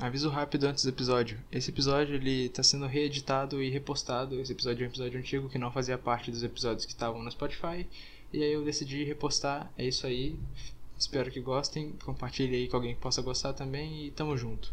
Aviso 0.00 0.30
rápido 0.30 0.64
antes 0.64 0.82
do 0.82 0.88
episódio. 0.88 1.38
Esse 1.52 1.70
episódio 1.70 2.14
ele 2.14 2.48
tá 2.48 2.62
sendo 2.62 2.86
reeditado 2.86 3.62
e 3.62 3.68
repostado. 3.68 4.40
Esse 4.40 4.52
episódio 4.52 4.82
é 4.82 4.86
um 4.86 4.90
episódio 4.90 5.18
antigo 5.18 5.48
que 5.50 5.58
não 5.58 5.70
fazia 5.70 5.98
parte 5.98 6.30
dos 6.30 6.42
episódios 6.42 6.86
que 6.86 6.92
estavam 6.92 7.22
no 7.22 7.30
Spotify. 7.30 7.86
E 8.32 8.42
aí 8.42 8.50
eu 8.50 8.64
decidi 8.64 9.04
repostar. 9.04 9.70
É 9.76 9.84
isso 9.84 10.06
aí. 10.06 10.40
Espero 10.98 11.30
que 11.30 11.38
gostem. 11.38 11.92
Compartilhe 12.02 12.56
aí 12.56 12.66
com 12.66 12.76
alguém 12.76 12.94
que 12.94 13.00
possa 13.00 13.20
gostar 13.20 13.52
também 13.52 14.06
e 14.06 14.10
tamo 14.10 14.38
junto. 14.38 14.72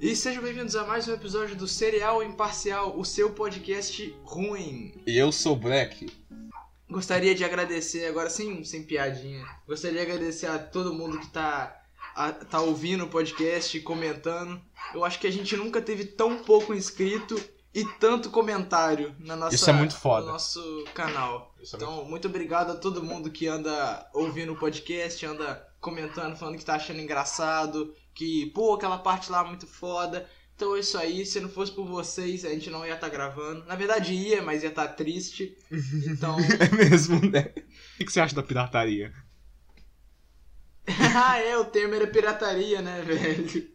E 0.00 0.14
sejam 0.14 0.44
bem-vindos 0.44 0.76
a 0.76 0.86
mais 0.86 1.08
um 1.08 1.12
episódio 1.12 1.56
do 1.56 1.66
Serial 1.66 2.22
Imparcial, 2.22 2.96
o 2.96 3.04
seu 3.04 3.30
podcast 3.30 4.14
ruim. 4.22 4.94
E 5.04 5.18
eu 5.18 5.32
sou 5.32 5.56
Black. 5.56 6.06
Gostaria 6.90 7.34
de 7.34 7.44
agradecer, 7.44 8.06
agora 8.06 8.28
sem, 8.28 8.64
sem 8.64 8.82
piadinha, 8.82 9.46
gostaria 9.66 10.04
de 10.04 10.10
agradecer 10.12 10.46
a 10.46 10.58
todo 10.58 10.92
mundo 10.92 11.20
que 11.20 11.28
tá, 11.28 11.80
a, 12.14 12.32
tá 12.32 12.60
ouvindo 12.60 13.04
o 13.04 13.08
podcast 13.08 13.76
e 13.76 13.80
comentando. 13.80 14.60
Eu 14.92 15.04
acho 15.04 15.20
que 15.20 15.26
a 15.26 15.32
gente 15.32 15.56
nunca 15.56 15.80
teve 15.80 16.04
tão 16.04 16.42
pouco 16.42 16.74
inscrito 16.74 17.40
e 17.72 17.84
tanto 17.84 18.30
comentário 18.30 19.14
na 19.20 19.36
nossa, 19.36 19.54
Isso 19.54 19.70
é 19.70 19.72
muito 19.72 19.94
foda. 19.96 20.26
no 20.26 20.32
nosso 20.32 20.84
canal. 20.92 21.54
Isso 21.62 21.76
é 21.76 21.78
Então, 21.78 22.04
muito 22.04 22.26
obrigado 22.26 22.72
a 22.72 22.76
todo 22.76 23.02
mundo 23.02 23.30
que 23.30 23.46
anda 23.46 24.08
ouvindo 24.12 24.52
o 24.52 24.58
podcast, 24.58 25.24
anda 25.24 25.66
comentando, 25.80 26.36
falando 26.36 26.58
que 26.58 26.64
tá 26.64 26.74
achando 26.74 27.00
engraçado, 27.00 27.94
que, 28.12 28.46
pô, 28.46 28.74
aquela 28.74 28.98
parte 28.98 29.30
lá 29.30 29.40
é 29.40 29.48
muito 29.48 29.66
foda. 29.66 30.28
Então 30.60 30.76
é 30.76 30.80
isso 30.80 30.98
aí, 30.98 31.24
se 31.24 31.40
não 31.40 31.48
fosse 31.48 31.72
por 31.72 31.86
vocês, 31.86 32.44
a 32.44 32.50
gente 32.50 32.68
não 32.68 32.84
ia 32.84 32.92
estar 32.92 33.08
gravando. 33.08 33.64
Na 33.64 33.74
verdade 33.74 34.12
ia, 34.12 34.42
mas 34.42 34.62
ia 34.62 34.68
estar 34.68 34.88
triste. 34.88 35.56
Então. 36.06 36.36
É 36.60 36.76
mesmo, 36.76 37.18
né? 37.30 37.50
O 37.98 38.04
que 38.04 38.12
você 38.12 38.20
acha 38.20 38.34
da 38.34 38.42
pirataria? 38.42 39.10
ah, 41.16 41.38
é, 41.38 41.56
o 41.56 41.64
termo 41.64 41.94
era 41.94 42.06
pirataria, 42.06 42.82
né, 42.82 43.00
velho? 43.00 43.70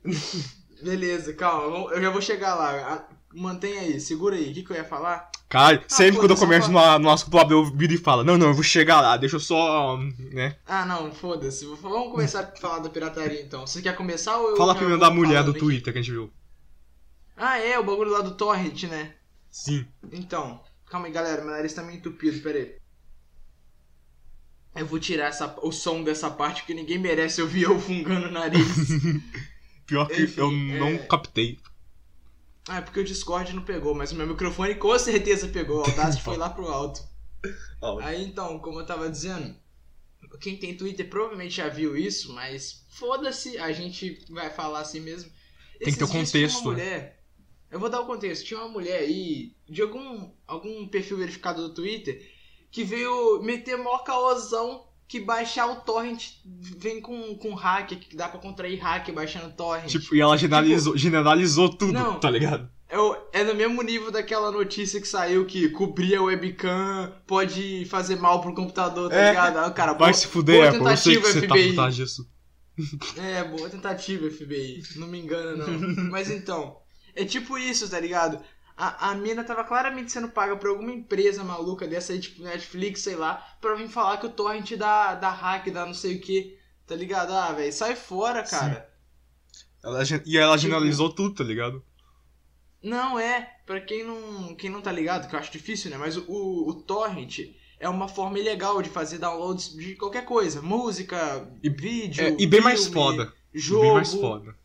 Beleza, 0.84 1.34
calma, 1.34 1.92
eu 1.92 2.00
já 2.00 2.12
vou 2.12 2.22
chegar 2.22 2.54
lá. 2.54 2.94
Ah, 2.94 3.16
Mantenha 3.34 3.82
aí, 3.82 4.00
segura 4.00 4.36
aí. 4.36 4.52
O 4.52 4.54
que, 4.54 4.62
que 4.62 4.72
eu 4.72 4.76
ia 4.78 4.86
falar? 4.86 5.32
Cara, 5.50 5.84
sempre 5.88 6.20
quando 6.20 6.32
eu 6.32 6.38
começo 6.38 6.72
no, 6.72 7.00
nosso 7.00 7.32
clube, 7.32 7.52
eu 7.52 7.66
viro 7.66 7.94
e 7.94 7.98
falo, 7.98 8.24
não, 8.24 8.38
não, 8.38 8.50
eu 8.50 8.54
vou 8.54 8.64
chegar 8.64 9.02
lá, 9.02 9.18
deixa 9.18 9.38
eu 9.38 9.40
só, 9.40 9.98
né? 10.32 10.56
Ah, 10.68 10.86
não, 10.86 11.12
foda-se. 11.12 11.66
Vamos 11.66 12.12
começar 12.12 12.42
a 12.42 12.60
falar 12.60 12.80
da 12.80 12.90
pirataria 12.90 13.42
então. 13.42 13.66
Você 13.66 13.82
quer 13.82 13.96
começar 13.96 14.38
ou 14.38 14.52
eu. 14.52 14.56
Fala 14.58 14.76
primeiro 14.76 15.00
da 15.00 15.10
mulher 15.10 15.44
do? 15.44 15.52
Twitter 15.52 15.92
que 15.92 15.98
a 15.98 16.02
gente 16.02 16.12
viu. 16.12 16.32
Ah, 17.36 17.58
é, 17.60 17.78
o 17.78 17.84
bagulho 17.84 18.12
lá 18.12 18.22
do 18.22 18.36
Torrent, 18.36 18.84
né? 18.84 19.16
Sim. 19.52 19.86
Então, 20.12 20.64
calma 20.88 21.08
aí, 21.08 21.14
galera. 21.14 21.42
Meu 21.44 21.52
nariz 21.52 21.74
tá 21.74 21.84
meio 21.84 21.98
entupido, 21.98 22.40
pera 22.42 22.58
aí. 22.60 22.76
Eu 24.76 24.86
vou 24.86 25.00
tirar 25.00 25.28
essa, 25.28 25.58
o 25.62 25.72
som 25.72 26.04
dessa 26.04 26.30
parte 26.30 26.62
porque 26.62 26.74
ninguém 26.74 27.00
merece 27.00 27.42
ouvir 27.42 27.64
eu 27.64 27.80
fungando 27.80 28.28
o 28.28 28.32
nariz. 28.32 28.68
Pior 29.88 30.08
que 30.08 30.24
Enfim, 30.24 30.40
eu 30.42 30.50
é- 30.50 30.80
não 30.80 31.08
captei. 31.08 31.60
ah, 32.68 32.78
é 32.78 32.82
porque 32.82 33.00
o 33.00 33.04
Discord 33.06 33.54
não 33.54 33.64
pegou, 33.64 33.94
mas 33.96 34.12
o 34.12 34.16
meu 34.16 34.28
microfone 34.28 34.76
com 34.76 34.98
certeza 35.00 35.48
pegou. 35.48 35.78
O 35.78 35.86
Audacity 35.90 36.24
foi 36.24 36.36
lá 36.38 36.50
pro 36.50 36.68
alto. 36.68 37.02
Aí 38.02 38.26
então, 38.26 38.60
como 38.60 38.80
eu 38.80 38.86
tava 38.86 39.10
dizendo, 39.10 39.56
quem 40.42 40.58
tem 40.58 40.76
Twitter 40.76 41.08
provavelmente 41.10 41.56
já 41.56 41.70
viu 41.70 41.96
isso, 41.96 42.34
mas 42.34 42.84
foda-se, 42.90 43.58
a 43.58 43.72
gente 43.72 44.26
vai 44.30 44.50
falar 44.50 44.80
assim 44.82 45.00
mesmo. 45.00 45.32
Tem 45.80 45.94
que 45.94 46.00
ter 46.00 46.04
o 46.04 46.08
Esses 46.08 46.12
contexto, 46.32 46.62
Uma 46.64 46.76
né? 46.76 46.84
mulher, 46.84 47.24
eu 47.76 47.80
vou 47.80 47.90
dar 47.90 48.00
o 48.00 48.06
contexto. 48.06 48.46
Tinha 48.46 48.62
uma 48.62 48.70
mulher 48.70 49.00
aí, 49.00 49.52
de 49.70 49.82
algum, 49.82 50.32
algum 50.48 50.88
perfil 50.88 51.18
verificado 51.18 51.62
do 51.68 51.74
Twitter, 51.74 52.22
que 52.72 52.86
veio 52.86 53.42
meter 53.44 53.78
mó 53.78 53.98
caosão 53.98 54.86
que 55.08 55.20
baixar 55.20 55.68
o 55.70 55.76
torrent 55.82 56.24
vem 56.46 57.02
com, 57.02 57.36
com 57.36 57.54
hack, 57.54 57.90
que 57.90 58.16
dá 58.16 58.30
pra 58.30 58.40
contrair 58.40 58.80
hack 58.82 59.12
baixando 59.12 59.54
torrent. 59.56 59.88
Tipo, 59.92 60.16
e 60.16 60.22
ela 60.22 60.38
generalizou, 60.38 60.96
generalizou 60.98 61.70
tudo, 61.70 61.92
Não. 61.92 62.18
tá 62.18 62.30
ligado? 62.32 62.70
É, 62.88 63.42
é 63.42 63.44
no 63.44 63.54
mesmo 63.54 63.82
nível 63.82 64.10
daquela 64.10 64.50
notícia 64.52 65.02
que 65.02 65.08
saiu 65.08 65.46
que 65.46 65.68
cobrir 65.70 66.16
a 66.16 66.22
webcam 66.24 67.14
pode 67.28 67.84
fazer 67.86 68.16
mal 68.16 68.40
pro 68.42 68.56
computador, 68.56 69.10
tá 69.10 69.16
É. 69.18 69.30
ligado? 69.32 69.70
O 69.70 69.74
cara, 69.74 69.92
Vai 69.92 69.98
boa- 70.12 70.14
se 70.14 70.28
fuder, 70.28 70.58
boa 70.58 70.70
Apple, 70.70 70.92
eu 70.92 70.98
sei 70.98 71.16
que 71.18 71.22
tentativa, 71.22 71.42
você 71.42 71.48
tá 71.48 71.56
FBI. 71.56 71.76
trás 71.76 71.96
disso. 71.96 72.30
É, 73.18 73.44
boa 73.44 73.70
tentativa, 73.70 74.30
FBI. 74.30 74.82
Não 74.98 75.08
me 75.08 75.20
engana, 75.20 75.56
não. 75.56 75.66
Mas 76.12 76.30
então, 76.30 76.78
é 77.16 77.26
tipo 77.26 77.58
isso, 77.58 77.90
tá 77.90 78.00
ligado? 78.00 78.40
A, 78.78 79.12
a 79.12 79.16
mina 79.16 79.44
tava 79.44 79.64
claramente 79.64 80.12
sendo 80.12 80.28
paga 80.30 80.58
por 80.58 80.70
alguma 80.70 80.92
empresa 80.92 81.44
maluca 81.44 81.88
dessa 81.88 82.12
aí, 82.14 82.20
tipo 82.20 82.44
Netflix, 82.44 83.02
sei 83.02 83.16
lá, 83.16 83.36
pra 83.62 83.74
vir 83.76 83.88
falar 83.88 84.18
que 84.18 84.26
o 84.26 84.30
torrent 84.30 84.74
dá, 84.76 85.16
dá 85.16 85.30
hack, 85.30 85.68
dá 85.72 85.86
não 85.86 85.94
sei 85.94 86.18
o 86.18 86.22
que, 86.22 86.58
tá 86.86 86.94
ligado? 86.96 87.32
Ah, 87.34 87.54
velho, 87.54 87.72
sai 87.72 87.96
fora, 87.96 88.44
cara. 88.44 88.90
Ela 89.84 90.04
e 90.26 90.38
ela 90.38 90.58
Tipo- 90.58 90.62
generalizou 90.68 91.10
tudo, 91.14 91.36
tá 91.36 91.44
ligado? 91.44 91.82
Não 92.84 93.18
é, 93.18 93.50
pra 93.66 93.80
quem 93.82 94.04
não, 94.06 94.54
quem 94.56 94.70
não 94.70 94.82
tá 94.82 94.92
ligado, 94.92 95.28
que 95.28 95.36
eu 95.36 95.40
acho 95.40 95.52
difícil, 95.52 95.90
né? 95.90 95.98
Mas 95.98 96.18
o, 96.18 96.24
o, 96.28 96.70
o 96.70 96.74
torrent 96.76 97.40
é 97.80 97.90
uma 97.90 98.08
forma 98.08 98.38
ilegal 98.40 98.82
de 98.82 98.90
fazer 98.90 99.18
downloads 99.18 99.74
de 99.74 99.96
qualquer 99.96 100.26
coisa, 100.26 100.62
música, 100.62 101.48
E- 101.64 101.70
vídeo, 101.70 102.24
É, 102.26 102.36
e 102.38 102.46
bem 102.46 102.62
mais 102.62 102.82
filme, 102.82 102.94
foda. 102.94 103.34
jogo. 103.54 103.82
Bem 103.84 103.94
mais 103.94 104.14
foda. 104.14 104.56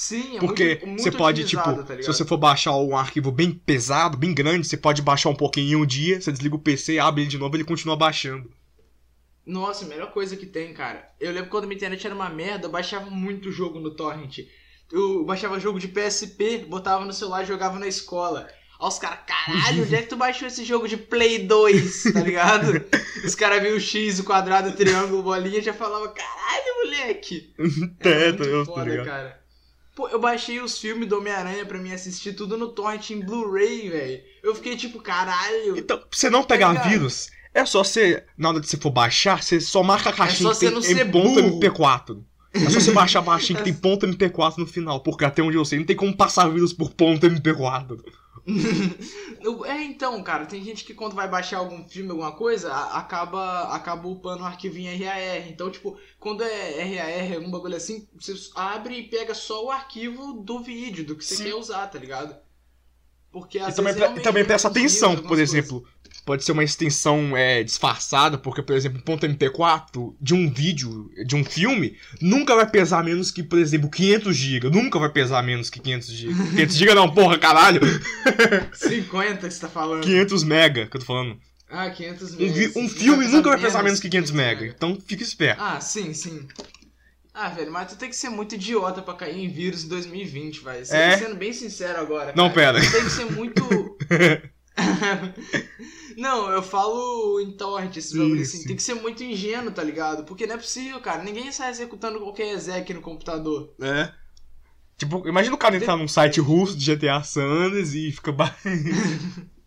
Sim, 0.00 0.38
é 0.38 0.40
Porque 0.40 0.64
muito, 0.64 0.86
muito 0.86 1.02
você 1.02 1.12
pode, 1.12 1.44
tipo, 1.44 1.62
tá 1.62 1.96
se 2.00 2.06
você 2.06 2.24
for 2.24 2.38
baixar 2.38 2.74
um 2.74 2.96
arquivo 2.96 3.30
bem 3.30 3.52
pesado, 3.52 4.16
bem 4.16 4.32
grande, 4.32 4.66
você 4.66 4.78
pode 4.78 5.02
baixar 5.02 5.28
um 5.28 5.34
pouquinho 5.34 5.78
em 5.78 5.82
um 5.82 5.84
dia, 5.84 6.18
você 6.18 6.32
desliga 6.32 6.56
o 6.56 6.58
PC, 6.58 6.98
abre 6.98 7.20
ele 7.20 7.30
de 7.30 7.36
novo 7.36 7.54
e 7.54 7.58
ele 7.58 7.64
continua 7.64 7.96
baixando. 7.96 8.50
Nossa, 9.44 9.84
a 9.84 9.88
melhor 9.88 10.10
coisa 10.10 10.38
que 10.38 10.46
tem, 10.46 10.72
cara. 10.72 11.06
Eu 11.20 11.30
lembro 11.32 11.50
quando 11.50 11.64
a 11.64 11.66
minha 11.66 11.76
internet 11.76 12.06
era 12.06 12.14
uma 12.14 12.30
merda, 12.30 12.66
eu 12.66 12.70
baixava 12.70 13.10
muito 13.10 13.52
jogo 13.52 13.78
no 13.78 13.90
torrent. 13.90 14.38
Eu 14.90 15.22
baixava 15.26 15.60
jogo 15.60 15.78
de 15.78 15.88
PSP, 15.88 16.64
botava 16.66 17.04
no 17.04 17.12
celular 17.12 17.42
e 17.42 17.46
jogava 17.46 17.78
na 17.78 17.86
escola. 17.86 18.48
Aí 18.80 18.88
os 18.88 18.98
caras, 18.98 19.18
caralho, 19.26 19.82
onde 19.82 19.94
é 19.94 20.00
que 20.00 20.08
tu 20.08 20.16
baixou 20.16 20.48
esse 20.48 20.64
jogo 20.64 20.88
de 20.88 20.96
Play 20.96 21.40
2, 21.40 22.04
tá 22.14 22.20
ligado? 22.20 22.82
os 23.22 23.34
caras 23.34 23.60
viam 23.60 23.76
o 23.76 23.80
X, 23.80 24.18
o 24.18 24.24
quadrado, 24.24 24.70
o 24.70 24.72
triângulo, 24.72 25.22
bolinha 25.22 25.58
e 25.58 25.62
já 25.62 25.74
falava, 25.74 26.08
caralho, 26.08 26.86
moleque. 26.86 27.52
É, 28.00 28.28
muito 28.28 28.44
eu 28.44 28.64
tô 28.64 28.72
foda, 28.72 28.90
ligado. 28.90 29.04
cara. 29.04 29.39
Pô, 30.00 30.08
eu 30.08 30.18
baixei 30.18 30.58
os 30.62 30.78
filmes 30.78 31.06
do 31.06 31.18
Homem-Aranha 31.18 31.66
pra 31.66 31.76
mim 31.76 31.92
assistir 31.92 32.32
tudo 32.32 32.56
no 32.56 32.68
torrent 32.68 33.10
em 33.10 33.20
Blu-ray, 33.20 33.90
velho. 33.90 34.22
Eu 34.42 34.54
fiquei 34.54 34.74
tipo, 34.74 34.98
caralho. 34.98 35.76
Então, 35.76 35.98
pra 35.98 36.06
você 36.10 36.30
não 36.30 36.42
pegar 36.42 36.72
ligado? 36.72 36.88
vírus, 36.88 37.28
é 37.52 37.66
só 37.66 37.84
você, 37.84 38.24
na 38.38 38.48
hora 38.48 38.60
de 38.60 38.66
você 38.66 38.78
for 38.78 38.90
baixar, 38.90 39.42
você 39.42 39.60
só 39.60 39.82
marca 39.82 40.08
a 40.08 40.12
caixinha 40.14 40.52
É 40.52 40.54
que 40.54 40.60
tem 40.60 41.00
em 41.00 41.10
ponto 41.10 41.42
burro. 41.42 41.60
MP4. 41.60 42.18
É 42.54 42.70
só 42.70 42.80
você 42.80 42.92
baixar 42.92 43.20
a 43.20 43.24
caixinha 43.24 43.58
que 43.58 43.64
tem 43.64 43.74
ponto 43.76 44.06
MP4 44.06 44.56
no 44.56 44.66
final, 44.66 45.00
porque 45.00 45.22
até 45.22 45.42
onde 45.42 45.58
eu 45.58 45.66
sei, 45.66 45.78
não 45.78 45.84
tem 45.84 45.94
como 45.94 46.16
passar 46.16 46.48
vírus 46.48 46.72
por 46.72 46.94
ponto 46.94 47.26
MP4. 47.26 48.00
É, 49.66 49.82
então, 49.82 50.22
cara, 50.22 50.44
tem 50.44 50.62
gente 50.62 50.84
que 50.84 50.92
quando 50.92 51.14
vai 51.14 51.26
baixar 51.26 51.58
algum 51.58 51.88
filme, 51.88 52.10
alguma 52.10 52.32
coisa, 52.32 52.72
acaba, 52.72 53.74
acaba 53.74 54.06
upando 54.06 54.42
um 54.42 54.46
arquivinho 54.46 54.92
RAR. 55.02 55.48
Então, 55.48 55.70
tipo, 55.70 55.98
quando 56.18 56.42
é 56.42 56.82
RAR, 56.82 57.36
algum 57.36 57.50
bagulho 57.50 57.76
assim, 57.76 58.06
você 58.18 58.34
abre 58.54 58.98
e 58.98 59.08
pega 59.08 59.34
só 59.34 59.64
o 59.64 59.70
arquivo 59.70 60.34
do 60.34 60.60
vídeo, 60.60 61.06
do 61.06 61.16
que 61.16 61.24
você 61.24 61.36
Sim. 61.36 61.44
quer 61.44 61.54
usar, 61.54 61.86
tá 61.86 61.98
ligado? 61.98 62.36
Porque 63.32 63.58
às 63.58 63.72
E 63.72 63.76
também, 63.76 63.94
vezes, 63.94 64.22
também 64.22 64.44
presta 64.44 64.68
atenção, 64.68 65.16
por 65.16 65.38
exemplo, 65.38 65.84
pode 66.26 66.44
ser 66.44 66.50
uma 66.52 66.64
extensão 66.64 67.36
é, 67.36 67.62
disfarçada, 67.62 68.36
porque, 68.36 68.60
por 68.62 68.74
exemplo, 68.74 69.00
ponto 69.02 69.24
MP4 69.26 70.14
de 70.20 70.34
um 70.34 70.50
vídeo, 70.52 71.08
de 71.26 71.36
um 71.36 71.44
filme, 71.44 71.96
nunca 72.20 72.56
vai 72.56 72.68
pesar 72.68 73.04
menos 73.04 73.30
que, 73.30 73.42
por 73.42 73.58
exemplo, 73.58 73.88
500 73.88 74.36
GB. 74.36 74.70
Nunca 74.70 74.98
vai 74.98 75.08
pesar 75.10 75.42
menos 75.44 75.70
que 75.70 75.78
500 75.80 76.08
GB. 76.08 76.34
500 76.50 76.76
GB 76.76 76.94
não, 76.94 77.12
porra, 77.14 77.38
caralho! 77.38 77.80
coisas. 77.80 78.00
50 78.74 79.48
que 79.48 79.54
você 79.54 79.60
tá 79.60 79.68
falando. 79.68 80.02
500 80.02 80.42
mega, 80.44 80.86
que 80.86 80.96
eu 80.96 81.00
tô 81.00 81.06
falando. 81.06 81.36
Ah, 81.72 81.88
500 81.88 82.34
Um, 82.34 82.36
megas. 82.38 82.56
vi- 82.56 82.72
um 82.76 82.82
Não 82.82 82.88
filme 82.88 83.26
nunca 83.28 83.48
vai 83.50 83.60
pesar 83.60 83.82
menos 83.84 84.00
que 84.00 84.08
500 84.08 84.32
mega. 84.32 84.60
mega. 84.62 84.74
Então 84.76 84.98
fica 85.06 85.22
esperto. 85.22 85.62
Ah, 85.62 85.80
sim, 85.80 86.12
sim. 86.12 86.48
Ah, 87.32 87.48
velho, 87.48 87.70
mas 87.72 87.90
tu 87.90 87.96
tem 87.96 88.08
que 88.08 88.16
ser 88.16 88.28
muito 88.28 88.54
idiota 88.54 89.00
pra 89.00 89.14
cair 89.14 89.38
em 89.38 89.48
vírus 89.48 89.84
em 89.84 89.88
2020, 89.88 90.60
vai. 90.60 90.80
É? 90.80 90.84
sendo 91.18 91.36
bem 91.36 91.52
sincero 91.52 92.00
agora. 92.00 92.32
Não, 92.36 92.50
cara. 92.50 92.80
pera. 92.80 92.80
Tu 92.80 92.92
tem 92.92 93.04
que 93.04 93.10
ser 93.10 93.30
muito. 93.30 93.96
não, 96.16 96.50
eu 96.50 96.62
falo 96.62 97.40
em 97.40 97.52
torrent, 97.52 97.96
esses 97.96 98.10
Sim, 98.10 98.18
bagulhos 98.18 98.48
assim. 98.48 98.58
sim. 98.58 98.66
Tem 98.68 98.76
que 98.76 98.82
ser 98.82 98.94
muito 98.94 99.22
ingênuo, 99.22 99.72
tá 99.72 99.82
ligado? 99.82 100.24
Porque 100.24 100.46
não 100.46 100.54
é 100.54 100.58
possível, 100.58 101.00
cara. 101.00 101.22
Ninguém 101.22 101.50
sai 101.52 101.70
executando 101.70 102.20
qualquer 102.20 102.52
exec 102.52 102.92
no 102.94 103.00
computador. 103.00 103.72
É. 103.80 104.12
Tipo, 104.96 105.26
imagina 105.26 105.54
o 105.54 105.58
cara 105.58 105.76
entrar 105.76 105.96
num 105.96 106.08
site 106.08 106.40
russo 106.40 106.76
de 106.76 106.94
GTA 106.94 107.22
San 107.22 107.44
Andreas 107.44 107.94
e 107.94 108.12
fica. 108.12 108.34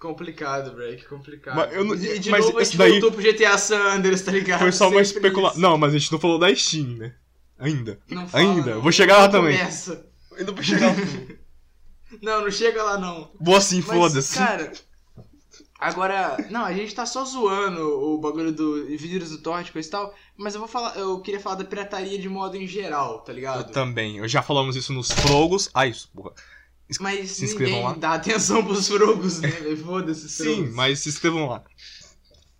Complicado, 0.00 0.72
break, 0.74 1.06
complicado. 1.08 1.56
Mas 1.56 1.72
eu 1.74 1.84
não- 1.84 1.94
E 1.94 2.18
de 2.18 2.30
mas 2.30 2.44
novo 2.44 2.58
a 2.58 2.62
esse 2.62 2.72
gente 2.72 2.78
daí- 2.78 2.90
voltou 2.92 3.12
pro 3.12 3.20
GTA 3.22 3.58
San 3.58 3.94
Andreas, 3.94 4.22
tá 4.22 4.30
ligado? 4.30 4.60
Foi 4.60 4.70
só 4.72 4.88
uma 4.88 5.00
especulação. 5.00 5.60
Não, 5.60 5.76
mas 5.76 5.92
a 5.94 5.98
gente 5.98 6.12
não 6.12 6.20
falou 6.20 6.38
da 6.38 6.54
Steam, 6.54 6.96
né? 6.96 7.14
Ainda. 7.58 7.98
Não 8.08 8.28
fala, 8.28 8.44
Ainda. 8.44 8.74
não. 8.76 8.82
Vou 8.82 8.92
chegar 8.92 9.18
lá 9.18 9.28
também. 9.28 9.56
começa. 9.58 10.06
Ainda 10.38 10.52
vou 10.52 10.62
chegar. 10.62 10.94
Não, 12.22 12.40
não 12.40 12.50
chega 12.50 12.82
lá 12.82 12.96
não. 12.98 13.30
Assim, 13.54 13.84
Mas, 13.86 13.96
foda-se. 13.98 14.34
Cara, 14.38 14.72
Agora, 15.78 16.36
não, 16.50 16.64
a 16.64 16.72
gente 16.72 16.92
tá 16.92 17.06
só 17.06 17.24
zoando 17.24 17.80
o 17.82 18.18
bagulho 18.18 18.50
do 18.50 18.84
vírus 18.96 19.30
do 19.30 19.38
torrent 19.38 19.68
e 19.72 19.82
tal, 19.84 20.12
mas 20.36 20.54
eu 20.54 20.60
vou 20.60 20.68
falar, 20.68 20.96
eu 20.96 21.20
queria 21.20 21.38
falar 21.38 21.54
da 21.56 21.64
pirataria 21.64 22.18
de 22.18 22.28
modo 22.28 22.56
em 22.56 22.66
geral, 22.66 23.20
tá 23.20 23.30
Eu 23.30 23.36
ligado? 23.36 23.72
também. 23.72 24.16
Eu 24.16 24.26
já 24.26 24.42
falamos 24.42 24.74
isso 24.74 24.92
nos 24.92 25.10
frogos. 25.12 25.70
Ah, 25.72 25.86
isso, 25.86 26.08
porra. 26.12 26.32
Mas 27.00 27.30
Se 27.32 27.44
inscrevam 27.44 27.74
ninguém 27.74 27.88
lá. 27.92 27.94
dá 27.98 28.14
atenção 28.14 28.64
pros 28.64 28.88
frogos, 28.88 29.40
né? 29.40 29.50
Foda-se 29.84 30.28
Sim, 30.28 30.68
mas 30.70 31.00
se 31.00 31.08
inscrevam 31.10 31.46
lá. 31.48 31.62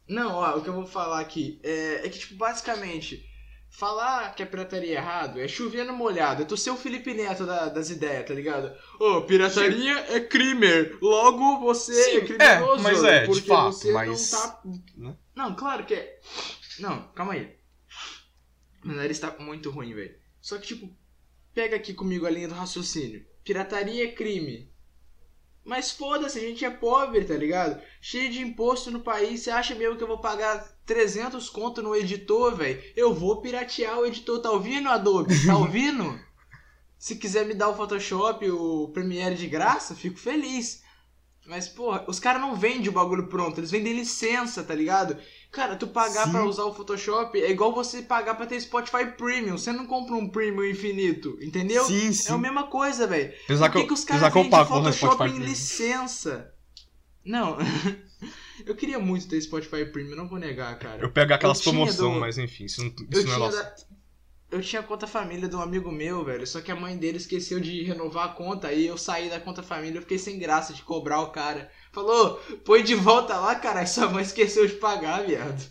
Não, 0.06 0.34
ó, 0.34 0.56
o 0.56 0.62
que 0.62 0.68
eu 0.68 0.74
vou 0.74 0.86
falar 0.86 1.20
aqui 1.20 1.58
é, 1.62 2.06
é 2.06 2.08
que, 2.08 2.18
tipo, 2.18 2.34
basicamente, 2.34 3.24
falar 3.70 4.34
que 4.34 4.42
a 4.42 4.46
pirataria 4.46 4.90
é 4.92 4.96
errado 4.96 5.40
é 5.40 5.46
chover 5.48 5.84
no 5.84 5.92
molhado. 5.92 6.42
É 6.42 6.44
tu 6.44 6.56
ser 6.56 6.70
o 6.70 6.76
Felipe 6.76 7.12
Neto 7.14 7.46
da- 7.46 7.68
das 7.68 7.90
ideias, 7.90 8.26
tá 8.26 8.34
ligado? 8.34 8.70
Ô, 9.00 9.22
pirataria 9.22 9.98
é 10.14 10.20
crime, 10.20 10.66
logo 11.00 11.60
você 11.60 11.92
Sim, 11.94 12.16
é 12.16 12.20
criminoso. 12.22 12.80
é, 12.80 12.82
mas 12.82 13.04
é, 13.04 13.20
de 13.20 13.26
porque 13.26 13.48
fato, 13.48 13.72
você 13.72 13.92
mas- 13.92 14.30
não 14.32 14.40
tá... 14.40 14.60
né? 14.96 15.16
Não, 15.34 15.54
claro 15.54 15.84
que 15.86 15.94
é... 15.94 16.20
Não, 16.80 17.02
calma 17.14 17.32
aí. 17.34 17.56
Meu 18.84 18.96
nariz 18.96 19.18
tá 19.18 19.34
muito 19.38 19.70
ruim, 19.70 19.94
velho. 19.94 20.14
Só 20.40 20.56
que, 20.58 20.66
tipo, 20.68 20.90
pega 21.54 21.76
aqui 21.76 21.92
comigo 21.92 22.26
a 22.26 22.30
linha 22.30 22.48
do 22.48 22.54
raciocínio. 22.54 23.24
Pirataria 23.48 24.04
é 24.04 24.12
crime. 24.12 24.70
Mas 25.64 25.90
foda-se, 25.90 26.38
a 26.38 26.42
gente 26.42 26.66
é 26.66 26.70
pobre, 26.70 27.24
tá 27.24 27.32
ligado? 27.32 27.80
Cheio 27.98 28.30
de 28.30 28.42
imposto 28.42 28.90
no 28.90 29.00
país. 29.00 29.40
Você 29.40 29.50
acha 29.50 29.74
mesmo 29.74 29.96
que 29.96 30.02
eu 30.02 30.08
vou 30.08 30.18
pagar 30.18 30.76
300 30.84 31.48
conto 31.48 31.80
no 31.80 31.96
editor, 31.96 32.54
velho? 32.54 32.82
Eu 32.94 33.14
vou 33.14 33.40
piratear 33.40 33.98
o 33.98 34.04
editor. 34.04 34.42
Tá 34.42 34.50
ouvindo, 34.50 34.90
Adobe? 34.90 35.34
Tá 35.46 35.56
ouvindo? 35.56 36.20
Se 36.98 37.16
quiser 37.16 37.46
me 37.46 37.54
dar 37.54 37.70
o 37.70 37.74
Photoshop, 37.74 38.50
o 38.50 38.88
Premiere 38.88 39.34
de 39.34 39.46
graça, 39.46 39.94
fico 39.94 40.18
feliz. 40.18 40.82
Mas, 41.48 41.66
porra, 41.66 42.04
os 42.06 42.20
caras 42.20 42.42
não 42.42 42.54
vendem 42.54 42.88
o 42.90 42.92
bagulho 42.92 43.26
pronto, 43.26 43.58
eles 43.58 43.70
vendem 43.70 43.94
licença, 43.94 44.62
tá 44.62 44.74
ligado? 44.74 45.16
Cara, 45.50 45.76
tu 45.76 45.86
pagar 45.86 46.26
Sim. 46.26 46.32
pra 46.32 46.44
usar 46.44 46.64
o 46.64 46.74
Photoshop 46.74 47.40
é 47.40 47.50
igual 47.50 47.72
você 47.74 48.02
pagar 48.02 48.34
pra 48.34 48.44
ter 48.44 48.60
Spotify 48.60 49.06
Premium. 49.16 49.56
Você 49.56 49.72
não 49.72 49.86
compra 49.86 50.14
um 50.14 50.28
Premium 50.28 50.64
infinito, 50.70 51.38
entendeu? 51.40 51.84
Sim, 51.86 52.08
É 52.08 52.12
sim. 52.12 52.32
a 52.34 52.36
mesma 52.36 52.66
coisa, 52.66 53.06
velho. 53.06 53.32
Por 53.46 53.70
que 53.72 53.84
que, 53.86 53.92
os 53.94 54.04
caras 54.04 54.30
vendem 54.34 54.50
no 54.50 54.66
Photoshop 54.66 55.24
em 55.24 55.38
licença? 55.38 56.52
Não. 57.24 57.56
eu 58.66 58.74
queria 58.74 58.98
muito 58.98 59.26
ter 59.26 59.40
Spotify 59.40 59.86
Premium, 59.86 60.16
não 60.16 60.28
vou 60.28 60.38
negar, 60.38 60.78
cara. 60.78 61.00
Eu 61.02 61.10
pego 61.10 61.32
aquelas 61.32 61.62
promoção, 61.62 62.14
do- 62.14 62.20
mas 62.20 62.36
enfim, 62.36 62.64
isso 62.66 62.82
não, 62.84 62.92
isso 63.10 63.26
não 63.26 63.34
é 63.34 63.38
nosso. 63.38 63.56
da- 63.56 63.74
eu 64.50 64.60
tinha 64.62 64.82
conta 64.82 65.06
família 65.06 65.48
de 65.48 65.54
um 65.56 65.60
amigo 65.60 65.90
meu, 65.92 66.24
velho. 66.24 66.46
Só 66.46 66.60
que 66.60 66.70
a 66.72 66.76
mãe 66.76 66.96
dele 66.96 67.18
esqueceu 67.18 67.60
de 67.60 67.82
renovar 67.82 68.26
a 68.26 68.32
conta. 68.32 68.68
Aí 68.68 68.86
eu 68.86 68.96
saí 68.96 69.28
da 69.28 69.40
conta 69.40 69.62
família, 69.62 69.98
eu 69.98 70.02
fiquei 70.02 70.18
sem 70.18 70.38
graça 70.38 70.72
de 70.72 70.82
cobrar 70.82 71.20
o 71.20 71.30
cara. 71.30 71.70
Falou, 71.92 72.36
põe 72.64 72.82
de 72.82 72.94
volta 72.94 73.36
lá, 73.36 73.54
cara. 73.54 73.84
Sua 73.86 74.08
mãe 74.08 74.22
esqueceu 74.22 74.66
de 74.66 74.74
pagar, 74.74 75.26
viado. 75.26 75.62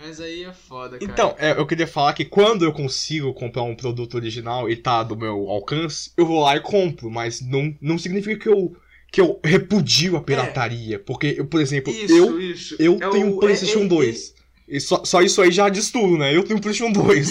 Mas 0.00 0.20
aí 0.20 0.44
é 0.44 0.52
foda, 0.52 0.96
cara. 0.98 1.10
Então, 1.10 1.34
é, 1.38 1.52
eu 1.58 1.66
queria 1.66 1.86
falar 1.86 2.12
que 2.12 2.24
quando 2.24 2.64
eu 2.64 2.72
consigo 2.72 3.34
comprar 3.34 3.62
um 3.62 3.74
produto 3.74 4.14
original 4.14 4.70
e 4.70 4.76
tá 4.76 5.02
do 5.02 5.16
meu 5.16 5.48
alcance, 5.48 6.12
eu 6.16 6.24
vou 6.24 6.40
lá 6.44 6.56
e 6.56 6.60
compro, 6.60 7.10
mas 7.10 7.40
não, 7.40 7.76
não 7.80 7.98
significa 7.98 8.38
que 8.38 8.48
eu, 8.48 8.76
que 9.10 9.20
eu 9.20 9.40
repudio 9.44 10.16
a 10.16 10.22
pirataria. 10.22 11.00
Porque, 11.00 11.34
eu, 11.38 11.46
por 11.46 11.60
exemplo, 11.60 11.92
isso, 11.92 12.14
eu, 12.14 12.40
isso. 12.40 12.76
eu 12.78 12.94
É 13.02 13.08
tenho 13.10 13.26
o- 13.26 13.36
um 13.36 13.38
PlayStation 13.40 13.80
é- 13.80 13.84
é- 13.84 13.88
2. 13.88 14.34
E 14.68 14.78
só, 14.80 15.02
só 15.04 15.22
isso 15.22 15.40
aí 15.40 15.50
já 15.50 15.68
diz 15.68 15.90
tudo, 15.90 16.18
né? 16.18 16.36
Eu 16.36 16.44
tenho 16.44 16.58
um 16.58 16.62
PlayStation 16.62 16.92
2. 16.92 17.30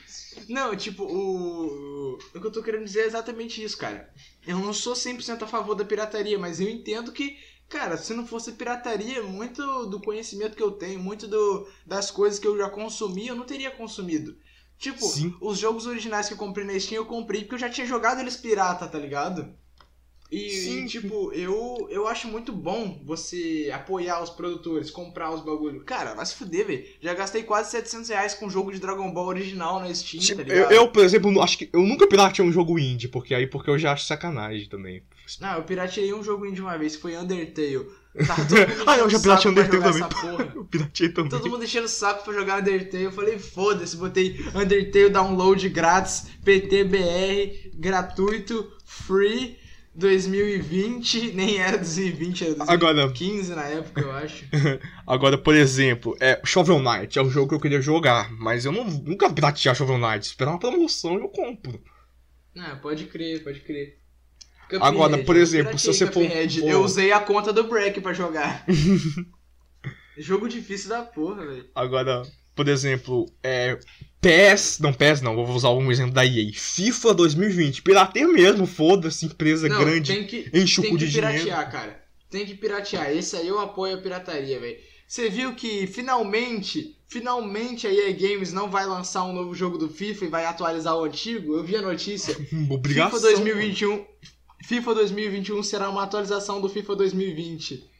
Não, 0.48 0.74
tipo, 0.74 1.04
o... 1.04 2.14
o 2.14 2.40
que 2.40 2.46
eu 2.46 2.50
tô 2.50 2.62
querendo 2.62 2.84
dizer 2.84 3.02
é 3.02 3.06
exatamente 3.06 3.62
isso, 3.62 3.78
cara. 3.78 4.12
Eu 4.44 4.58
não 4.58 4.72
sou 4.72 4.94
100% 4.94 5.42
a 5.42 5.46
favor 5.46 5.76
da 5.76 5.84
pirataria, 5.84 6.36
mas 6.40 6.60
eu 6.60 6.68
entendo 6.68 7.12
que, 7.12 7.36
cara, 7.68 7.96
se 7.96 8.12
não 8.14 8.26
fosse 8.26 8.52
pirataria, 8.52 9.22
muito 9.22 9.86
do 9.86 10.00
conhecimento 10.00 10.56
que 10.56 10.62
eu 10.62 10.72
tenho, 10.72 10.98
muito 10.98 11.28
do, 11.28 11.68
das 11.86 12.10
coisas 12.10 12.40
que 12.40 12.48
eu 12.48 12.58
já 12.58 12.68
consumi, 12.68 13.28
eu 13.28 13.36
não 13.36 13.44
teria 13.44 13.70
consumido. 13.70 14.36
Tipo, 14.76 15.06
Sim. 15.06 15.36
os 15.40 15.56
jogos 15.56 15.86
originais 15.86 16.26
que 16.26 16.34
eu 16.34 16.38
comprei 16.38 16.66
na 16.66 16.80
Steam, 16.80 16.96
eu 16.96 17.06
comprei 17.06 17.42
porque 17.42 17.54
eu 17.54 17.58
já 17.60 17.70
tinha 17.70 17.86
jogado 17.86 18.18
eles 18.18 18.36
pirata, 18.36 18.88
tá 18.88 18.98
ligado? 18.98 19.54
E, 20.30 20.50
Sim. 20.50 20.84
e, 20.84 20.86
tipo, 20.86 21.32
eu, 21.32 21.88
eu 21.90 22.06
acho 22.06 22.28
muito 22.28 22.52
bom 22.52 23.02
você 23.04 23.68
apoiar 23.74 24.22
os 24.22 24.30
produtores, 24.30 24.90
comprar 24.90 25.32
os 25.32 25.40
bagulho. 25.44 25.80
Cara, 25.80 26.14
vai 26.14 26.24
se 26.24 26.36
fuder, 26.36 26.66
velho. 26.66 26.84
Já 27.00 27.14
gastei 27.14 27.42
quase 27.42 27.72
700 27.72 28.08
reais 28.10 28.34
com 28.34 28.46
um 28.46 28.50
jogo 28.50 28.72
de 28.72 28.78
Dragon 28.78 29.12
Ball 29.12 29.26
original 29.26 29.80
na 29.80 29.92
Steam, 29.92 30.22
tá 30.22 30.42
eu, 30.42 30.46
ligado? 30.46 30.72
eu, 30.72 30.88
por 30.88 31.04
exemplo, 31.04 31.42
acho 31.42 31.58
que 31.58 31.68
eu 31.72 31.82
nunca 31.82 32.06
pirateei 32.06 32.46
um 32.46 32.52
jogo 32.52 32.78
indie, 32.78 33.08
porque 33.08 33.34
aí 33.34 33.46
porque 33.46 33.70
eu 33.70 33.78
já 33.78 33.92
acho 33.92 34.06
sacanagem 34.06 34.68
também. 34.68 35.02
Não, 35.40 35.56
eu 35.56 35.62
pirateei 35.64 36.14
um 36.14 36.22
jogo 36.22 36.46
indie 36.46 36.60
uma 36.60 36.78
vez, 36.78 36.94
que 36.94 37.02
foi 37.02 37.16
Undertale. 37.16 37.78
Mundo 38.10 38.26
Ah, 38.86 38.98
eu 38.98 39.10
já 39.10 39.18
pirateei 39.18 39.50
Undertale 39.50 39.82
também. 39.82 40.50
Eu 40.54 40.64
pirateei 40.64 41.08
também. 41.08 41.30
Todo 41.30 41.50
mundo 41.50 41.64
enchendo 41.64 41.86
o 41.86 41.88
saco 41.88 42.24
pra 42.24 42.32
jogar 42.32 42.60
Undertale. 42.60 43.04
Eu 43.04 43.12
falei, 43.12 43.38
foda-se, 43.38 43.96
botei 43.96 44.38
Undertale 44.54 45.10
download 45.10 45.68
grátis, 45.68 46.26
PTBR, 46.44 47.72
gratuito, 47.74 48.70
free, 48.84 49.56
2020, 50.00 51.32
nem 51.32 51.58
era 51.58 51.76
2020, 51.76 52.44
era 52.44 52.54
Agora, 52.66 52.94
2015 52.94 53.54
na 53.54 53.64
época, 53.64 54.00
eu 54.00 54.10
acho. 54.12 54.44
Agora, 55.06 55.36
por 55.38 55.54
exemplo, 55.54 56.16
é, 56.18 56.40
Shovel 56.44 56.80
Knight 56.80 57.18
é 57.18 57.22
um 57.22 57.30
jogo 57.30 57.48
que 57.50 57.54
eu 57.54 57.60
queria 57.60 57.80
jogar, 57.80 58.32
mas 58.32 58.64
eu 58.64 58.72
não, 58.72 58.84
nunca 58.84 59.30
piratear 59.32 59.74
Shovel 59.74 59.98
Knight. 59.98 60.26
Esperar 60.26 60.50
uma 60.52 60.58
promoção 60.58 61.18
e 61.18 61.20
eu 61.22 61.28
compro. 61.28 61.80
Ah, 62.56 62.76
pode 62.82 63.04
crer, 63.04 63.44
pode 63.44 63.60
crer. 63.60 63.98
Agora, 64.80 65.18
por 65.18 65.36
exemplo, 65.36 65.78
se 65.78 65.86
você 65.86 66.06
for- 66.06 66.24
Cuphead. 66.24 66.60
for- 66.60 66.68
Eu 66.68 66.82
usei 66.82 67.12
a 67.12 67.20
conta 67.20 67.52
do 67.52 67.64
Break 67.64 68.00
pra 68.00 68.12
jogar. 68.12 68.64
Jogo 70.16 70.48
difícil 70.48 70.88
da 70.90 71.02
porra, 71.02 71.46
velho. 71.46 71.68
Agora, 71.74 72.22
por 72.54 72.68
exemplo, 72.68 73.26
é, 73.42 73.78
PES, 74.20 74.78
não 74.80 74.92
PES 74.92 75.22
não, 75.22 75.34
vou 75.34 75.48
usar 75.48 75.70
um 75.70 75.90
exemplo 75.90 76.12
da 76.12 76.24
EA. 76.26 76.52
FIFA 76.52 77.14
2020, 77.14 77.82
pirateia 77.82 78.28
mesmo, 78.28 78.66
foda-se, 78.66 79.26
empresa 79.26 79.68
Não, 79.68 79.78
grande, 79.78 80.12
tem 80.12 80.26
que, 80.26 80.50
Tem 80.50 80.64
que 80.64 80.96
de 80.96 81.08
dinheiro. 81.08 81.10
piratear, 81.10 81.70
cara. 81.70 82.04
Tem 82.28 82.44
que 82.46 82.54
piratear. 82.54 83.10
Esse 83.10 83.36
aí 83.36 83.48
eu 83.48 83.58
apoio 83.58 83.96
a 83.96 84.00
pirataria, 84.00 84.60
velho. 84.60 84.76
Você 85.06 85.28
viu 85.28 85.54
que 85.54 85.86
finalmente, 85.88 86.96
finalmente 87.08 87.86
a 87.86 87.92
EA 87.92 88.12
Games 88.12 88.52
não 88.52 88.70
vai 88.70 88.86
lançar 88.86 89.24
um 89.24 89.32
novo 89.32 89.54
jogo 89.54 89.76
do 89.76 89.88
FIFA 89.88 90.24
e 90.26 90.28
vai 90.28 90.44
atualizar 90.44 90.94
o 90.94 91.04
antigo? 91.04 91.56
Eu 91.56 91.64
vi 91.64 91.74
a 91.76 91.82
notícia. 91.82 92.36
Obrigação. 92.70 93.18
FIFA 93.18 93.32
2021, 93.32 94.06
FIFA 94.66 94.94
2021 94.94 95.62
será 95.62 95.90
uma 95.90 96.04
atualização 96.04 96.60
do 96.60 96.68
FIFA 96.68 96.94
2020. 96.94 97.90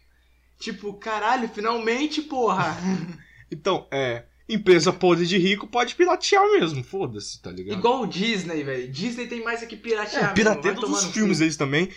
Tipo, 0.60 0.92
caralho, 0.94 1.48
finalmente, 1.48 2.22
porra. 2.22 2.76
Então, 3.52 3.88
é, 3.90 4.26
empresa 4.54 4.92
podre 4.92 5.26
de 5.26 5.38
rico 5.38 5.66
pode 5.66 5.94
piratear 5.94 6.42
mesmo, 6.52 6.82
foda-se, 6.82 7.40
tá 7.40 7.50
ligado? 7.50 7.78
Igual 7.78 8.02
o 8.02 8.06
Disney, 8.06 8.62
velho. 8.62 8.88
Disney 8.90 9.26
tem 9.26 9.42
mais 9.44 9.62
é 9.62 9.66
que 9.66 9.76
piratear. 9.76 10.30
É, 10.30 10.34
pirateia 10.34 10.74
todos 10.74 11.04
os 11.04 11.12
filmes 11.12 11.36
cu. 11.38 11.40
deles 11.40 11.56
também. 11.56 11.88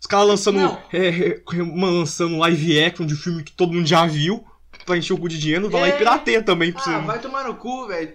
Os 0.00 0.06
caras 0.06 0.26
lançando, 0.28 0.58
Não. 0.60 0.82
é, 0.92 1.08
é, 1.08 1.42
lançando 1.90 2.36
live 2.38 2.82
action 2.84 3.06
de 3.06 3.14
filme 3.16 3.42
que 3.42 3.52
todo 3.52 3.72
mundo 3.72 3.86
já 3.86 4.04
viu, 4.06 4.44
pra 4.84 4.98
encher 4.98 5.14
o 5.14 5.18
cu 5.18 5.28
de 5.28 5.38
dinheiro, 5.38 5.70
vai 5.70 5.80
lá 5.80 5.86
É. 5.88 5.90
e 5.90 5.98
pirateia 5.98 6.42
também 6.42 6.72
pra 6.72 6.82
Ah, 6.84 6.98
vai 7.00 7.18
tomar 7.20 7.44
no 7.44 7.54
cu, 7.54 7.86
velho. 7.86 8.12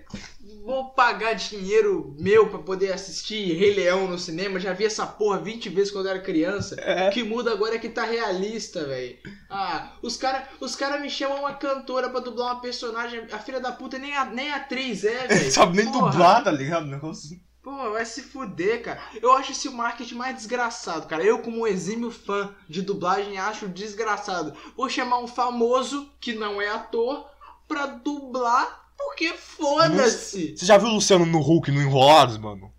Vou 0.70 0.86
pagar 0.92 1.34
dinheiro 1.34 2.16
meu 2.20 2.48
pra 2.48 2.60
poder 2.60 2.94
assistir 2.94 3.58
Rei 3.58 3.74
Leão 3.74 4.08
no 4.08 4.20
cinema. 4.20 4.60
Já 4.60 4.72
vi 4.72 4.86
essa 4.86 5.04
porra 5.04 5.40
20 5.40 5.68
vezes 5.70 5.92
quando 5.92 6.06
eu 6.06 6.12
era 6.12 6.22
criança. 6.22 6.76
É. 6.76 7.10
O 7.10 7.12
que 7.12 7.24
muda 7.24 7.52
agora 7.52 7.74
é 7.74 7.80
que 7.80 7.90
tá 7.90 8.04
realista, 8.04 8.86
velho. 8.86 9.18
Ah, 9.50 9.94
os 10.04 10.16
caras 10.16 10.44
os 10.60 10.76
cara 10.76 11.00
me 11.00 11.10
chamam 11.10 11.40
uma 11.40 11.56
cantora 11.56 12.08
pra 12.08 12.20
dublar 12.20 12.54
uma 12.54 12.62
personagem. 12.62 13.26
A 13.32 13.40
filha 13.40 13.60
da 13.60 13.72
puta 13.72 13.98
nem, 13.98 14.16
a, 14.16 14.26
nem 14.26 14.52
atriz 14.52 15.04
é, 15.04 15.26
velho. 15.26 15.52
Sabe 15.52 15.76
nem 15.76 15.92
Porra. 15.92 16.12
dublar, 16.12 16.44
tá 16.44 16.52
ligado? 16.52 16.86
Negócio. 16.86 17.40
Pô, 17.64 17.90
vai 17.90 18.06
se 18.06 18.22
fuder, 18.22 18.84
cara. 18.84 19.02
Eu 19.20 19.34
acho 19.34 19.54
esse 19.54 19.68
o 19.68 19.74
marketing 19.74 20.16
mais 20.16 20.36
desgraçado, 20.36 21.08
cara. 21.08 21.24
Eu, 21.24 21.40
como 21.40 21.62
um 21.62 21.68
exímio 21.68 22.12
fã 22.12 22.54
de 22.70 22.84
dublagem, 22.84 23.40
acho 23.40 23.68
desgraçado. 23.68 24.54
Vou 24.78 24.88
chamar 24.88 25.18
um 25.18 25.28
famoso, 25.28 26.12
que 26.22 26.34
não 26.34 26.62
é 26.62 26.70
ator, 26.70 27.28
pra 27.68 27.88
dublar, 27.88 28.89
porque 29.00 29.34
foda-se. 29.34 30.56
Você 30.56 30.66
já 30.66 30.78
viu 30.78 30.90
o 30.90 30.94
Luciano 30.94 31.26
no 31.26 31.40
Hulk, 31.40 31.72
no 31.72 31.82
Enrolados, 31.82 32.38
mano? 32.38 32.72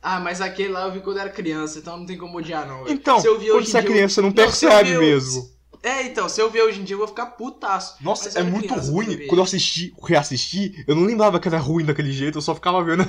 Ah, 0.00 0.20
mas 0.20 0.40
aquele 0.40 0.68
lá 0.68 0.82
eu 0.86 0.92
vi 0.92 1.00
quando 1.00 1.18
era 1.18 1.30
criança, 1.30 1.78
então 1.78 1.96
não 1.96 2.06
tem 2.06 2.16
como 2.16 2.38
odiar, 2.38 2.66
não. 2.66 2.84
velho. 2.84 2.94
Então, 2.94 3.20
se 3.20 3.26
eu 3.26 3.38
ver 3.38 3.46
quando 3.46 3.58
hoje 3.58 3.70
você 3.70 3.78
é 3.78 3.82
criança, 3.82 4.14
você 4.14 4.20
não 4.20 4.28
eu 4.28 4.34
percebe 4.34 4.98
mesmo. 4.98 5.54
É, 5.82 6.02
então, 6.04 6.28
se 6.28 6.40
eu 6.40 6.50
ver 6.50 6.62
hoje 6.62 6.80
em 6.80 6.84
dia, 6.84 6.94
eu 6.94 6.98
vou 6.98 7.08
ficar 7.08 7.26
putaço. 7.26 8.02
Nossa, 8.02 8.30
eu 8.38 8.40
é 8.40 8.44
muito 8.44 8.68
criança 8.68 8.90
ruim. 8.90 9.04
quando 9.06 9.12
eu 9.12 9.18
vi. 9.28 9.36
Eu 9.36 9.42
assisti, 9.42 9.94
reassisti, 10.02 10.84
eu 10.86 10.94
não 10.94 11.04
lembrava 11.04 11.38
que 11.38 11.48
era 11.48 11.58
ruim 11.58 11.84
daquele 11.84 12.12
jeito, 12.12 12.38
eu 12.38 12.42
só 12.42 12.54
ficava 12.54 12.82
vendo. 12.82 13.04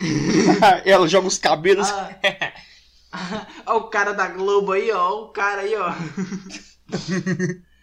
Ela 0.84 1.08
joga 1.08 1.26
os 1.26 1.38
cabelos. 1.38 1.88
Ah, 1.88 2.54
Olha 3.66 3.78
o 3.80 3.88
cara 3.88 4.12
da 4.12 4.28
Globo 4.28 4.72
aí, 4.72 4.90
ó. 4.90 5.24
O 5.24 5.28
cara 5.28 5.62
aí, 5.62 5.74
ó. 5.76 5.92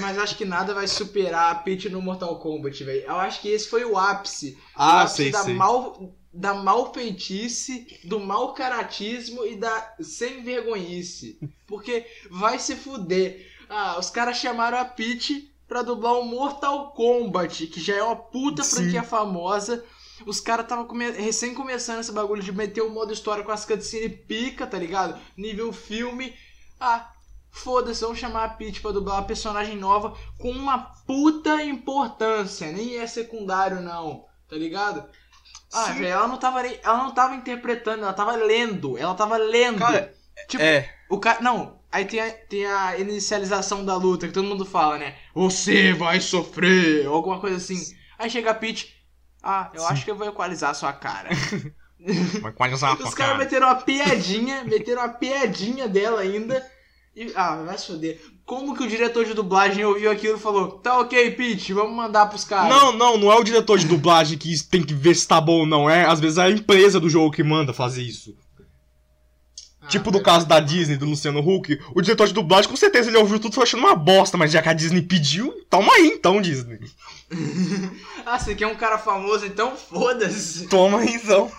Mas 0.00 0.18
acho 0.18 0.36
que 0.36 0.44
nada 0.44 0.74
vai 0.74 0.86
superar 0.86 1.52
a 1.52 1.54
Peach 1.54 1.88
no 1.88 2.02
Mortal 2.02 2.38
Kombat, 2.38 2.82
velho. 2.84 3.02
Eu 3.04 3.16
acho 3.16 3.40
que 3.40 3.48
esse 3.48 3.68
foi 3.68 3.84
o 3.84 3.96
ápice. 3.96 4.58
o 4.76 4.82
Ah, 4.82 5.02
ápice 5.02 5.16
sei, 5.16 5.30
da 5.30 5.42
sei. 5.42 5.54
Mal, 5.54 6.14
da 6.32 6.54
malfeitice, 6.54 7.86
do 8.04 8.20
mau 8.20 8.54
caratismo 8.54 9.44
e 9.46 9.56
da 9.56 9.94
sem 10.00 10.42
vergonhice. 10.42 11.38
Porque 11.66 12.06
vai 12.30 12.58
se 12.58 12.76
fuder. 12.76 13.46
Ah, 13.68 13.98
os 13.98 14.10
caras 14.10 14.36
chamaram 14.36 14.78
a 14.78 14.84
Peach 14.84 15.50
pra 15.66 15.82
dublar 15.82 16.14
o 16.14 16.24
Mortal 16.24 16.92
Kombat, 16.92 17.66
que 17.66 17.80
já 17.80 17.96
é 17.96 18.02
uma 18.02 18.16
puta 18.16 18.62
Sim. 18.62 18.76
franquia 18.76 19.02
famosa. 19.02 19.84
Os 20.26 20.40
caras 20.40 20.64
estavam 20.64 20.86
come 20.86 21.10
recém 21.10 21.54
começando 21.54 22.00
esse 22.00 22.10
bagulho 22.10 22.42
de 22.42 22.50
meter 22.50 22.80
o 22.80 22.90
modo 22.90 23.12
história 23.12 23.44
com 23.44 23.52
as 23.52 23.64
cutscenes 23.64 24.18
pica, 24.26 24.66
tá 24.66 24.76
ligado? 24.78 25.20
Nível 25.36 25.72
filme. 25.72 26.34
Ah, 26.80 27.12
foda-se, 27.58 28.00
vamos 28.02 28.18
chamar 28.18 28.44
a 28.44 28.48
Peach 28.48 28.80
pra 28.80 28.92
dublar 28.92 29.16
uma 29.16 29.26
personagem 29.26 29.76
nova 29.76 30.16
com 30.38 30.50
uma 30.50 30.78
puta 31.06 31.62
importância. 31.62 32.70
Nem 32.72 32.98
é 32.98 33.06
secundário, 33.06 33.80
não, 33.80 34.24
tá 34.48 34.56
ligado? 34.56 35.04
Ah, 35.72 35.92
velho, 35.92 36.06
ela 36.06 36.28
não 36.28 36.38
tava 36.38 36.66
ela 36.66 36.96
não 36.98 37.12
tava 37.12 37.34
interpretando, 37.34 38.02
ela 38.02 38.12
tava 38.12 38.32
lendo. 38.36 38.96
Ela 38.96 39.14
tava 39.14 39.36
lendo. 39.36 39.78
Cara, 39.80 40.14
tipo, 40.48 40.62
É. 40.62 40.88
o 41.10 41.18
cara. 41.18 41.40
Não, 41.42 41.78
aí 41.92 42.04
tem 42.06 42.20
a, 42.20 42.30
tem 42.30 42.64
a 42.66 42.98
inicialização 42.98 43.84
da 43.84 43.94
luta 43.96 44.26
que 44.26 44.32
todo 44.32 44.48
mundo 44.48 44.64
fala, 44.64 44.96
né? 44.98 45.14
Você 45.34 45.92
vai 45.92 46.20
sofrer, 46.20 47.06
ou 47.06 47.14
alguma 47.16 47.38
coisa 47.38 47.56
assim. 47.56 47.78
Aí 48.18 48.30
chega 48.30 48.50
a 48.50 48.54
Peach. 48.54 48.94
Ah, 49.42 49.70
eu 49.74 49.80
Sim. 49.82 49.86
acho 49.90 50.04
que 50.04 50.10
eu 50.10 50.16
vou 50.16 50.26
equalizar 50.28 50.70
a 50.70 50.74
sua 50.74 50.92
cara. 50.92 51.28
Vai 52.40 52.52
equalizar 52.52 52.90
a 52.90 52.94
Os 52.94 53.00
sua 53.00 53.12
caras 53.12 53.32
cara. 53.32 53.38
meteram 53.38 53.66
uma 53.66 53.74
piadinha, 53.74 54.62
meteram 54.64 55.02
uma 55.02 55.08
piadinha 55.08 55.88
dela 55.88 56.20
ainda. 56.20 56.64
E, 57.18 57.32
ah, 57.34 57.64
vai 57.64 57.76
se 57.76 57.88
foder. 57.88 58.20
Como 58.46 58.76
que 58.76 58.84
o 58.84 58.88
diretor 58.88 59.24
de 59.24 59.34
dublagem 59.34 59.84
ouviu 59.84 60.08
aquilo 60.08 60.36
e 60.36 60.40
falou: 60.40 60.70
Tá 60.78 61.00
ok, 61.00 61.32
Peach, 61.32 61.72
vamos 61.72 61.96
mandar 61.96 62.26
pros 62.26 62.44
caras. 62.44 62.70
Não, 62.70 62.92
não, 62.92 63.18
não 63.18 63.32
é 63.32 63.34
o 63.34 63.42
diretor 63.42 63.76
de 63.76 63.88
dublagem 63.88 64.38
que 64.38 64.56
tem 64.62 64.84
que 64.84 64.94
ver 64.94 65.16
se 65.16 65.26
tá 65.26 65.40
bom 65.40 65.60
ou 65.60 65.66
não. 65.66 65.90
É, 65.90 66.06
às 66.06 66.20
vezes 66.20 66.38
é 66.38 66.42
a 66.42 66.50
empresa 66.50 67.00
do 67.00 67.10
jogo 67.10 67.32
que 67.32 67.42
manda 67.42 67.72
fazer 67.74 68.02
isso. 68.02 68.36
Ah, 69.82 69.88
tipo 69.88 70.12
no 70.12 70.22
caso 70.22 70.46
da 70.46 70.60
Disney, 70.60 70.96
do 70.96 71.06
Luciano 71.06 71.40
Huck, 71.40 71.76
o 71.92 72.00
diretor 72.00 72.28
de 72.28 72.34
dublagem 72.34 72.70
com 72.70 72.76
certeza 72.76 73.10
ele 73.10 73.18
ouviu 73.18 73.40
tudo 73.40 73.50
e 73.50 73.54
foi 73.56 73.64
achando 73.64 73.80
uma 73.80 73.96
bosta, 73.96 74.36
mas 74.36 74.52
já 74.52 74.62
que 74.62 74.68
a 74.68 74.72
Disney 74.72 75.02
pediu, 75.02 75.52
toma 75.68 75.92
aí 75.94 76.06
então, 76.06 76.40
Disney. 76.40 76.78
Ah, 78.24 78.38
você 78.38 78.54
quer 78.54 78.66
um 78.66 78.76
cara 78.76 78.98
famoso, 78.98 79.46
então 79.46 79.74
foda-se. 79.74 80.68
Toma 80.68 80.98
aí 80.98 81.14
então. 81.14 81.50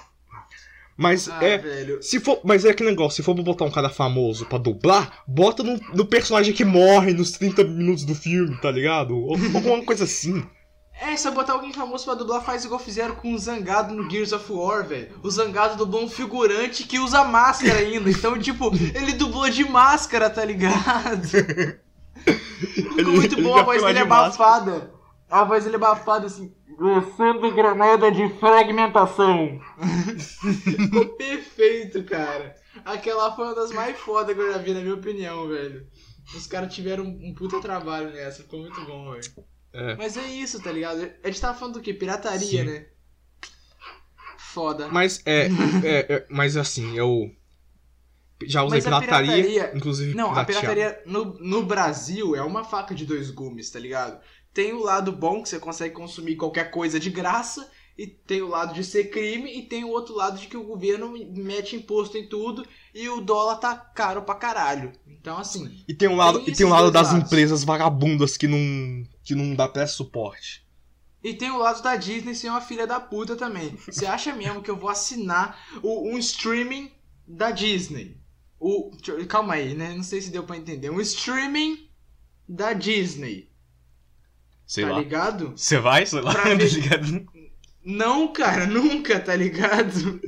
Mas 1.00 1.30
Ah, 1.30 1.42
é. 1.42 1.58
velho. 1.58 2.04
Se 2.04 2.20
for, 2.20 2.42
mas 2.44 2.66
é 2.66 2.72
aquele 2.72 2.90
negócio, 2.90 3.16
se 3.16 3.24
for 3.24 3.34
botar 3.34 3.64
um 3.64 3.72
cara 3.72 3.90
famoso 3.90 4.46
pra 4.46 4.58
dublar, 4.58 5.24
bota 5.26 5.64
no, 5.64 5.80
no 5.94 6.06
personagem 6.06 6.54
que 6.54 6.66
morre 6.66 7.14
nos 7.14 7.32
30 7.32 7.64
minutos 7.64 8.04
do 8.04 8.14
filme, 8.14 8.60
tá 8.60 8.70
ligado? 8.70 9.18
Ou 9.18 9.36
alguma 9.56 9.82
coisa 9.86 10.04
assim. 10.04 10.46
É, 11.02 11.16
se 11.16 11.26
eu 11.26 11.32
botar 11.32 11.54
alguém 11.54 11.72
famoso 11.72 12.04
pra 12.04 12.16
dublar, 12.16 12.44
faz 12.44 12.66
igual 12.66 12.82
fizeram 12.82 13.16
com 13.16 13.34
o 13.34 13.40
Zangado 13.40 13.96
no 13.96 14.10
Gears 14.12 14.34
of 14.34 14.52
War, 14.52 14.86
velho. 14.86 15.08
O 15.24 15.32
Zangado 15.32 15.78
dublou 15.78 16.04
um 16.04 16.10
figurante 16.10 16.84
que 16.84 17.00
usa 17.00 17.24
máscara 17.24 17.80
ainda. 17.80 18.10
Então, 18.12 18.38
tipo, 18.38 18.70
ele 18.94 19.14
dublou 19.14 19.50
de 19.50 19.64
máscara, 19.64 20.30
tá 20.30 20.44
ligado? 20.44 21.30
Ficou 22.74 23.14
muito 23.14 23.42
bom, 23.42 23.58
a 23.58 23.64
voz 23.64 23.82
dele 23.82 24.00
é 24.00 24.02
abafada. 24.02 24.92
A 25.32 25.46
voz 25.46 25.64
dele 25.64 25.76
é 25.76 25.78
abafada 25.78 26.26
assim. 26.26 26.54
Lançando 26.80 27.52
granada 27.54 28.12
de 28.12 28.30
fragmentação. 28.40 29.60
Ficou 30.64 31.06
perfeito, 31.18 32.04
cara. 32.04 32.56
Aquela 32.86 33.36
foi 33.36 33.46
uma 33.46 33.56
das 33.56 33.72
mais 33.72 33.98
fodas 34.00 34.36
que 34.36 34.42
eu 34.42 34.52
já 34.54 34.58
vi, 34.60 34.74
na 34.74 34.82
minha 34.82 34.94
opinião, 34.96 35.48
velho. 35.48 35.86
Os 36.36 36.48
caras 36.48 36.74
tiveram 36.74 37.04
um 37.06 37.34
puta 37.36 37.60
trabalho 37.60 38.12
nessa, 38.12 38.44
ficou 38.44 38.62
muito 38.62 38.80
bom, 38.86 39.12
velho. 39.12 39.24
É. 39.74 39.96
Mas 39.96 40.16
é 40.18 40.26
isso, 40.26 40.62
tá 40.62 40.72
ligado? 40.72 41.02
A 41.24 41.28
gente 41.28 41.42
tava 41.42 41.58
falando 41.58 41.76
do 41.76 41.82
que? 41.82 41.94
Pirataria, 41.94 42.64
Sim. 42.64 42.64
né? 42.64 42.86
Foda. 44.38 44.88
Mas 44.88 45.22
é, 45.26 45.48
é, 45.84 46.14
é- 46.14 46.26
Mas 46.30 46.58
assim, 46.58 46.98
eu. 46.98 47.30
Já 48.46 48.64
usei 48.64 48.78
Mas 48.80 48.88
a 48.88 49.00
pirataria, 49.02 49.44
pirataria- 49.44 49.78
inclusive 49.78 50.14
Não, 50.16 50.32
a 50.32 50.46
piratear. 50.46 50.74
pirataria 50.74 51.04
no, 51.06 51.38
no 51.40 51.64
Brasil 51.64 52.36
é 52.38 52.42
uma 52.42 52.64
faca 52.64 52.96
de 52.96 53.06
dois 53.06 53.30
gumes, 53.32 53.70
tá 53.70 53.78
ligado? 53.80 54.18
Tem 54.60 54.74
o 54.74 54.82
lado 54.84 55.14
bom 55.14 55.42
que 55.42 55.48
você 55.48 55.58
consegue 55.58 55.96
consumir 55.96 56.36
qualquer 56.36 56.70
coisa 56.70 57.00
de 57.00 57.10
graça, 57.10 57.72
e 57.98 58.06
tem 58.06 58.42
o 58.42 58.50
lado 58.50 58.74
de 58.74 58.84
ser 58.84 59.06
crime, 59.10 59.58
e 59.58 59.62
tem 59.62 59.86
o 59.86 59.88
outro 59.90 60.14
lado 60.14 60.38
de 60.38 60.48
que 60.48 60.58
o 60.58 60.66
governo 60.66 61.14
mete 61.34 61.78
imposto 61.78 62.18
em 62.18 62.28
tudo 62.28 62.68
e 62.94 63.08
o 63.08 63.22
dólar 63.22 63.56
tá 63.56 63.74
caro 63.74 64.24
pra 64.24 64.36
caralho. 64.36 64.92
Então, 65.08 65.38
assim, 65.38 65.82
E 65.88 65.94
tem 65.94 66.10
um 66.10 66.18
lado, 66.18 66.40
Tem 66.42 66.54
e 66.54 66.58
tem 66.58 66.66
um 66.66 66.72
lado 66.72 66.92
das 66.92 67.08
lados. 67.14 67.26
empresas 67.26 67.64
vagabundas 67.64 68.36
que 68.36 68.50
não. 68.50 69.06
que 69.24 69.34
não 69.34 69.56
dá 69.56 69.66
pré 69.66 69.88
suporte. 69.88 70.68
E 71.24 71.34
tem 71.34 71.52
o 71.52 71.58
lado 71.58 71.82
da 71.82 71.96
Disney 71.96 72.36
ser 72.36 72.50
uma 72.50 72.60
filha 72.60 72.86
da 72.86 73.00
puta 73.00 73.38
também. 73.38 73.78
Você 73.90 74.06
acha 74.06 74.36
mesmo 74.36 74.62
que 74.62 74.70
eu 74.70 74.76
vou 74.76 74.90
assinar 74.90 75.58
o- 75.82 76.10
um 76.14 76.18
streaming 76.18 76.92
da 77.26 77.50
Disney? 77.52 78.18
O, 78.60 78.92
calma 79.30 79.54
aí, 79.54 79.74
né? 79.74 79.94
Não 79.96 80.04
sei 80.04 80.22
se 80.22 80.30
deu 80.32 80.44
pra 80.44 80.58
entender. 80.58 80.90
Um 80.90 81.00
streaming 81.00 81.88
da 82.48 82.74
Disney. 82.74 83.49
Sei 84.70 84.84
tá 84.84 84.92
lá. 84.92 85.00
ligado? 85.00 85.54
Você 85.56 85.80
vai, 85.80 86.06
sei 86.06 86.22
lá, 86.22 86.32
tá 86.38 86.54
ligado? 86.54 87.28
Não, 87.84 88.32
cara, 88.32 88.68
nunca, 88.70 89.20
tá 89.20 89.36
ligado? 89.36 90.22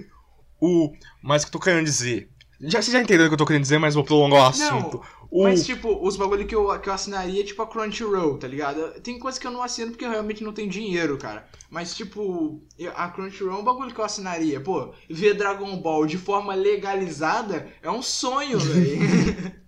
O. 0.60 0.92
Mas 1.22 1.44
o 1.44 1.46
que 1.46 1.50
eu 1.50 1.60
tô 1.60 1.64
querendo 1.64 1.86
dizer. 1.86 2.28
Já, 2.60 2.82
você 2.82 2.90
já 2.92 3.00
entendeu 3.00 3.28
o 3.28 3.30
que 3.30 3.36
eu 3.36 3.38
tô 3.38 3.46
querendo 3.46 3.62
dizer, 3.62 3.78
mas 3.78 3.94
vou 3.94 4.04
prolongar 4.04 4.42
o 4.42 4.48
assunto. 4.48 5.00
o, 5.30 5.44
Mas, 5.44 5.64
tipo, 5.64 5.96
os 6.04 6.18
bagulho 6.18 6.48
que 6.48 6.56
eu, 6.56 6.80
que 6.80 6.90
eu 6.90 6.94
assinaria, 6.94 7.44
tipo 7.44 7.62
a 7.62 7.68
Crunchyroll, 7.68 8.40
tá 8.40 8.48
ligado? 8.48 9.00
Tem 9.02 9.20
coisa 9.20 9.40
que 9.40 9.46
eu 9.46 9.52
não 9.52 9.62
assino 9.62 9.92
porque 9.92 10.06
eu 10.06 10.10
realmente 10.10 10.44
não 10.44 10.54
tenho 10.54 10.70
dinheiro, 10.70 11.20
cara. 11.20 11.48
Mas, 11.70 11.96
tipo, 11.96 12.64
a 12.96 13.10
Crunchyroll 13.10 13.58
é 13.58 13.62
um 13.62 13.64
bagulho 13.64 13.94
que 13.94 14.00
eu 14.00 14.06
assinaria. 14.06 14.60
Pô, 14.60 14.92
ver 15.08 15.36
Dragon 15.36 15.78
Ball 15.78 16.08
de 16.08 16.18
forma 16.18 16.56
legalizada 16.56 17.72
é 17.82 17.92
um 17.92 18.02
sonho, 18.02 18.58
velho. 18.60 19.62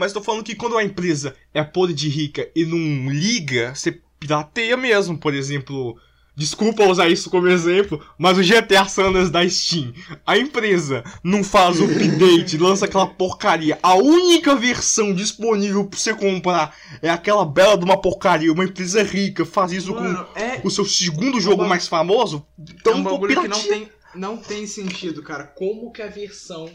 Mas 0.00 0.14
tô 0.14 0.22
falando 0.22 0.42
que 0.42 0.54
quando 0.54 0.72
uma 0.72 0.82
empresa 0.82 1.36
é 1.52 1.62
podre 1.62 1.94
de 1.94 2.08
rica 2.08 2.48
e 2.56 2.64
não 2.64 3.10
liga, 3.12 3.74
você 3.74 4.00
pirateia 4.18 4.74
mesmo. 4.74 5.18
Por 5.18 5.34
exemplo, 5.34 5.94
desculpa 6.34 6.84
usar 6.86 7.10
isso 7.10 7.28
como 7.28 7.48
exemplo, 7.48 8.02
mas 8.16 8.38
o 8.38 8.42
GTA 8.42 8.86
Sanders 8.86 9.28
da 9.30 9.46
Steam. 9.46 9.92
A 10.26 10.38
empresa 10.38 11.04
não 11.22 11.44
faz 11.44 11.78
o 11.80 11.84
update, 11.84 12.56
lança 12.58 12.86
aquela 12.86 13.06
porcaria. 13.06 13.78
A 13.82 13.94
única 13.94 14.56
versão 14.56 15.12
disponível 15.14 15.84
pra 15.86 15.98
você 15.98 16.14
comprar 16.14 16.74
é 17.02 17.10
aquela 17.10 17.44
bela 17.44 17.76
de 17.76 17.84
uma 17.84 18.00
porcaria. 18.00 18.50
Uma 18.50 18.64
empresa 18.64 19.02
rica 19.02 19.44
faz 19.44 19.70
isso 19.70 19.92
Mano, 19.94 20.26
é, 20.34 20.56
com 20.56 20.68
o 20.68 20.70
seu 20.70 20.86
segundo 20.86 21.38
jogo 21.38 21.58
ba- 21.64 21.68
mais 21.68 21.86
famoso. 21.86 22.46
é 22.58 22.72
Então, 22.72 22.94
um 22.94 23.04
pô, 23.04 23.10
bagulho 23.10 23.42
que 23.42 23.48
não 23.48 23.62
tem, 23.62 23.88
não 24.14 24.36
tem 24.38 24.66
sentido, 24.66 25.22
cara. 25.22 25.44
Como 25.44 25.92
que 25.92 26.00
a 26.00 26.08
versão 26.08 26.70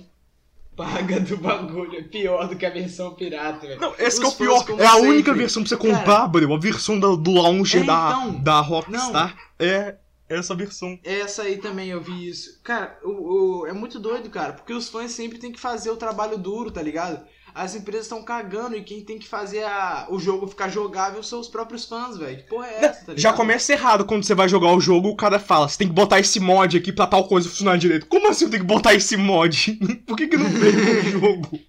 paga 0.76 1.20
do 1.20 1.38
bagulho 1.38 1.98
é 1.98 2.02
pior 2.04 2.48
do 2.48 2.56
que 2.56 2.66
a 2.66 2.70
versão 2.70 3.14
pirata, 3.14 3.68
velho? 3.68 3.80
Não, 3.80 3.94
esse 3.98 4.20
que 4.20 4.26
é 4.26 4.30
o 4.30 4.32
pior. 4.34 4.66
É 4.80 4.86
a 4.86 4.92
sempre. 4.94 5.10
única 5.10 5.34
versão 5.34 5.64
pra 5.64 5.70
você 5.70 5.78
comprar, 5.78 6.28
bro. 6.28 6.54
A 6.54 6.60
versão 6.60 7.00
da- 7.00 7.16
do 7.16 7.32
launcher 7.34 7.82
É, 7.84 7.86
da, 7.86 8.10
então. 8.22 8.44
da 8.44 8.60
Rockstar 8.60 9.36
é 9.60 9.96
essa 10.28 10.56
versão. 10.56 11.00
Essa 11.04 11.44
aí 11.44 11.58
também 11.58 11.90
eu 11.90 12.02
vi 12.02 12.28
isso. 12.28 12.60
Cara, 12.64 12.98
o, 13.04 13.62
o- 13.62 13.68
é 13.68 13.74
muito 13.74 14.00
doido, 14.00 14.30
cara, 14.30 14.54
porque 14.54 14.74
os 14.74 14.90
fãs 14.90 15.12
sempre 15.12 15.38
tem 15.38 15.52
que 15.52 15.60
fazer 15.60 15.90
o 15.92 15.98
trabalho 15.98 16.38
duro, 16.38 16.72
tá 16.72 16.82
ligado? 16.82 17.24
As 17.56 17.74
empresas 17.74 18.04
estão 18.06 18.22
cagando 18.22 18.76
e 18.76 18.84
quem 18.84 19.02
tem 19.02 19.18
que 19.18 19.26
fazer 19.28 19.64
a- 19.64 20.08
o 20.10 20.20
jogo 20.20 20.46
ficar 20.46 20.68
jogável 20.68 21.24
são 21.24 21.40
os 21.40 21.48
próprios 21.48 21.86
fãs, 21.86 22.18
velho. 22.18 22.36
Que 22.36 22.50
porra 22.50 22.68
é 22.68 22.86
essa, 22.86 23.06
tá? 23.06 23.14
Já 23.16 23.32
começa 23.32 23.72
errado 23.72 24.04
quando 24.04 24.26
você 24.26 24.36
vai 24.36 24.50
jogar 24.50 24.74
o 24.76 24.82
jogo, 24.82 25.08
o 25.08 25.16
cara 25.16 25.40
fala, 25.40 25.70
você 25.70 25.78
tem 25.78 25.88
que 25.88 25.94
botar 25.94 26.20
esse 26.20 26.38
mod 26.38 26.76
aqui 26.78 26.92
pra 26.92 27.08
tal 27.08 27.26
coisa 27.30 27.48
funcionar 27.48 27.78
direito. 27.78 28.08
Como 28.08 28.28
assim 28.30 28.44
eu 28.44 28.52
tenho 28.52 28.62
que 28.64 28.68
botar 28.68 28.94
esse 28.94 29.16
mod? 29.16 29.72
Por 30.06 30.18
que, 30.18 30.28
que 30.28 30.36
não 30.36 30.50
veio 30.50 30.74
no 30.86 31.02
jogo? 31.22 31.60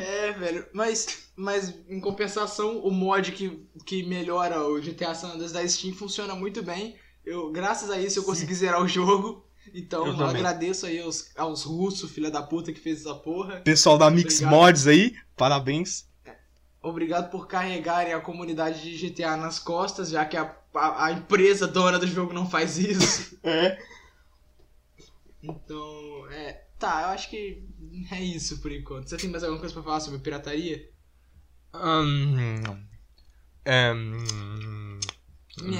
É, 0.00 0.32
velho. 0.32 0.64
Mas, 0.72 1.24
mas 1.36 1.74
em 1.88 2.00
compensação, 2.00 2.78
o 2.78 2.90
mod 2.90 3.32
que, 3.32 3.66
que 3.84 4.02
melhora 4.04 4.62
o 4.64 4.80
GTA 4.80 5.14
San 5.14 5.32
Andreas 5.32 5.52
da 5.52 5.66
Steam 5.66 5.92
funciona 5.94 6.34
muito 6.34 6.62
bem. 6.62 6.94
Eu, 7.24 7.50
graças 7.50 7.90
a 7.90 8.00
isso 8.00 8.18
eu 8.18 8.24
consegui 8.24 8.54
zerar 8.54 8.82
o 8.82 8.88
jogo. 8.88 9.44
Então 9.74 10.06
Eu 10.06 10.26
agradeço 10.26 10.86
aí 10.86 11.00
aos, 11.00 11.30
aos 11.36 11.62
russos, 11.62 12.10
filha 12.10 12.30
da 12.30 12.42
puta, 12.42 12.72
que 12.72 12.80
fez 12.80 13.00
essa 13.00 13.14
porra. 13.14 13.60
Pessoal 13.60 13.96
da 13.96 14.10
Mix 14.10 14.36
Obrigado. 14.36 14.54
Mods 14.54 14.86
aí, 14.86 15.16
parabéns. 15.36 16.06
Obrigado 16.82 17.30
por 17.30 17.46
carregarem 17.46 18.12
a 18.12 18.20
comunidade 18.20 18.82
de 18.82 19.08
GTA 19.08 19.36
nas 19.36 19.58
costas, 19.60 20.10
já 20.10 20.24
que 20.24 20.36
a, 20.36 20.56
a, 20.74 21.06
a 21.06 21.12
empresa 21.12 21.68
dona 21.68 21.98
do 21.98 22.06
jogo 22.06 22.32
não 22.32 22.48
faz 22.48 22.78
isso. 22.78 23.32
É. 23.44 23.76
Então, 25.42 26.30
é. 26.30 26.62
Tá, 26.78 27.02
eu 27.02 27.08
acho 27.08 27.28
que 27.28 27.64
é 28.12 28.22
isso 28.22 28.60
por 28.60 28.70
enquanto. 28.70 29.08
Você 29.08 29.16
tem 29.16 29.28
mais 29.28 29.42
alguma 29.42 29.58
coisa 29.58 29.74
pra 29.74 29.82
falar 29.82 29.98
sobre 29.98 30.20
pirataria? 30.20 30.88
É, 33.64 33.92
hum, 35.60 35.72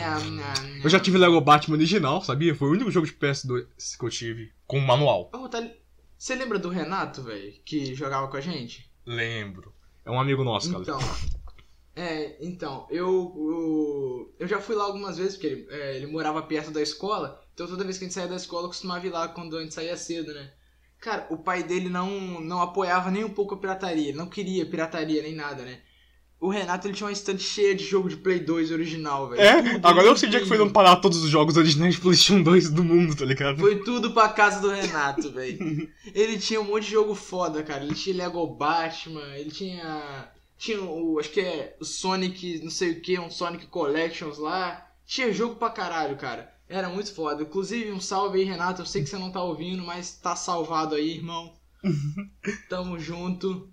eu 0.82 0.90
já 0.90 1.00
tive 1.00 1.16
Lego 1.18 1.40
Batman 1.40 1.76
original, 1.76 2.22
sabia? 2.22 2.54
Foi 2.54 2.68
o 2.68 2.72
único 2.72 2.90
jogo 2.90 3.06
de 3.06 3.12
PS2 3.12 3.66
que 3.98 4.04
eu 4.04 4.10
tive 4.10 4.52
com 4.66 4.78
manual. 4.80 5.30
Ô, 5.32 5.48
tá 5.48 5.66
Você 6.18 6.34
lembra 6.34 6.58
do 6.58 6.68
Renato, 6.68 7.22
velho, 7.22 7.52
que 7.64 7.94
jogava 7.94 8.28
com 8.28 8.36
a 8.36 8.40
gente? 8.40 8.90
Lembro. 9.06 9.72
É 10.04 10.10
um 10.10 10.20
amigo 10.20 10.44
nosso, 10.44 10.70
cara. 10.70 10.82
Então. 10.82 10.98
É, 11.94 12.36
então, 12.40 12.86
eu, 12.90 13.34
eu. 13.36 14.34
eu 14.38 14.48
já 14.48 14.60
fui 14.60 14.74
lá 14.74 14.84
algumas 14.84 15.18
vezes, 15.18 15.34
porque 15.34 15.46
ele, 15.46 15.66
é, 15.70 15.96
ele 15.96 16.06
morava 16.06 16.42
perto 16.42 16.70
da 16.70 16.80
escola. 16.80 17.40
Então 17.54 17.66
toda 17.66 17.84
vez 17.84 17.98
que 17.98 18.04
a 18.04 18.08
gente 18.08 18.14
saía 18.14 18.28
da 18.28 18.36
escola, 18.36 18.64
eu 18.64 18.68
costumava 18.68 19.06
ir 19.06 19.10
lá 19.10 19.28
quando 19.28 19.56
a 19.56 19.62
gente 19.62 19.74
saía 19.74 19.96
cedo, 19.96 20.32
né? 20.32 20.52
Cara, 20.98 21.26
o 21.30 21.36
pai 21.36 21.62
dele 21.62 21.88
não, 21.88 22.40
não 22.40 22.62
apoiava 22.62 23.10
nem 23.10 23.24
um 23.24 23.30
pouco 23.30 23.54
a 23.54 23.58
pirataria. 23.58 24.08
Ele 24.08 24.16
não 24.16 24.28
queria 24.28 24.64
pirataria 24.64 25.22
nem 25.22 25.34
nada, 25.34 25.64
né? 25.64 25.80
O 26.42 26.48
Renato 26.48 26.88
ele 26.88 26.94
tinha 26.94 27.06
uma 27.06 27.12
estante 27.12 27.40
cheia 27.40 27.72
de 27.72 27.84
jogo 27.84 28.08
de 28.08 28.16
Play 28.16 28.40
2 28.40 28.72
original, 28.72 29.28
velho. 29.28 29.40
É, 29.40 29.62
Tudo 29.62 29.86
agora 29.86 30.08
eu 30.08 30.16
sei 30.16 30.26
onde 30.26 30.38
é 30.38 30.40
que 30.40 30.48
foi 30.48 30.70
parar 30.70 30.96
todos 30.96 31.22
os 31.22 31.30
jogos 31.30 31.56
originais 31.56 31.94
de 31.94 32.00
PlayStation 32.00 32.42
2 32.42 32.68
do 32.68 32.82
mundo, 32.82 33.14
tá 33.14 33.24
ligado? 33.24 33.60
Foi 33.60 33.76
tudo 33.84 34.10
pra 34.12 34.28
casa 34.28 34.60
do 34.60 34.68
Renato, 34.68 35.30
velho. 35.30 35.88
Ele 36.12 36.36
tinha 36.36 36.60
um 36.60 36.64
monte 36.64 36.86
de 36.86 36.90
jogo 36.90 37.14
foda, 37.14 37.62
cara. 37.62 37.84
Ele 37.84 37.94
tinha 37.94 38.16
Lego 38.16 38.44
Batman, 38.44 39.36
ele 39.36 39.52
tinha. 39.52 40.32
Tinha 40.58 40.82
o. 40.82 41.20
Acho 41.20 41.30
que 41.30 41.40
é 41.40 41.76
o 41.80 41.84
Sonic, 41.84 42.58
não 42.64 42.72
sei 42.72 42.90
o 42.90 43.00
que, 43.00 43.16
um 43.20 43.30
Sonic 43.30 43.68
Collections 43.68 44.36
lá. 44.38 44.84
Tinha 45.06 45.32
jogo 45.32 45.54
pra 45.54 45.70
caralho, 45.70 46.16
cara. 46.16 46.52
Era 46.68 46.88
muito 46.88 47.14
foda. 47.14 47.44
Inclusive, 47.44 47.92
um 47.92 48.00
salve 48.00 48.40
aí, 48.40 48.44
Renato. 48.44 48.82
Eu 48.82 48.86
sei 48.86 49.04
que 49.04 49.08
você 49.08 49.16
não 49.16 49.30
tá 49.30 49.40
ouvindo, 49.40 49.84
mas 49.84 50.14
tá 50.14 50.34
salvado 50.34 50.96
aí, 50.96 51.18
irmão. 51.18 51.52
Tamo 52.68 52.98
junto. 52.98 53.71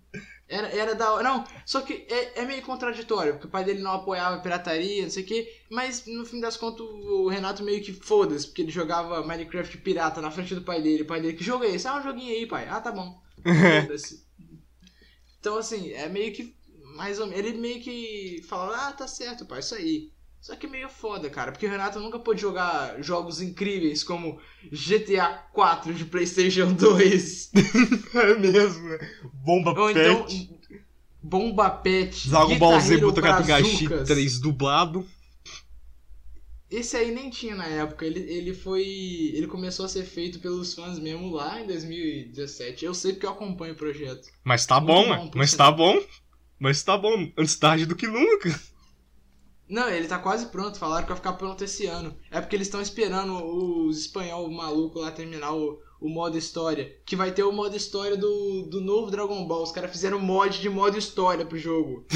Era, 0.49 0.67
era 0.69 0.95
da 0.95 1.13
hora. 1.13 1.23
Não, 1.23 1.43
só 1.63 1.81
que 1.81 2.07
é, 2.09 2.41
é 2.41 2.45
meio 2.45 2.63
contraditório, 2.63 3.33
porque 3.33 3.45
o 3.45 3.51
pai 3.51 3.63
dele 3.63 3.81
não 3.81 3.91
apoiava 3.91 4.35
a 4.35 4.39
pirataria, 4.39 5.03
não 5.03 5.09
sei 5.09 5.23
o 5.23 5.25
que, 5.27 5.47
mas 5.69 6.05
no 6.07 6.25
fim 6.25 6.39
das 6.39 6.57
contas 6.57 6.81
o 6.81 7.29
Renato 7.29 7.63
meio 7.63 7.83
que 7.83 7.93
foda-se, 7.93 8.47
porque 8.47 8.63
ele 8.63 8.71
jogava 8.71 9.25
Minecraft 9.25 9.77
pirata 9.77 10.19
na 10.19 10.31
frente 10.31 10.55
do 10.55 10.63
pai 10.63 10.81
dele. 10.81 11.03
O 11.03 11.07
pai 11.07 11.21
dele, 11.21 11.37
que 11.37 11.43
jogo 11.43 11.63
é 11.63 11.69
esse? 11.69 11.87
Ah, 11.87 11.97
um 11.97 12.03
joguinho 12.03 12.33
aí, 12.33 12.47
pai. 12.47 12.67
Ah, 12.67 12.81
tá 12.81 12.91
bom. 12.91 13.21
Foda-se. 13.43 14.27
Então, 15.39 15.57
assim, 15.57 15.91
é 15.93 16.09
meio 16.09 16.33
que. 16.33 16.55
Mais 16.95 17.19
ou 17.19 17.27
menos. 17.27 17.45
Ele 17.45 17.57
meio 17.57 17.79
que 17.81 18.43
fala, 18.49 18.87
ah, 18.87 18.91
tá 18.91 19.07
certo, 19.07 19.45
pai, 19.45 19.59
isso 19.59 19.75
aí. 19.75 20.11
Só 20.41 20.55
que 20.55 20.65
é 20.65 20.69
meio 20.69 20.89
foda, 20.89 21.29
cara, 21.29 21.51
porque 21.51 21.65
o 21.65 21.69
Renato 21.69 21.99
nunca 21.99 22.17
pôde 22.17 22.41
jogar 22.41 23.01
jogos 23.03 23.41
incríveis 23.41 24.03
como 24.03 24.39
GTA 24.71 25.27
4 25.53 25.93
de 25.93 26.05
PlayStation 26.05 26.73
2. 26.73 27.51
É 28.15 28.35
mesmo, 28.35 28.89
né? 28.89 28.97
Bomba 29.33 29.79
Ou 29.79 29.91
então. 29.91 30.23
Pet. 30.23 30.59
Bomba 31.21 31.69
Pet. 31.69 32.29
Dragon 32.29 32.57
Ball 32.57 32.79
Z 32.79 32.97
Brazucas. 32.97 34.07
3 34.07 34.39
dublado. 34.39 35.05
Esse 36.71 36.95
aí 36.95 37.11
nem 37.11 37.29
tinha 37.29 37.55
na 37.55 37.65
época. 37.65 38.05
Ele, 38.05 38.19
ele 38.19 38.53
foi. 38.53 38.83
Ele 39.33 39.47
começou 39.47 39.85
a 39.85 39.89
ser 39.89 40.03
feito 40.03 40.39
pelos 40.39 40.73
fãs 40.73 40.99
mesmo 40.99 41.31
lá 41.31 41.59
em 41.59 41.67
2017. 41.67 42.85
Eu 42.85 42.93
sei 42.93 43.13
porque 43.13 43.25
eu 43.25 43.31
acompanho 43.31 43.73
o 43.73 43.77
projeto. 43.77 44.29
Mas 44.43 44.65
tá 44.65 44.79
Muito 44.79 44.93
bom, 44.93 45.17
bom, 45.17 45.31
Mas 45.35 45.53
tá 45.53 45.71
bom. 45.71 46.01
Mas 46.59 46.83
tá 46.83 46.97
bom. 46.97 47.31
Antes 47.37 47.55
tarde 47.55 47.85
do 47.85 47.95
que 47.95 48.07
nunca. 48.07 48.59
Não, 49.69 49.87
ele 49.87 50.07
tá 50.07 50.17
quase 50.17 50.47
pronto. 50.47 50.79
Falaram 50.79 51.03
que 51.03 51.09
vai 51.09 51.17
ficar 51.17 51.33
pronto 51.33 51.63
esse 51.63 51.85
ano. 51.85 52.15
É 52.31 52.41
porque 52.41 52.55
eles 52.55 52.67
estão 52.67 52.81
esperando 52.81 53.35
os 53.85 53.99
espanhol 53.99 54.49
maluco 54.49 54.99
lá 54.99 55.11
terminar 55.11 55.53
o, 55.53 55.79
o 56.01 56.09
modo 56.09 56.37
história. 56.37 56.95
Que 57.05 57.15
vai 57.15 57.31
ter 57.31 57.43
o 57.43 57.51
modo 57.51 57.75
história 57.77 58.17
do, 58.17 58.63
do 58.63 58.81
novo 58.81 59.11
Dragon 59.11 59.45
Ball. 59.47 59.61
Os 59.63 59.71
caras 59.71 59.91
fizeram 59.91 60.19
mod 60.19 60.59
de 60.59 60.69
modo 60.69 60.97
história 60.97 61.45
pro 61.45 61.57
jogo. 61.57 62.03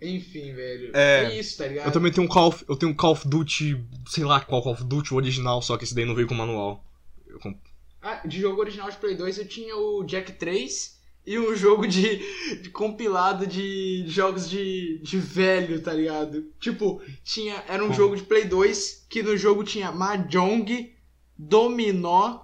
Enfim, 0.00 0.52
velho. 0.54 0.90
É, 0.94 1.24
É, 1.24 1.38
isso, 1.38 1.58
tá 1.58 1.66
ligado? 1.66 1.86
Eu 1.86 1.92
também 1.92 2.12
tenho 2.12 2.24
um 2.26 2.30
Call 2.30 2.48
of, 2.48 2.64
eu 2.68 2.76
tenho 2.76 2.92
um 2.92 2.94
Call 2.94 3.12
of 3.12 3.26
Duty, 3.28 3.84
sei 4.06 4.24
lá 4.24 4.40
qual 4.40 4.62
Call 4.62 4.72
of 4.72 4.84
Duty, 4.84 5.12
o 5.12 5.16
original, 5.16 5.60
só 5.60 5.76
que 5.76 5.84
esse 5.84 5.94
daí 5.94 6.04
não 6.04 6.14
veio 6.14 6.28
com 6.28 6.34
manual. 6.34 6.84
Eu 7.26 7.38
comp- 7.40 7.58
Ah, 8.00 8.24
de 8.26 8.40
jogo 8.40 8.60
original 8.60 8.88
de 8.90 8.96
Play 8.96 9.16
2 9.16 9.38
eu 9.38 9.48
tinha 9.48 9.76
o 9.76 10.04
Jack 10.04 10.32
3 10.32 10.97
e 11.28 11.38
um 11.38 11.54
jogo 11.54 11.86
de, 11.86 12.16
de 12.62 12.70
compilado 12.70 13.46
de 13.46 14.04
jogos 14.08 14.48
de, 14.48 14.98
de 15.02 15.18
velho, 15.18 15.80
tá 15.82 15.92
ligado? 15.92 16.46
Tipo, 16.60 17.02
tinha. 17.22 17.62
Era 17.68 17.82
um 17.84 17.88
Como? 17.88 17.96
jogo 17.96 18.16
de 18.16 18.22
Play 18.22 18.44
2 18.44 19.06
que 19.08 19.22
no 19.22 19.36
jogo 19.36 19.62
tinha 19.64 19.92
Mahjong, 19.92 20.92
Dominó. 21.36 22.40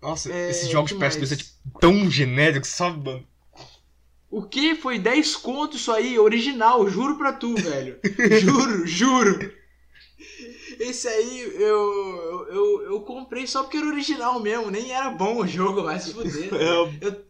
Nossa, 0.00 0.32
É, 0.32 0.50
esses 0.50 0.68
jogos 0.68 0.90
de 0.90 0.96
que 0.96 1.04
PS2 1.04 1.32
é 1.32 1.36
tipo, 1.36 1.50
tão 1.80 2.10
genéricos, 2.10 2.70
sabe, 2.70 3.04
mano? 3.04 3.26
O 4.30 4.42
que? 4.42 4.74
Foi 4.74 4.98
10 4.98 5.36
conto 5.36 5.76
isso 5.76 5.92
aí, 5.92 6.18
original, 6.18 6.88
juro 6.88 7.16
pra 7.16 7.32
tu, 7.32 7.54
velho. 7.54 7.98
juro, 8.40 8.86
juro. 8.86 9.52
Esse 10.78 11.08
aí 11.08 11.40
eu, 11.40 11.58
eu, 11.60 12.46
eu, 12.48 12.82
eu 12.92 13.00
comprei 13.00 13.46
só 13.46 13.62
porque 13.62 13.76
era 13.78 13.86
original 13.86 14.40
mesmo, 14.40 14.70
nem 14.70 14.90
era 14.92 15.10
bom 15.10 15.38
o 15.38 15.46
jogo, 15.46 15.82
mas 15.84 16.02
se 16.04 16.12
fuder. 16.12 16.50
É, 16.54 17.06
Eu 17.06 17.25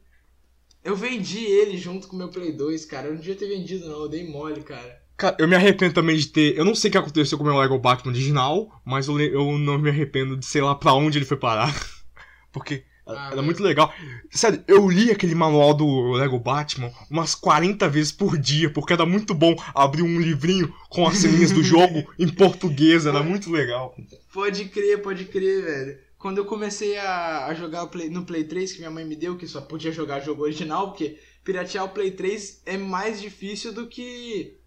vendi 0.95 1.45
ele 1.45 1.77
junto 1.79 2.07
com 2.07 2.15
o 2.15 2.19
meu 2.19 2.29
Play 2.29 2.53
2, 2.53 2.85
cara. 2.85 3.09
Eu 3.09 3.15
não 3.15 3.21
devia 3.21 3.35
ter 3.35 3.49
vendido, 3.49 3.89
não. 3.89 4.03
Eu 4.03 4.09
dei 4.09 4.29
mole, 4.29 4.63
cara. 4.63 5.01
Cara, 5.17 5.35
eu 5.41 5.49
me 5.49 5.57
arrependo 5.57 5.95
também 5.95 6.17
de 6.17 6.29
ter. 6.29 6.57
Eu 6.57 6.65
não 6.65 6.75
sei 6.75 6.89
o 6.89 6.93
que 6.93 6.99
aconteceu 6.99 7.39
com 7.39 7.45
o 7.45 7.47
meu 7.47 7.57
Lego 7.57 7.79
Batman 7.79 8.13
original, 8.13 8.81
mas 8.85 9.09
eu, 9.09 9.19
eu 9.19 9.59
não 9.59 9.79
me 9.79 9.89
arrependo 9.89 10.37
de 10.37 10.45
sei 10.45 10.61
lá 10.61 10.75
pra 10.75 10.93
onde 10.93 11.17
ele 11.19 11.25
foi 11.25 11.39
parar. 11.39 11.75
Porque 12.53 12.85
Ah, 13.07 13.31
era 13.33 13.41
muito 13.41 13.63
legal. 13.63 13.93
Sério, 14.31 14.63
eu 14.69 14.89
li 14.89 15.11
aquele 15.11 15.35
manual 15.35 15.73
do 15.73 16.13
Lego 16.13 16.39
Batman 16.39 16.91
umas 17.11 17.35
40 17.35 17.89
vezes 17.89 18.13
por 18.13 18.37
dia, 18.39 18.69
porque 18.69 18.93
era 18.93 19.07
muito 19.07 19.35
bom 19.35 19.55
abrir 19.75 20.03
um 20.03 20.21
livrinho 20.21 20.75
com 20.91 21.07
as 21.07 21.17
ceninhas 21.19 21.51
do 21.51 21.63
jogo 21.63 22.05
em 22.19 22.29
português, 22.29 23.07
era 23.07 23.23
muito 23.23 23.51
legal. 23.51 23.95
Pode 24.33 24.67
crer, 24.67 25.01
pode 25.01 25.25
crer, 25.27 25.63
velho. 25.65 25.99
Quando 26.27 26.39
eu 26.39 26.45
comecei 26.45 26.99
a, 26.99 27.47
a 27.47 27.55
jogar 27.55 27.87
Play- 27.87 28.11
no 28.11 28.25
Play 28.27 28.43
3, 28.43 28.73
que 28.73 28.79
minha 28.79 28.91
mãe 28.91 29.05
me 29.05 29.15
deu, 29.15 29.37
que 29.37 29.47
só 29.47 29.61
podia 29.61 29.93
jogar 29.93 30.19
jogo 30.19 30.43
original, 30.43 30.89
porque 30.89 31.21
piratear 31.45 31.85
o 31.85 31.91
Play 31.91 32.11
3 32.11 32.63
é 32.67 32.77
mais 32.77 33.21
difícil 33.21 33.73
do 33.73 33.87
que. 33.87 34.59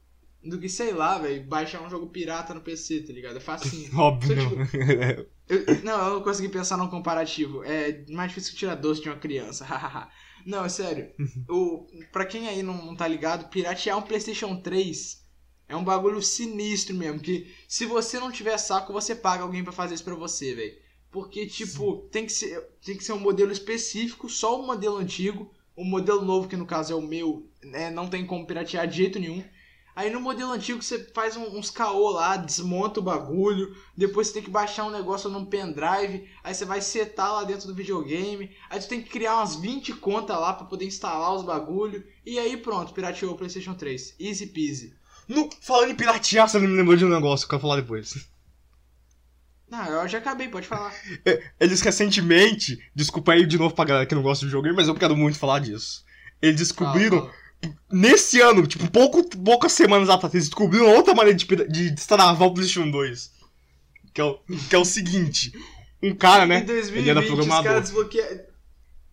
Do 0.41 0.57
que, 0.57 0.69
sei 0.69 0.93
lá, 0.93 1.17
velho, 1.17 1.43
baixar 1.43 1.81
um 1.81 1.89
jogo 1.89 2.07
pirata 2.07 2.53
no 2.53 2.61
PC, 2.61 3.01
tá 3.01 3.11
ligado? 3.11 3.35
É 3.35 3.39
facinho. 3.41 3.91
Óbvio, 3.99 4.37
Só, 4.41 4.49
não. 4.55 5.25
Eu- 5.49 5.83
não, 5.83 6.13
eu 6.13 6.21
consegui 6.23 6.47
pensar 6.47 6.77
num 6.77 6.87
comparativo. 6.87 7.61
É 7.65 8.05
mais 8.07 8.29
difícil 8.29 8.53
que 8.53 8.59
tirar 8.59 8.75
doce 8.75 9.01
de 9.01 9.09
uma 9.09 9.17
criança. 9.17 9.67
não, 10.47 10.63
é 10.63 10.69
sério. 10.69 11.11
O, 11.49 11.85
pra 12.13 12.25
quem 12.25 12.47
aí 12.47 12.63
não, 12.63 12.85
não 12.85 12.95
tá 12.95 13.05
ligado, 13.05 13.49
piratear 13.49 13.97
um 13.97 14.01
PlayStation 14.01 14.55
3 14.61 15.25
é 15.67 15.75
um 15.75 15.83
bagulho 15.83 16.21
sinistro 16.21 16.95
mesmo. 16.95 17.19
Que 17.19 17.53
se 17.67 17.85
você 17.85 18.17
não 18.17 18.31
tiver 18.31 18.57
saco, 18.57 18.93
você 18.93 19.13
paga 19.13 19.43
alguém 19.43 19.61
pra 19.61 19.73
fazer 19.73 19.95
isso 19.95 20.05
pra 20.05 20.15
você, 20.15 20.55
velho. 20.55 20.87
Porque, 21.11 21.47
tipo, 21.47 22.07
tem 22.11 22.25
que, 22.25 22.31
ser, 22.31 22.61
tem 22.85 22.95
que 22.95 23.03
ser 23.03 23.13
um 23.13 23.19
modelo 23.19 23.51
específico, 23.51 24.29
só 24.29 24.59
o 24.59 24.65
modelo 24.65 24.97
antigo. 24.97 25.51
O 25.75 25.83
modelo 25.83 26.23
novo, 26.23 26.47
que 26.47 26.57
no 26.57 26.65
caso 26.65 26.91
é 26.91 26.95
o 26.95 27.01
meu, 27.01 27.47
né, 27.63 27.89
não 27.89 28.07
tem 28.07 28.25
como 28.25 28.45
piratear 28.45 28.85
de 28.87 28.97
jeito 28.97 29.17
nenhum. 29.19 29.43
Aí 29.95 30.09
no 30.09 30.19
modelo 30.21 30.51
antigo 30.51 30.81
você 30.81 31.03
faz 31.13 31.35
um- 31.35 31.57
uns 31.57 31.69
caô 31.69 32.09
lá, 32.11 32.37
desmonta 32.37 32.99
o 32.99 33.03
bagulho, 33.03 33.75
depois 33.97 34.27
você 34.27 34.33
tem 34.35 34.43
que 34.43 34.49
baixar 34.49 34.85
um 34.85 34.91
negócio 34.91 35.29
num 35.29 35.43
pendrive, 35.45 36.27
aí 36.43 36.53
você 36.53 36.63
vai 36.63 36.79
setar 36.79 37.33
lá 37.33 37.43
dentro 37.43 37.67
do 37.67 37.75
videogame, 37.75 38.49
aí 38.69 38.79
tu 38.79 38.87
tem 38.87 39.01
que 39.01 39.09
criar 39.09 39.37
umas 39.37 39.55
20 39.55 39.93
contas 39.93 40.39
lá 40.39 40.53
pra 40.53 40.67
poder 40.67 40.85
instalar 40.85 41.33
os 41.35 41.43
bagulho, 41.43 42.03
e 42.25 42.37
aí 42.39 42.55
pronto, 42.55 42.93
pirateou 42.93 43.33
o 43.33 43.35
PlayStation 43.37 43.73
3. 43.73 44.15
Easy 44.19 44.47
peasy. 44.47 44.93
No- 45.27 45.49
falando 45.61 45.91
em 45.91 45.95
piratear, 45.95 46.47
você 46.47 46.59
me 46.59 46.67
lembrou 46.67 46.95
de 46.95 47.03
um 47.03 47.09
negócio 47.09 47.47
que 47.47 47.53
eu 47.53 47.59
quero 47.59 47.67
falar 47.67 47.81
depois. 47.81 48.25
Não, 49.69 49.85
eu 49.85 50.07
já 50.07 50.17
acabei, 50.17 50.47
pode 50.47 50.67
falar. 50.67 50.93
Eles 51.59 51.81
recentemente, 51.81 52.79
desculpa 52.95 53.33
aí 53.33 53.45
de 53.45 53.57
novo 53.57 53.73
pra 53.75 53.85
galera 53.85 54.05
que 54.05 54.15
não 54.15 54.21
gosta 54.23 54.41
de 54.41 54.47
videogame, 54.47 54.75
mas 54.75 54.87
eu 54.87 54.95
quero 54.95 55.15
muito 55.15 55.37
falar 55.37 55.59
disso. 55.59 56.03
Eles 56.41 56.55
descobriram, 56.57 57.19
Fala, 57.19 57.31
fala. 57.61 57.75
nesse 57.91 58.41
ano, 58.41 58.65
tipo, 58.65 58.89
pouco, 58.89 59.23
poucas 59.37 59.71
semanas 59.73 60.09
atrás, 60.09 60.33
eles 60.33 60.47
descobriram 60.47 60.87
outra 60.95 61.13
maneira 61.13 61.37
de, 61.37 61.45
de 61.67 61.91
destravar 61.91 62.47
o 62.47 62.53
PlayStation 62.53 62.89
2. 62.89 63.31
Que 64.13 64.21
é 64.21 64.23
o, 64.23 64.39
que 64.69 64.75
é 64.75 64.77
o 64.79 64.85
seguinte: 64.85 65.51
um 66.01 66.15
cara, 66.15 66.45
né? 66.47 66.61
Em 66.61 66.65
2020, 66.65 67.01
Ele 67.01 67.09
era 67.11 67.19
os 67.19 67.25
programador. 67.27 67.63
caras 67.63 67.83
desbloquearam. 67.83 68.39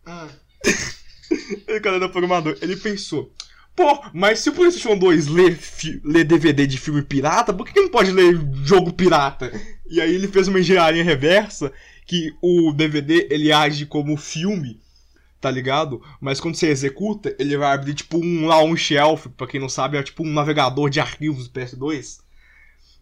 Ah, 0.06 0.28
Ele, 1.68 1.80
cara, 1.80 1.96
era 1.96 2.08
programador. 2.08 2.56
Ele 2.62 2.76
pensou: 2.76 3.30
pô, 3.74 4.02
mas 4.14 4.38
se 4.38 4.48
o 4.48 4.52
PlayStation 4.54 4.96
2 4.96 5.26
lê, 5.26 5.56
lê 6.04 6.24
DVD 6.24 6.66
de 6.66 6.78
filme 6.78 7.02
pirata, 7.02 7.52
por 7.52 7.66
que 7.66 7.72
que 7.74 7.80
não 7.80 7.90
pode 7.90 8.10
ler 8.10 8.40
jogo 8.64 8.92
pirata? 8.92 9.52
E 9.88 10.00
aí 10.00 10.14
ele 10.14 10.28
fez 10.28 10.48
uma 10.48 10.60
engenharia 10.60 11.04
reversa 11.04 11.72
que 12.04 12.32
o 12.40 12.72
DVD 12.72 13.28
ele 13.30 13.52
age 13.52 13.86
como 13.86 14.16
filme, 14.16 14.80
tá 15.40 15.50
ligado? 15.50 16.02
Mas 16.20 16.40
quando 16.40 16.54
você 16.54 16.68
executa, 16.68 17.34
ele 17.38 17.56
vai 17.56 17.74
abrir 17.74 17.94
tipo 17.94 18.18
um 18.18 18.46
lá 18.46 18.62
um 18.62 18.76
shelf, 18.76 19.26
pra 19.36 19.46
quem 19.46 19.60
não 19.60 19.68
sabe, 19.68 19.96
é 19.96 20.02
tipo 20.02 20.22
um 20.22 20.32
navegador 20.32 20.88
de 20.88 21.00
arquivos 21.00 21.48
do 21.48 21.60
PS2. 21.60 22.20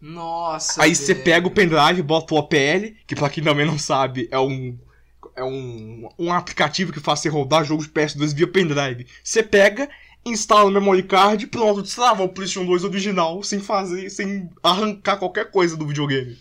nossa. 0.01 0.83
Aí 0.83 0.95
você 0.95 1.15
pega 1.15 1.47
o 1.47 1.51
pendrive, 1.51 2.01
bota 2.01 2.33
o 2.33 2.37
OPL, 2.37 2.95
que 3.07 3.15
pra 3.15 3.29
quem 3.29 3.43
também 3.43 3.65
não 3.65 3.77
sabe, 3.79 4.27
é 4.31 4.39
um 4.39 4.77
é 5.35 5.43
um, 5.43 6.07
um 6.17 6.31
aplicativo 6.31 6.93
que 6.93 6.99
faz 6.99 7.19
você 7.19 7.29
rodar 7.29 7.65
jogos 7.65 7.85
de 7.85 7.91
PS2 7.91 8.33
via 8.33 8.47
pendrive. 8.47 9.05
Você 9.23 9.43
pega, 9.43 9.89
instala 10.25 10.65
no 10.65 10.79
memory 10.79 11.03
card, 11.03 11.45
pronto, 11.47 11.81
destrava 11.81 12.23
o 12.23 12.29
PlayStation 12.29 12.65
2 12.65 12.85
original 12.85 13.43
sem 13.43 13.59
fazer, 13.59 14.09
sem 14.09 14.49
arrancar 14.63 15.17
qualquer 15.17 15.51
coisa 15.51 15.75
do 15.75 15.85
videogame. 15.85 16.37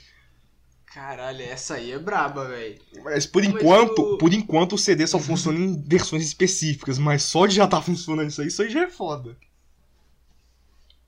Caralho, 0.95 1.43
essa 1.43 1.75
aí 1.75 1.91
é 1.93 1.99
braba, 1.99 2.49
velho. 2.49 2.81
Mas 3.03 3.27
por 3.27 3.43
Mas 3.43 3.53
enquanto, 3.63 3.99
o- 3.99 4.19
por 4.19 4.33
enquanto 4.33 4.75
o 4.75 4.79
CD 4.79 5.07
só 5.07 5.19
funciona 5.19 5.59
em 5.59 5.83
versões 5.83 6.25
específicas, 6.25 6.99
mas 6.99 7.23
só 7.23 7.47
de 7.47 7.57
já 7.57 7.67
tá 7.67 7.83
funcionando 7.83 8.29
isso 8.29 8.41
aí, 8.41 8.49
isso 8.49 8.63
aí 8.63 8.71
já 8.71 8.85
é 8.85 8.91
foda. 8.91 9.37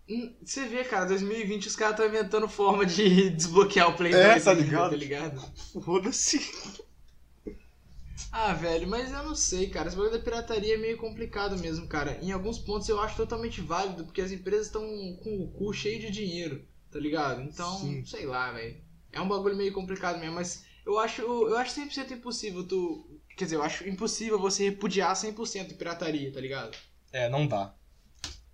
Hum, 0.08 0.32
Você 0.44 0.66
vê, 0.68 0.84
cara, 0.84 1.04
2020 1.04 1.66
os 1.66 1.74
caras 1.76 1.94
estão 1.94 2.06
inventando 2.06 2.48
forma 2.48 2.86
de 2.86 3.30
desbloquear 3.30 3.88
o 3.90 3.96
Play 3.96 4.12
É, 4.12 4.32
2 4.34 4.44
tá 4.44 4.52
ligado? 4.54 4.90
tá 4.90 4.96
ligado? 4.96 5.42
Foda-se. 5.84 6.40
Ah, 8.30 8.52
velho, 8.52 8.86
mas 8.88 9.10
eu 9.12 9.22
não 9.24 9.34
sei, 9.34 9.68
cara. 9.68 9.88
Esse 9.88 9.96
bagulho 9.96 10.16
da 10.16 10.22
pirataria 10.22 10.74
é 10.74 10.78
meio 10.78 10.96
complicado 10.96 11.58
mesmo, 11.58 11.88
cara. 11.88 12.18
Em 12.22 12.30
alguns 12.32 12.58
pontos 12.58 12.88
eu 12.88 13.00
acho 13.00 13.16
totalmente 13.16 13.60
válido, 13.60 14.04
porque 14.04 14.20
as 14.20 14.30
empresas 14.30 14.66
estão 14.66 14.82
com 15.22 15.42
o 15.42 15.48
cu 15.48 15.72
cheio 15.72 15.98
de 16.00 16.10
dinheiro, 16.10 16.64
tá 16.90 16.98
ligado? 17.00 17.42
Então, 17.42 17.78
Sim. 17.78 18.04
sei 18.04 18.24
lá, 18.26 18.52
velho. 18.52 18.76
É 19.16 19.20
um 19.20 19.28
bagulho 19.28 19.56
meio 19.56 19.72
complicado 19.72 20.18
mesmo, 20.18 20.34
mas 20.34 20.66
eu 20.84 20.98
acho, 20.98 21.22
eu 21.22 21.56
acho 21.56 21.80
100% 21.80 22.10
impossível 22.10 22.62
tu. 22.68 23.18
Quer 23.34 23.44
dizer, 23.44 23.56
eu 23.56 23.62
acho 23.62 23.88
impossível 23.88 24.38
você 24.38 24.64
repudiar 24.64 25.14
100% 25.14 25.68
de 25.68 25.74
pirataria, 25.74 26.30
tá 26.30 26.38
ligado? 26.38 26.76
É, 27.10 27.26
não 27.26 27.46
dá. 27.46 27.74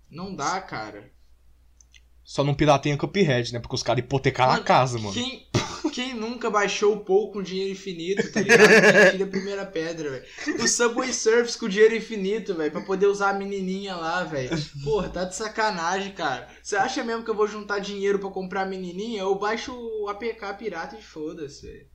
Não 0.09 0.33
dá, 0.33 0.61
cara. 0.61 1.11
Só 2.23 2.45
não 2.45 2.55
pirateia 2.55 2.97
Cuphead, 2.97 3.51
né? 3.51 3.59
Porque 3.59 3.75
os 3.75 3.83
caras 3.83 4.05
hipotecaram 4.05 4.51
a 4.51 4.55
Mano, 4.55 4.65
casa, 4.65 4.97
mano. 4.97 5.13
Quem, 5.13 5.49
quem 5.93 6.15
nunca 6.15 6.49
baixou 6.49 6.95
o 6.95 6.99
Pou 7.05 7.31
com 7.31 7.43
dinheiro 7.43 7.71
infinito, 7.71 8.31
tá 8.31 8.41
ligado? 8.41 8.67
Quem 8.67 9.11
tira 9.11 9.25
a 9.25 9.27
primeira 9.27 9.65
pedra, 9.65 10.09
velho. 10.09 10.25
O 10.63 10.67
Subway 10.67 11.13
Surfs 11.13 11.55
com 11.55 11.69
dinheiro 11.69 11.95
infinito, 11.95 12.55
velho, 12.55 12.71
pra 12.71 12.81
poder 12.81 13.05
usar 13.05 13.29
a 13.29 13.33
menininha 13.33 13.95
lá, 13.95 14.23
velho. 14.23 14.49
Porra, 14.83 15.09
tá 15.09 15.23
de 15.23 15.35
sacanagem, 15.35 16.11
cara. 16.13 16.49
Você 16.63 16.75
acha 16.75 17.03
mesmo 17.03 17.23
que 17.23 17.29
eu 17.29 17.35
vou 17.35 17.47
juntar 17.47 17.77
dinheiro 17.77 18.17
pra 18.17 18.31
comprar 18.31 18.63
a 18.63 18.65
menininha? 18.65 19.21
Eu 19.21 19.35
baixo 19.35 19.71
o 19.71 20.09
APK 20.09 20.57
pirata 20.57 20.97
e 20.97 21.03
foda-se, 21.03 21.67
velho. 21.67 21.93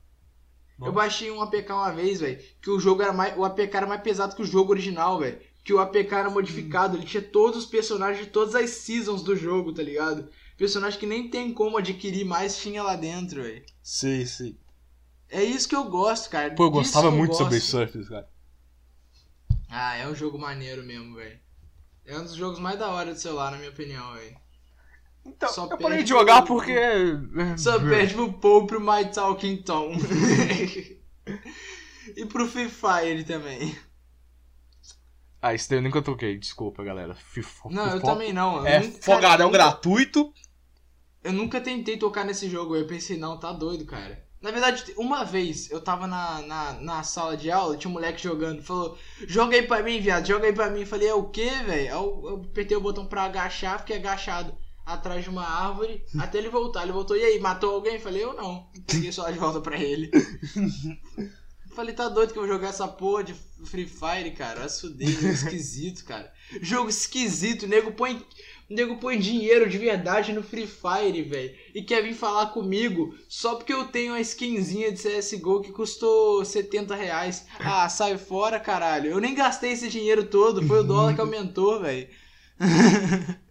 Eu 0.81 0.93
baixei 0.93 1.29
um 1.29 1.41
APK 1.41 1.73
uma 1.73 1.91
vez, 1.91 2.21
velho, 2.21 2.39
que 2.61 2.69
o 2.69 2.79
jogo 2.79 3.01
era 3.01 3.11
mais, 3.11 3.37
o 3.37 3.43
APK 3.43 3.75
era 3.75 3.85
mais 3.85 4.01
pesado 4.01 4.33
que 4.33 4.41
o 4.41 4.45
jogo 4.45 4.71
original, 4.71 5.19
velho. 5.19 5.37
Que 5.61 5.73
o 5.73 5.79
APK 5.79 6.15
era 6.15 6.29
modificado, 6.29 6.95
ele 6.95 7.05
tinha 7.05 7.21
todos 7.21 7.59
os 7.59 7.65
personagens 7.65 8.25
de 8.25 8.31
todas 8.31 8.55
as 8.55 8.69
seasons 8.69 9.21
do 9.21 9.35
jogo, 9.35 9.73
tá 9.73 9.83
ligado? 9.83 10.29
Personagem 10.59 10.99
que 10.99 11.05
nem 11.07 11.29
tem 11.29 11.53
como 11.53 11.77
adquirir 11.77 12.25
mais 12.25 12.57
tinha 12.57 12.83
lá 12.83 12.97
dentro, 12.97 13.41
velho. 13.41 13.63
Sei, 13.81 14.25
sei. 14.25 14.57
É 15.29 15.41
isso 15.41 15.69
que 15.69 15.75
eu 15.75 15.85
gosto, 15.85 16.29
cara. 16.29 16.53
Pô, 16.53 16.65
eu 16.65 16.69
Disso 16.71 16.81
gostava 16.83 17.09
muito 17.09 17.29
gosto. 17.29 17.43
sobre 17.43 17.59
Surfers, 17.61 18.09
cara. 18.09 18.27
Ah, 19.69 19.95
é 19.95 20.05
um 20.07 20.13
jogo 20.15 20.37
maneiro 20.37 20.83
mesmo, 20.83 21.15
velho. 21.15 21.39
É 22.05 22.17
um 22.17 22.23
dos 22.23 22.35
jogos 22.35 22.59
mais 22.59 22.77
da 22.77 22.89
hora 22.89 23.13
do 23.13 23.19
celular, 23.19 23.51
na 23.51 23.57
minha 23.57 23.69
opinião, 23.69 24.13
velho. 24.15 24.35
Então, 25.25 25.47
Só 25.49 25.65
eu 25.67 25.77
parei 25.77 26.03
de 26.03 26.11
pro- 26.11 26.19
jogar 26.19 26.41
porque. 26.41 26.71
é, 26.71 27.55
Só 27.57 27.79
perde 27.79 28.13
pro 28.15 28.33
Paul 28.33 28.67
pro 28.67 28.81
My 28.81 29.09
Talking 29.13 29.57
Tom. 29.61 29.93
e 32.17 32.25
pro 32.25 32.47
Free 32.47 32.69
Fire 32.69 33.23
também. 33.23 33.77
Ah, 35.41 35.53
isso 35.53 35.69
daí 35.69 35.79
eu 35.79 35.83
nunca 35.83 36.01
toquei, 36.01 36.37
desculpa, 36.37 36.83
galera. 36.83 37.15
FIFA, 37.15 37.69
Não, 37.69 37.85
eu 37.85 37.91
FIFA- 37.93 38.05
também 38.05 38.33
não. 38.33 38.57
Eu 38.57 38.65
É 38.65 38.81
fogadão 38.81 39.47
eu 39.47 39.51
nunca- 39.51 39.57
gratuito. 39.57 40.33
Eu 41.23 41.33
nunca 41.33 41.59
tentei 41.59 41.97
tocar 41.97 42.23
nesse 42.23 42.49
jogo, 42.49 42.75
eu 42.75 42.87
pensei, 42.87 43.17
não, 43.17 43.37
tá 43.37 43.51
doido, 43.51 43.85
cara. 43.85 44.23
Na 44.41 44.51
verdade, 44.51 44.93
uma 44.97 45.25
vez 45.25 45.69
eu 45.69 45.81
tava 45.81 46.07
na, 46.07 46.41
na, 46.43 46.73
na 46.73 47.03
sala 47.03 47.35
de 47.35 47.51
aula, 47.51 47.75
tinha 47.75 47.89
um 47.89 47.93
moleque 47.93 48.23
jogando, 48.23 48.63
falou, 48.63 48.97
joga 49.27 49.57
aí 49.57 49.67
pra 49.67 49.83
mim, 49.83 49.99
viado, 49.99 50.25
joga 50.25 50.45
aí 50.45 50.53
pra 50.53 50.69
mim. 50.69 50.81
Eu 50.81 50.87
falei, 50.87 51.09
é 51.09 51.13
o 51.13 51.29
quê, 51.29 51.49
velho? 51.65 51.89
Eu, 51.89 52.21
eu 52.23 52.35
apertei 52.49 52.77
o 52.77 52.81
botão 52.81 53.05
pra 53.05 53.23
agachar, 53.23 53.79
fiquei 53.79 53.97
agachado 53.97 54.57
atrás 54.85 55.25
de 55.25 55.29
uma 55.29 55.43
árvore, 55.45 56.05
até 56.17 56.37
ele 56.37 56.49
voltar. 56.49 56.83
Ele 56.83 56.93
voltou, 56.93 57.17
e 57.17 57.23
aí, 57.23 57.37
matou 57.37 57.75
alguém? 57.75 57.95
Eu 57.95 58.01
falei, 58.01 58.23
eu 58.23 58.33
não. 58.33 58.69
Peguei 58.87 59.11
só 59.11 59.29
de 59.29 59.37
volta 59.37 59.59
pra 59.59 59.77
ele. 59.77 60.09
Falei, 61.75 61.93
tá 61.93 62.09
doido 62.09 62.33
que 62.33 62.39
eu 62.39 62.45
vou 62.45 62.51
jogar 62.51 62.69
essa 62.69 62.87
porra 62.87 63.23
de 63.23 63.33
Free 63.65 63.85
Fire, 63.85 64.31
cara. 64.31 64.67
Jogo 64.67 64.97
esquisito, 65.31 66.03
cara. 66.03 66.33
Jogo 66.61 66.89
esquisito, 66.89 67.67
nego 67.67 67.91
põe. 67.91 68.25
O 68.69 68.73
nego 68.73 68.97
põe 68.97 69.17
dinheiro 69.17 69.67
de 69.67 69.77
verdade 69.77 70.31
no 70.31 70.43
Free 70.43 70.67
Fire, 70.67 71.23
velho. 71.23 71.55
E 71.73 71.81
quer 71.81 72.03
vir 72.03 72.13
falar 72.13 72.47
comigo 72.47 73.15
só 73.27 73.55
porque 73.55 73.73
eu 73.73 73.85
tenho 73.87 74.13
uma 74.13 74.21
skinzinha 74.21 74.91
de 74.91 74.99
CSGO 75.01 75.61
que 75.61 75.71
custou 75.71 76.45
70 76.45 76.95
reais. 76.95 77.47
Ah, 77.59 77.89
sai 77.89 78.17
fora, 78.17 78.59
caralho. 78.59 79.09
Eu 79.09 79.19
nem 79.19 79.33
gastei 79.33 79.71
esse 79.71 79.89
dinheiro 79.89 80.25
todo, 80.25 80.61
foi 80.67 80.79
o 80.81 80.83
dólar 80.83 81.15
que 81.15 81.21
aumentou, 81.21 81.79
velho. 81.81 82.07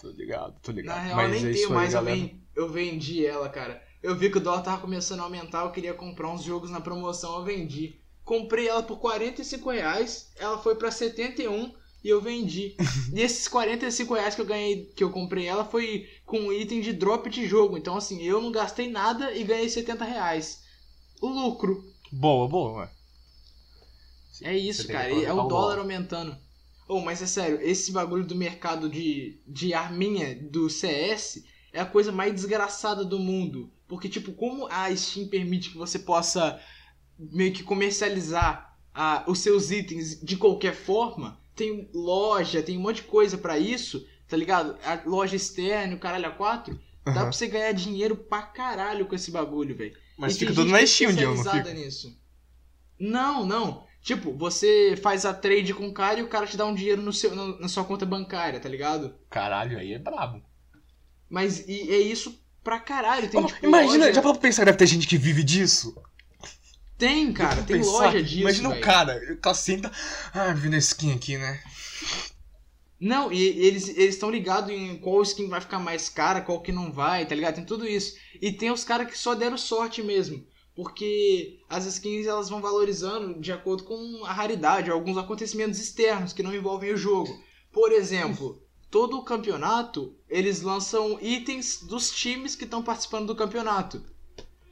Tô 0.00 0.08
ligado, 0.10 0.58
tô 0.62 0.72
ligado. 0.72 0.96
Na 0.96 1.02
real, 1.02 1.16
Mas 1.16 1.26
eu 1.26 1.30
nem 1.30 1.50
é 1.50 1.52
tenho 1.52 1.54
isso 1.54 1.66
aí, 1.68 1.74
mais, 1.74 1.94
eu, 1.94 2.02
ven- 2.02 2.42
eu 2.56 2.68
vendi 2.68 3.26
ela, 3.26 3.48
cara. 3.48 3.82
Eu 4.02 4.16
vi 4.16 4.30
que 4.30 4.38
o 4.38 4.40
dólar 4.40 4.62
tava 4.62 4.80
começando 4.80 5.20
a 5.20 5.24
aumentar, 5.24 5.64
eu 5.64 5.72
queria 5.72 5.92
comprar 5.92 6.30
uns 6.30 6.42
jogos 6.42 6.70
na 6.70 6.80
promoção, 6.80 7.38
eu 7.38 7.44
vendi. 7.44 8.00
Comprei 8.24 8.68
ela 8.68 8.82
por 8.82 8.98
45 8.98 9.70
reais, 9.70 10.30
ela 10.38 10.56
foi 10.58 10.74
pra 10.74 10.90
71 10.90 11.74
e 12.02 12.08
eu 12.08 12.20
vendi. 12.20 12.76
e 13.14 13.20
esses 13.20 13.46
45 13.48 14.14
reais 14.14 14.34
que 14.34 14.40
eu 14.40 14.46
ganhei, 14.46 14.86
que 14.96 15.04
eu 15.04 15.10
comprei 15.10 15.46
ela, 15.46 15.64
foi 15.64 16.08
com 16.24 16.38
um 16.38 16.52
item 16.52 16.80
de 16.80 16.92
drop 16.92 17.28
de 17.28 17.46
jogo. 17.46 17.76
Então, 17.76 17.96
assim, 17.96 18.22
eu 18.22 18.40
não 18.40 18.50
gastei 18.50 18.88
nada 18.88 19.32
e 19.34 19.44
ganhei 19.44 19.68
70 19.68 20.04
reais. 20.04 20.62
O 21.20 21.28
lucro. 21.28 21.84
Boa, 22.10 22.48
boa, 22.48 22.80
ué. 22.80 22.90
É 24.42 24.56
isso, 24.56 24.86
cara. 24.88 25.10
É 25.12 25.32
o 25.32 25.42
dólar 25.46 25.78
aumentando. 25.78 26.36
Oh, 26.88 27.00
mas 27.00 27.22
é 27.22 27.26
sério, 27.26 27.60
esse 27.62 27.92
bagulho 27.92 28.26
do 28.26 28.34
mercado 28.34 28.88
de, 28.88 29.40
de 29.46 29.72
arminha 29.72 30.34
do 30.34 30.68
CS 30.68 31.44
é 31.72 31.80
a 31.80 31.86
coisa 31.86 32.10
mais 32.10 32.34
desgraçada 32.34 33.04
do 33.04 33.18
mundo. 33.18 33.70
Porque, 33.86 34.08
tipo, 34.08 34.32
como 34.32 34.66
a 34.66 34.94
Steam 34.96 35.28
permite 35.28 35.70
que 35.70 35.78
você 35.78 36.00
possa 36.00 36.60
meio 37.16 37.52
que 37.52 37.62
comercializar 37.62 38.76
ah, 38.94 39.22
os 39.26 39.38
seus 39.38 39.70
itens 39.70 40.20
de 40.20 40.36
qualquer 40.36 40.74
forma, 40.74 41.39
tem 41.60 41.88
loja, 41.94 42.62
tem 42.62 42.76
um 42.76 42.80
monte 42.80 42.96
de 42.96 43.02
coisa 43.02 43.36
pra 43.38 43.58
isso, 43.58 44.04
tá 44.28 44.36
ligado? 44.36 44.76
A 44.84 45.00
loja 45.08 45.36
externa, 45.36 45.94
o 45.94 45.98
caralho 45.98 46.26
a 46.26 46.30
quatro, 46.30 46.74
dá 47.04 47.12
Aham. 47.12 47.20
pra 47.22 47.32
você 47.32 47.46
ganhar 47.46 47.72
dinheiro 47.72 48.16
pra 48.16 48.42
caralho 48.42 49.06
com 49.06 49.14
esse 49.14 49.30
bagulho, 49.30 49.76
velho. 49.76 49.94
Mas 50.18 50.36
E 50.36 50.38
fica 50.40 50.52
tudo 50.54 50.70
na 50.70 50.80
é 50.80 50.86
Steam, 50.86 51.12
Diego, 51.12 51.34
não 51.34 51.44
fica? 51.44 51.72
nisso. 51.72 52.18
Não, 52.98 53.44
não. 53.46 53.84
Tipo, 54.02 54.32
você 54.32 54.98
faz 55.02 55.24
a 55.26 55.34
trade 55.34 55.74
com 55.74 55.86
o 55.88 55.92
cara 55.92 56.20
e 56.20 56.22
o 56.22 56.28
cara 56.28 56.46
te 56.46 56.56
dá 56.56 56.64
um 56.66 56.74
dinheiro 56.74 57.02
no 57.02 57.12
seu, 57.12 57.34
no- 57.34 57.58
na 57.58 57.68
sua 57.68 57.84
conta 57.84 58.06
bancária, 58.06 58.58
tá 58.60 58.68
ligado? 58.68 59.14
Caralho, 59.28 59.78
aí 59.78 59.92
é 59.92 59.98
brabo. 59.98 60.42
Mas 61.28 61.66
e 61.68 61.90
é 61.90 61.98
isso 62.00 62.38
pra 62.64 62.80
caralho. 62.80 63.28
Tem, 63.30 63.40
Ô, 63.42 63.46
tipo, 63.46 63.64
imagina, 63.66 63.98
loja- 64.06 64.14
já 64.14 64.22
parou 64.22 64.34
pra 64.34 64.42
pensar 64.42 64.62
que 64.62 64.66
deve 64.66 64.78
ter 64.78 64.86
gente 64.86 65.06
que 65.06 65.18
vive 65.18 65.42
disso? 65.42 65.94
Tem, 67.00 67.32
cara, 67.32 67.62
tem 67.62 67.78
pensar, 67.78 67.90
loja 67.90 68.22
disso. 68.22 68.40
Imagina 68.40 68.68
o 68.68 68.72
velho. 68.72 68.84
cara, 68.84 69.38
tá 69.40 69.54
senta. 69.54 69.90
Ah, 70.34 70.52
vindo 70.52 70.74
a 70.74 70.78
skin 70.78 71.12
aqui, 71.12 71.38
né? 71.38 71.58
Não, 73.00 73.32
e 73.32 73.42
eles 73.42 73.88
eles 73.88 74.14
estão 74.14 74.30
ligados 74.30 74.70
em 74.70 74.98
qual 74.98 75.22
skin 75.22 75.48
vai 75.48 75.62
ficar 75.62 75.78
mais 75.78 76.10
cara, 76.10 76.42
qual 76.42 76.60
que 76.60 76.70
não 76.70 76.92
vai, 76.92 77.24
tá 77.24 77.34
ligado? 77.34 77.54
Tem 77.54 77.64
tudo 77.64 77.88
isso. 77.88 78.14
E 78.40 78.52
tem 78.52 78.70
os 78.70 78.84
caras 78.84 79.10
que 79.10 79.16
só 79.16 79.34
deram 79.34 79.56
sorte 79.56 80.02
mesmo. 80.02 80.46
Porque 80.76 81.58
as 81.68 81.86
skins 81.86 82.26
elas 82.26 82.50
vão 82.50 82.60
valorizando 82.60 83.40
de 83.40 83.50
acordo 83.50 83.84
com 83.84 84.24
a 84.24 84.32
raridade, 84.32 84.90
alguns 84.90 85.16
acontecimentos 85.16 85.80
externos 85.80 86.34
que 86.34 86.42
não 86.42 86.54
envolvem 86.54 86.92
o 86.92 86.96
jogo. 86.98 87.34
Por 87.72 87.92
exemplo, 87.92 88.62
todo 88.90 89.16
o 89.16 89.24
campeonato 89.24 90.14
eles 90.28 90.60
lançam 90.60 91.18
itens 91.22 91.80
dos 91.82 92.10
times 92.10 92.54
que 92.54 92.64
estão 92.64 92.82
participando 92.82 93.28
do 93.28 93.36
campeonato. 93.36 94.04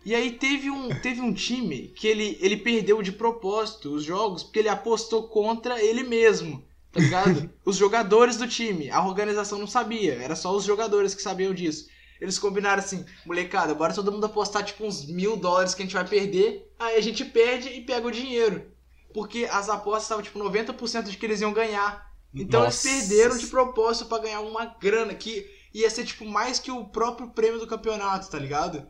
E 0.05 0.15
aí 0.15 0.33
teve 0.33 0.71
um, 0.71 0.89
teve 1.01 1.21
um 1.21 1.33
time 1.33 1.89
que 1.89 2.07
ele, 2.07 2.39
ele 2.41 2.57
perdeu 2.57 3.03
de 3.03 3.13
propósito 3.13 3.93
os 3.93 4.05
jogos 4.05 4.43
porque 4.43 4.61
ele 4.61 4.69
apostou 4.69 5.29
contra 5.29 5.83
ele 5.83 6.03
mesmo. 6.03 6.65
Tá 6.93 7.01
ligado? 7.01 7.51
os 7.65 7.77
jogadores 7.77 8.37
do 8.37 8.49
time. 8.49 8.91
A 8.91 9.05
organização 9.05 9.59
não 9.59 9.67
sabia. 9.67 10.15
Era 10.15 10.35
só 10.35 10.55
os 10.55 10.65
jogadores 10.65 11.15
que 11.15 11.23
sabiam 11.23 11.53
disso. 11.53 11.89
Eles 12.21 12.39
combinaram 12.39 12.83
assim, 12.83 13.05
molecada, 13.25 13.75
bora 13.75 13.95
todo 13.95 14.11
mundo 14.11 14.27
apostar 14.27 14.65
tipo 14.65 14.85
uns 14.85 15.07
mil 15.07 15.37
dólares 15.37 15.75
que 15.75 15.83
a 15.83 15.85
gente 15.85 15.95
vai 15.95 16.07
perder. 16.07 16.73
Aí 16.79 16.97
a 16.97 17.01
gente 17.01 17.25
perde 17.25 17.69
e 17.69 17.81
pega 17.83 18.07
o 18.07 18.13
dinheiro. 18.13 18.67
Porque 19.15 19.49
as 19.51 19.69
apostas 19.69 20.05
estavam 20.05 20.23
tipo 20.23 20.39
90% 20.39 21.05
de 21.05 21.17
que 21.17 21.27
eles 21.27 21.41
iam 21.41 21.53
ganhar. 21.53 22.11
Então 22.35 22.65
Nossa. 22.65 22.89
eles 22.89 23.09
perderam 23.09 23.37
de 23.37 23.47
propósito 23.47 24.07
pra 24.07 24.19
ganhar 24.19 24.41
uma 24.41 24.65
grana 24.65 25.15
que 25.15 25.47
ia 25.73 25.89
ser 25.89 26.05
tipo 26.05 26.25
mais 26.25 26.59
que 26.59 26.71
o 26.71 26.85
próprio 26.85 27.31
prêmio 27.31 27.61
do 27.61 27.67
campeonato, 27.67 28.31
tá 28.31 28.39
ligado? 28.39 28.87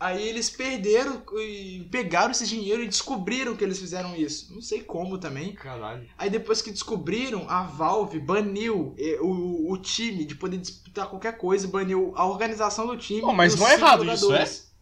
Aí 0.00 0.26
eles 0.26 0.48
perderam 0.48 1.22
e 1.36 1.86
pegaram 1.90 2.30
esse 2.30 2.46
dinheiro 2.46 2.82
e 2.82 2.88
descobriram 2.88 3.54
que 3.54 3.62
eles 3.62 3.78
fizeram 3.78 4.16
isso. 4.16 4.50
Não 4.54 4.62
sei 4.62 4.80
como 4.80 5.18
também. 5.18 5.52
Caralho. 5.52 6.08
Aí 6.16 6.30
depois 6.30 6.62
que 6.62 6.70
descobriram, 6.70 7.44
a 7.50 7.64
Valve 7.64 8.18
baniu 8.18 8.94
eh, 8.98 9.18
o, 9.20 9.70
o 9.70 9.76
time 9.76 10.24
de 10.24 10.34
poder 10.34 10.56
disputar 10.56 11.06
qualquer 11.06 11.36
coisa, 11.36 11.68
baniu 11.68 12.14
a 12.16 12.24
organização 12.24 12.86
do 12.86 12.96
time. 12.96 13.20
Pô, 13.20 13.34
mas 13.34 13.54
não 13.56 13.68
é 13.68 13.74
errado 13.74 14.02
isso, 14.06 14.22
jogadores. 14.22 14.72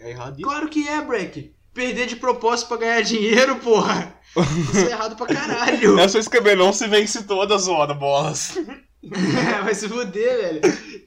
É 0.00 0.10
errado 0.10 0.42
Claro 0.42 0.68
que 0.68 0.88
é, 0.88 1.00
Break. 1.00 1.54
Perder 1.72 2.08
de 2.08 2.16
propósito 2.16 2.66
pra 2.66 2.78
ganhar 2.78 3.02
dinheiro, 3.02 3.56
porra. 3.60 4.18
Isso 4.34 4.78
é 4.78 4.90
errado 4.90 5.14
pra 5.14 5.26
caralho. 5.26 5.96
É 6.00 6.08
só 6.08 6.18
escrever 6.18 6.56
não 6.56 6.72
se 6.72 6.88
vence 6.88 7.22
todas, 7.22 7.68
ora, 7.68 7.94
bolas. 7.94 8.58
Vai 9.64 9.74
se 9.74 9.88
fuder, 9.88 10.36
velho. 10.38 10.60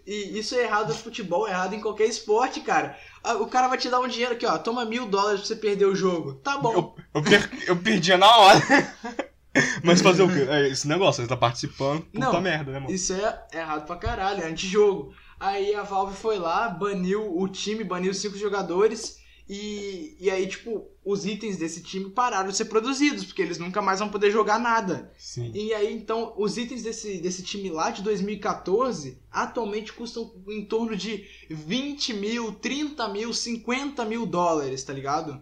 E 0.05 0.39
isso 0.39 0.55
é 0.55 0.63
errado 0.63 0.89
no 0.89 0.95
futebol, 0.95 1.47
é 1.47 1.51
errado 1.51 1.73
em 1.75 1.81
qualquer 1.81 2.05
esporte, 2.05 2.61
cara. 2.61 2.97
Ah, 3.23 3.35
O 3.35 3.47
cara 3.47 3.67
vai 3.67 3.77
te 3.77 3.89
dar 3.89 3.99
um 3.99 4.07
dinheiro 4.07 4.33
aqui, 4.33 4.45
ó. 4.45 4.57
Toma 4.57 4.85
mil 4.85 5.05
dólares 5.05 5.41
pra 5.41 5.47
você 5.47 5.55
perder 5.55 5.85
o 5.85 5.95
jogo. 5.95 6.35
Tá 6.35 6.57
bom. 6.57 6.73
Eu, 6.73 6.95
eu, 7.15 7.23
per- 7.23 7.49
eu 7.67 7.75
perdia 7.77 8.17
na 8.17 8.35
hora. 8.37 8.59
Mas 9.83 10.01
fazer 10.01 10.23
o 10.23 10.27
quê? 10.29 10.45
É 10.49 10.67
esse 10.69 10.87
negócio, 10.87 11.21
você 11.23 11.27
tá 11.27 11.35
participando, 11.35 12.01
puta 12.03 12.19
Não. 12.33 12.41
merda, 12.41 12.71
né, 12.71 12.79
mano? 12.79 12.93
Isso 12.93 13.13
é 13.13 13.41
errado 13.53 13.85
pra 13.85 13.95
caralho, 13.95 14.43
é 14.43 14.47
antijogo. 14.47 15.11
Aí 15.39 15.73
a 15.73 15.83
Valve 15.83 16.15
foi 16.15 16.37
lá, 16.37 16.69
baniu 16.69 17.35
o 17.37 17.47
time, 17.47 17.83
baniu 17.83 18.13
cinco 18.13 18.37
jogadores 18.37 19.17
E, 19.51 20.15
e 20.19 20.29
aí, 20.29 20.45
tipo, 20.47 20.87
os 21.03 21.25
itens 21.25 21.57
desse 21.57 21.81
time 21.81 22.11
pararam 22.11 22.49
de 22.49 22.55
ser 22.55 22.65
produzidos, 22.65 23.25
porque 23.25 23.41
eles 23.41 23.57
nunca 23.57 23.81
mais 23.81 23.99
vão 23.99 24.07
poder 24.09 24.29
jogar 24.29 24.59
nada. 24.59 25.11
Sim. 25.17 25.51
E 25.55 25.73
aí, 25.73 25.91
então, 25.91 26.35
os 26.37 26.55
itens 26.55 26.83
desse, 26.83 27.17
desse 27.17 27.41
time 27.41 27.67
lá 27.71 27.89
de 27.89 28.03
2014 28.03 29.19
atualmente 29.31 29.91
custam 29.91 30.31
em 30.47 30.63
torno 30.65 30.95
de 30.95 31.25
20 31.49 32.13
mil, 32.13 32.51
30 32.51 33.07
mil, 33.07 33.33
50 33.33 34.05
mil 34.05 34.27
dólares, 34.27 34.83
tá 34.83 34.93
ligado? 34.93 35.41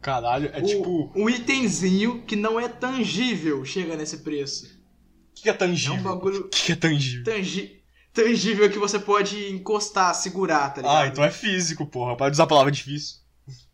Caralho, 0.00 0.50
é 0.52 0.60
O- 0.62 0.66
tipo. 0.66 1.12
O 1.14 1.24
Um 1.24 1.28
itemzinho 1.30 2.22
que 2.22 2.36
não 2.36 2.58
é 2.58 2.68
tangível 2.68 3.64
chega 3.66 3.96
nesse 3.96 4.18
preço. 4.18 4.82
que 5.34 5.48
é 5.48 5.52
É 5.52 5.54
tangível? 5.54 5.96
um 5.96 6.02
bagulho 6.02 6.40
O 6.46 6.48
que 6.48 6.72
é 6.72 6.76
tangível? 6.76 7.24
tangi 7.24 7.83
tangível 8.14 8.70
que 8.70 8.78
você 8.78 8.98
pode 8.98 9.52
encostar, 9.52 10.14
segurar, 10.14 10.70
tá 10.72 10.80
ligado? 10.80 10.96
Ah, 10.96 11.06
então 11.08 11.24
é 11.24 11.30
físico, 11.30 11.84
porra. 11.84 12.16
Pode 12.16 12.32
usar 12.32 12.44
a 12.44 12.46
palavra 12.46 12.70
difícil. 12.70 13.16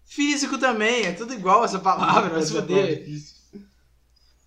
Físico 0.05 0.59
também, 0.59 1.05
é 1.05 1.13
tudo 1.13 1.35
igual 1.35 1.65
essa 1.65 1.79
palavra, 1.79 2.31
vai 2.31 2.43
se 2.43 2.53
foder. 2.53 3.05
difícil. 3.05 3.41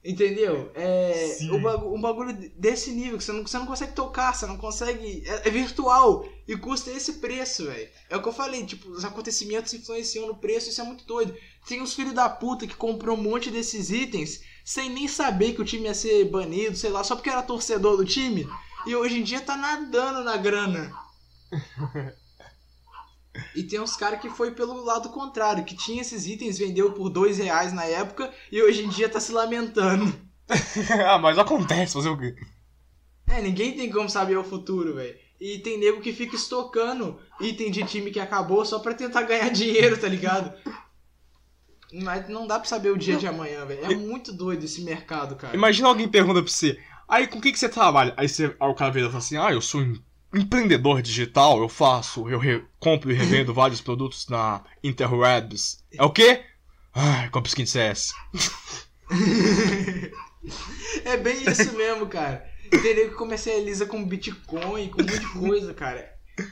Entendeu? 0.04 0.70
É 0.76 1.36
Sim. 1.38 1.52
um 1.52 1.96
um 1.96 2.02
bagulho 2.02 2.34
desse 2.58 2.92
nível 2.92 3.18
que 3.18 3.24
você 3.24 3.32
não, 3.32 3.48
você 3.48 3.58
não 3.58 3.66
consegue 3.66 3.94
tocar, 3.94 4.36
você 4.36 4.46
não 4.46 4.58
consegue. 4.58 5.24
É, 5.26 5.48
é 5.48 5.50
virtual 5.50 6.28
e 6.46 6.58
custa 6.58 6.92
esse 6.92 7.14
preço, 7.14 7.68
velho. 7.68 7.88
É 8.10 8.18
o 8.18 8.22
que 8.22 8.28
eu 8.28 8.34
falei, 8.34 8.66
tipo, 8.66 8.90
os 8.90 9.06
acontecimentos 9.06 9.74
influenciam 9.74 10.28
no 10.28 10.36
preço, 10.36 10.70
isso 10.70 10.82
é 10.82 10.84
muito 10.84 11.06
doido. 11.06 11.34
Tem 11.66 11.82
uns 11.82 11.94
filhos 11.94 12.14
da 12.14 12.28
puta 12.28 12.68
que 12.68 12.76
comprou 12.76 13.18
um 13.18 13.22
monte 13.22 13.50
desses 13.50 13.92
itens 13.92 14.42
sem 14.66 14.90
nem 14.90 15.08
saber 15.08 15.54
que 15.54 15.62
o 15.62 15.66
time 15.66 15.86
ia 15.86 15.94
ser 15.94 16.26
banido, 16.26 16.76
sei 16.76 16.90
lá, 16.90 17.02
só 17.02 17.16
porque 17.16 17.30
era 17.30 17.42
torcedor 17.42 17.96
do 17.96 18.04
time. 18.04 18.46
E 18.86 18.96
hoje 18.96 19.20
em 19.20 19.24
dia 19.24 19.42
tá 19.42 19.56
nadando 19.56 20.24
na 20.24 20.38
grana. 20.38 20.92
E 23.56 23.64
tem 23.64 23.80
uns 23.80 23.96
caras 23.96 24.20
que 24.20 24.30
foi 24.30 24.52
pelo 24.52 24.84
lado 24.84 25.10
contrário, 25.10 25.64
que 25.64 25.76
tinha 25.76 26.02
esses 26.02 26.28
itens, 26.28 26.58
vendeu 26.58 26.94
por 26.94 27.10
dois 27.10 27.38
reais 27.38 27.74
na 27.74 27.84
época 27.84 28.32
e 28.52 28.62
hoje 28.62 28.84
em 28.84 28.90
dia 28.90 29.10
tá 29.10 29.20
se 29.20 29.32
lamentando. 29.32 30.14
ah, 31.08 31.18
mas 31.18 31.38
acontece, 31.38 31.94
fazer 31.94 32.10
o 32.10 32.18
quê? 32.18 32.36
É, 33.28 33.42
ninguém 33.42 33.76
tem 33.76 33.90
como 33.90 34.10
saber 34.10 34.38
o 34.38 34.44
futuro, 34.44 34.96
velho. 34.96 35.16
E 35.40 35.60
tem 35.60 35.80
nego 35.80 36.02
que 36.02 36.14
fica 36.14 36.36
estocando 36.36 37.20
item 37.42 37.72
de 37.72 37.84
time 37.84 38.12
que 38.12 38.20
acabou 38.20 38.64
só 38.66 38.80
pra 38.80 38.94
tentar 38.94 39.24
ganhar 39.24 39.50
dinheiro, 39.52 40.00
tá 40.00 40.08
ligado? 40.08 40.54
Mas 41.92 42.28
não 42.28 42.48
dá 42.48 42.60
pra 42.60 42.68
saber 42.68 42.92
o 42.92 42.98
dia 42.98 43.18
de 43.18 43.28
amanhã, 43.28 43.66
velho. 43.66 43.86
É 43.86 43.96
muito 43.96 44.32
doido 44.32 44.64
esse 44.64 44.82
mercado, 44.82 45.36
cara. 45.36 45.56
Imagina 45.56 45.88
alguém 45.88 46.08
pergunta 46.08 46.42
pra 46.42 46.52
você, 46.52 46.80
aí 47.08 47.28
com 47.28 47.38
o 47.38 47.42
que, 47.42 47.52
que 47.52 47.60
você 47.60 47.70
trabalha? 47.70 48.14
Aí, 48.18 48.28
você, 48.28 48.46
aí 48.60 48.70
o 48.70 48.74
cara 48.76 48.92
vira 48.92 49.06
e 49.08 49.10
fala 49.10 49.20
assim, 49.20 49.38
ah, 49.38 49.52
eu 49.52 49.62
sou 49.62 49.82
um 49.82 49.96
empreendedor 50.34 51.02
digital, 51.02 51.60
eu 51.60 51.70
faço, 51.70 52.28
eu 52.30 52.40
re- 52.40 52.64
compro 52.80 53.12
e 53.12 53.14
revendo 53.14 53.54
vários 53.56 53.82
produtos 53.82 54.28
na 54.28 54.64
interwebs. 54.84 55.84
É 55.94 56.04
o 56.04 56.10
quê? 56.10 56.44
Ah, 56.94 57.28
compro 57.32 57.48
skin 57.50 57.66
CS. 57.66 58.14
é 61.06 61.18
bem 61.18 61.44
isso 61.50 61.74
mesmo, 61.74 62.08
cara. 62.08 62.46
Nego 62.72 63.10
que 63.12 63.16
comercializa 63.16 63.86
com 63.86 64.04
Bitcoin, 64.04 64.90
com 64.90 65.02
um 65.02 65.06
monte 65.06 65.20
de 65.20 65.28
coisa, 65.28 65.74
cara. 65.74 66.12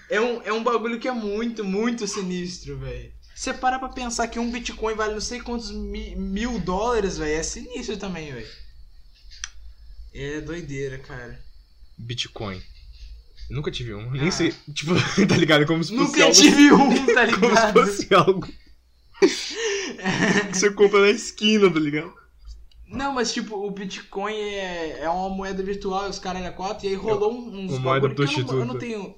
É 0.10 0.22
um, 0.22 0.42
é 0.44 0.54
um 0.54 0.64
bagulho 0.64 1.00
que 1.00 1.08
é 1.08 1.12
muito, 1.12 1.64
muito 1.64 2.08
sinistro, 2.08 2.78
velho. 2.78 3.12
Você 3.36 3.54
para 3.54 3.80
pra 3.80 3.90
pensar 3.90 4.28
que 4.28 4.38
um 4.40 4.52
Bitcoin 4.52 4.94
vale 4.94 5.14
não 5.14 5.22
sei 5.22 5.42
quantos 5.42 5.72
mi- 5.72 6.16
mil 6.16 6.60
dólares, 6.60 7.18
velho. 7.18 7.40
É 7.40 7.42
sinistro 7.44 7.98
também, 7.98 8.32
velho. 8.32 8.48
É 10.14 10.42
doideira, 10.42 10.98
cara. 11.00 11.40
Bitcoin. 11.98 12.62
Nunca 13.50 13.70
tive 13.72 13.94
um, 13.94 14.10
nem 14.12 14.28
Ah. 14.30 14.32
sei, 14.32 14.54
tipo, 14.74 14.94
tá 15.28 15.36
ligado? 15.38 15.66
Como 15.66 15.84
se 15.84 15.96
fosse 15.96 16.04
Nunca 16.12 16.24
algo... 16.24 16.36
tive 16.36 16.72
um, 16.74 17.06
tá 17.14 17.26
Como 17.38 17.46
se 17.56 17.66
ligado? 17.68 17.74
fosse 17.74 18.14
algo 18.14 18.48
que 18.48 18.58
você 20.54 20.72
compra 20.72 21.02
na 21.02 21.10
esquina, 21.10 21.70
tá 21.72 21.80
ligado? 21.80 22.14
Não, 22.88 23.14
mas 23.14 23.34
tipo, 23.34 23.56
o 23.56 23.72
Bitcoin 23.72 24.34
é, 24.36 25.00
é 25.02 25.10
uma 25.10 25.30
moeda 25.30 25.64
virtual, 25.64 26.10
os 26.10 26.20
caras 26.20 26.42
eram 26.42 26.56
quatro, 26.56 26.86
e 26.86 26.90
aí 26.90 26.96
rolou 26.96 27.34
uns 27.34 27.72
uma 27.74 27.80
moeda 27.80 28.10
que 28.14 28.22
eu 28.22 28.26
eu 28.26 28.66
não 28.66 28.76
prostituta. 28.76 28.80
tenho. 28.80 29.16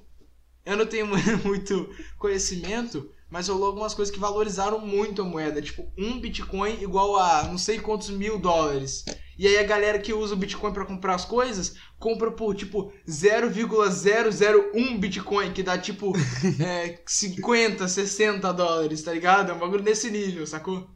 Eu 0.66 0.78
não 0.78 0.86
tenho 0.86 1.08
muito 1.44 1.90
conhecimento, 2.18 3.12
mas 3.34 3.48
rolou 3.48 3.66
algumas 3.66 3.96
coisas 3.96 4.14
que 4.14 4.20
valorizaram 4.20 4.80
muito 4.80 5.24
a 5.24 5.26
moeda. 5.26 5.60
Tipo, 5.60 5.92
um 5.98 6.20
Bitcoin 6.20 6.84
igual 6.84 7.18
a 7.18 7.48
não 7.48 7.58
sei 7.58 7.80
quantos 7.80 8.12
mil 8.12 8.38
dólares. 8.38 9.04
E 9.40 9.48
aí 9.48 9.58
a 9.58 9.64
galera 9.64 9.98
que 9.98 10.14
usa 10.14 10.36
o 10.36 10.38
Bitcoin 10.38 10.72
pra 10.72 10.86
comprar 10.86 11.16
as 11.16 11.26
coisas, 11.26 11.76
compra 11.98 12.30
por 12.30 12.54
tipo 12.54 12.94
0,001 13.10 15.00
Bitcoin, 15.00 15.52
que 15.52 15.64
dá 15.64 15.80
tipo 15.80 16.14
é, 16.64 17.02
50, 17.08 17.88
60 17.88 18.54
dólares, 18.54 19.02
tá 19.02 19.12
ligado? 19.12 19.50
É 19.52 19.56
um 19.56 19.60
bagulho 19.60 19.84
nesse 19.84 20.12
nível, 20.12 20.46
sacou? 20.46 20.88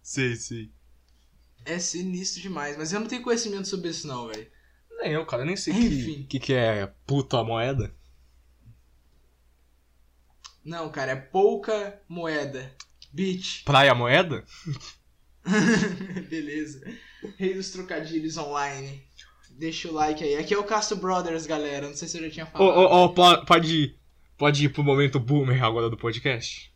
Sei, 0.00 0.36
sei. 0.36 0.70
É 1.64 1.76
sinistro 1.80 2.40
demais, 2.40 2.76
mas 2.76 2.92
eu 2.92 3.00
não 3.00 3.08
tenho 3.08 3.22
conhecimento 3.22 3.66
sobre 3.66 3.90
isso 3.90 4.06
não, 4.06 4.28
velho. 4.28 4.46
Nem 5.00 5.14
eu, 5.14 5.26
cara, 5.26 5.44
nem 5.44 5.56
sei 5.56 5.74
o 5.74 5.76
Enfim. 5.76 6.22
que, 6.28 6.38
que, 6.38 6.46
que 6.46 6.52
é 6.54 6.86
puta 7.04 7.42
moeda. 7.42 7.92
Não, 10.64 10.88
cara, 10.90 11.12
é 11.12 11.16
pouca 11.16 12.00
moeda. 12.08 12.72
Bitch. 13.12 13.64
Praia 13.66 13.94
moeda? 13.94 14.44
Beleza. 16.28 16.80
Rei 17.36 17.54
dos 17.54 17.70
trocadilhos 17.70 18.36
online. 18.36 19.02
Deixa 19.50 19.88
o 19.88 19.92
like 19.92 20.22
aí. 20.24 20.36
Aqui 20.36 20.54
é 20.54 20.58
o 20.58 20.64
Castro 20.64 20.96
Brothers, 20.96 21.46
galera. 21.46 21.88
Não 21.88 21.94
sei 21.94 22.08
se 22.08 22.18
eu 22.18 22.22
já 22.24 22.30
tinha 22.30 22.44
Ô, 22.46 22.48
falado. 22.48 22.76
ô, 22.78 23.04
ô, 23.04 23.08
po- 23.10 23.44
pode 23.46 23.74
ir, 23.76 23.96
pode 24.38 24.64
ir 24.64 24.68
pro 24.70 24.82
momento 24.82 25.20
boomer 25.20 25.62
agora 25.62 25.90
do 25.90 25.96
podcast? 25.96 26.72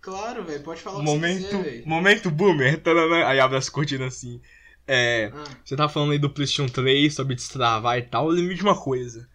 Claro, 0.00 0.44
velho. 0.44 0.62
Pode 0.62 0.80
falar 0.80 0.98
o 0.98 1.00
que 1.00 1.06
você 1.06 1.12
Momento, 1.14 1.48
quiser, 1.62 1.86
momento 1.86 2.30
boomer. 2.30 2.80
Tanana, 2.82 3.26
Aí 3.28 3.38
abre 3.38 3.56
as 3.58 3.68
cortinas 3.68 4.14
assim. 4.16 4.40
É, 4.86 5.30
Ah, 5.32 5.44
você 5.64 5.76
tá 5.76 5.88
falando 5.88 6.12
aí 6.12 6.18
do 6.18 6.30
PlayStation 6.30 6.66
3 6.66 7.14
sobre 7.14 7.34
destravar 7.36 7.98
e 7.98 8.02
tal. 8.02 8.24
Eu 8.28 8.34
lembrei 8.34 8.56
de 8.56 8.62
uma 8.62 8.76
coisa. 8.78 9.28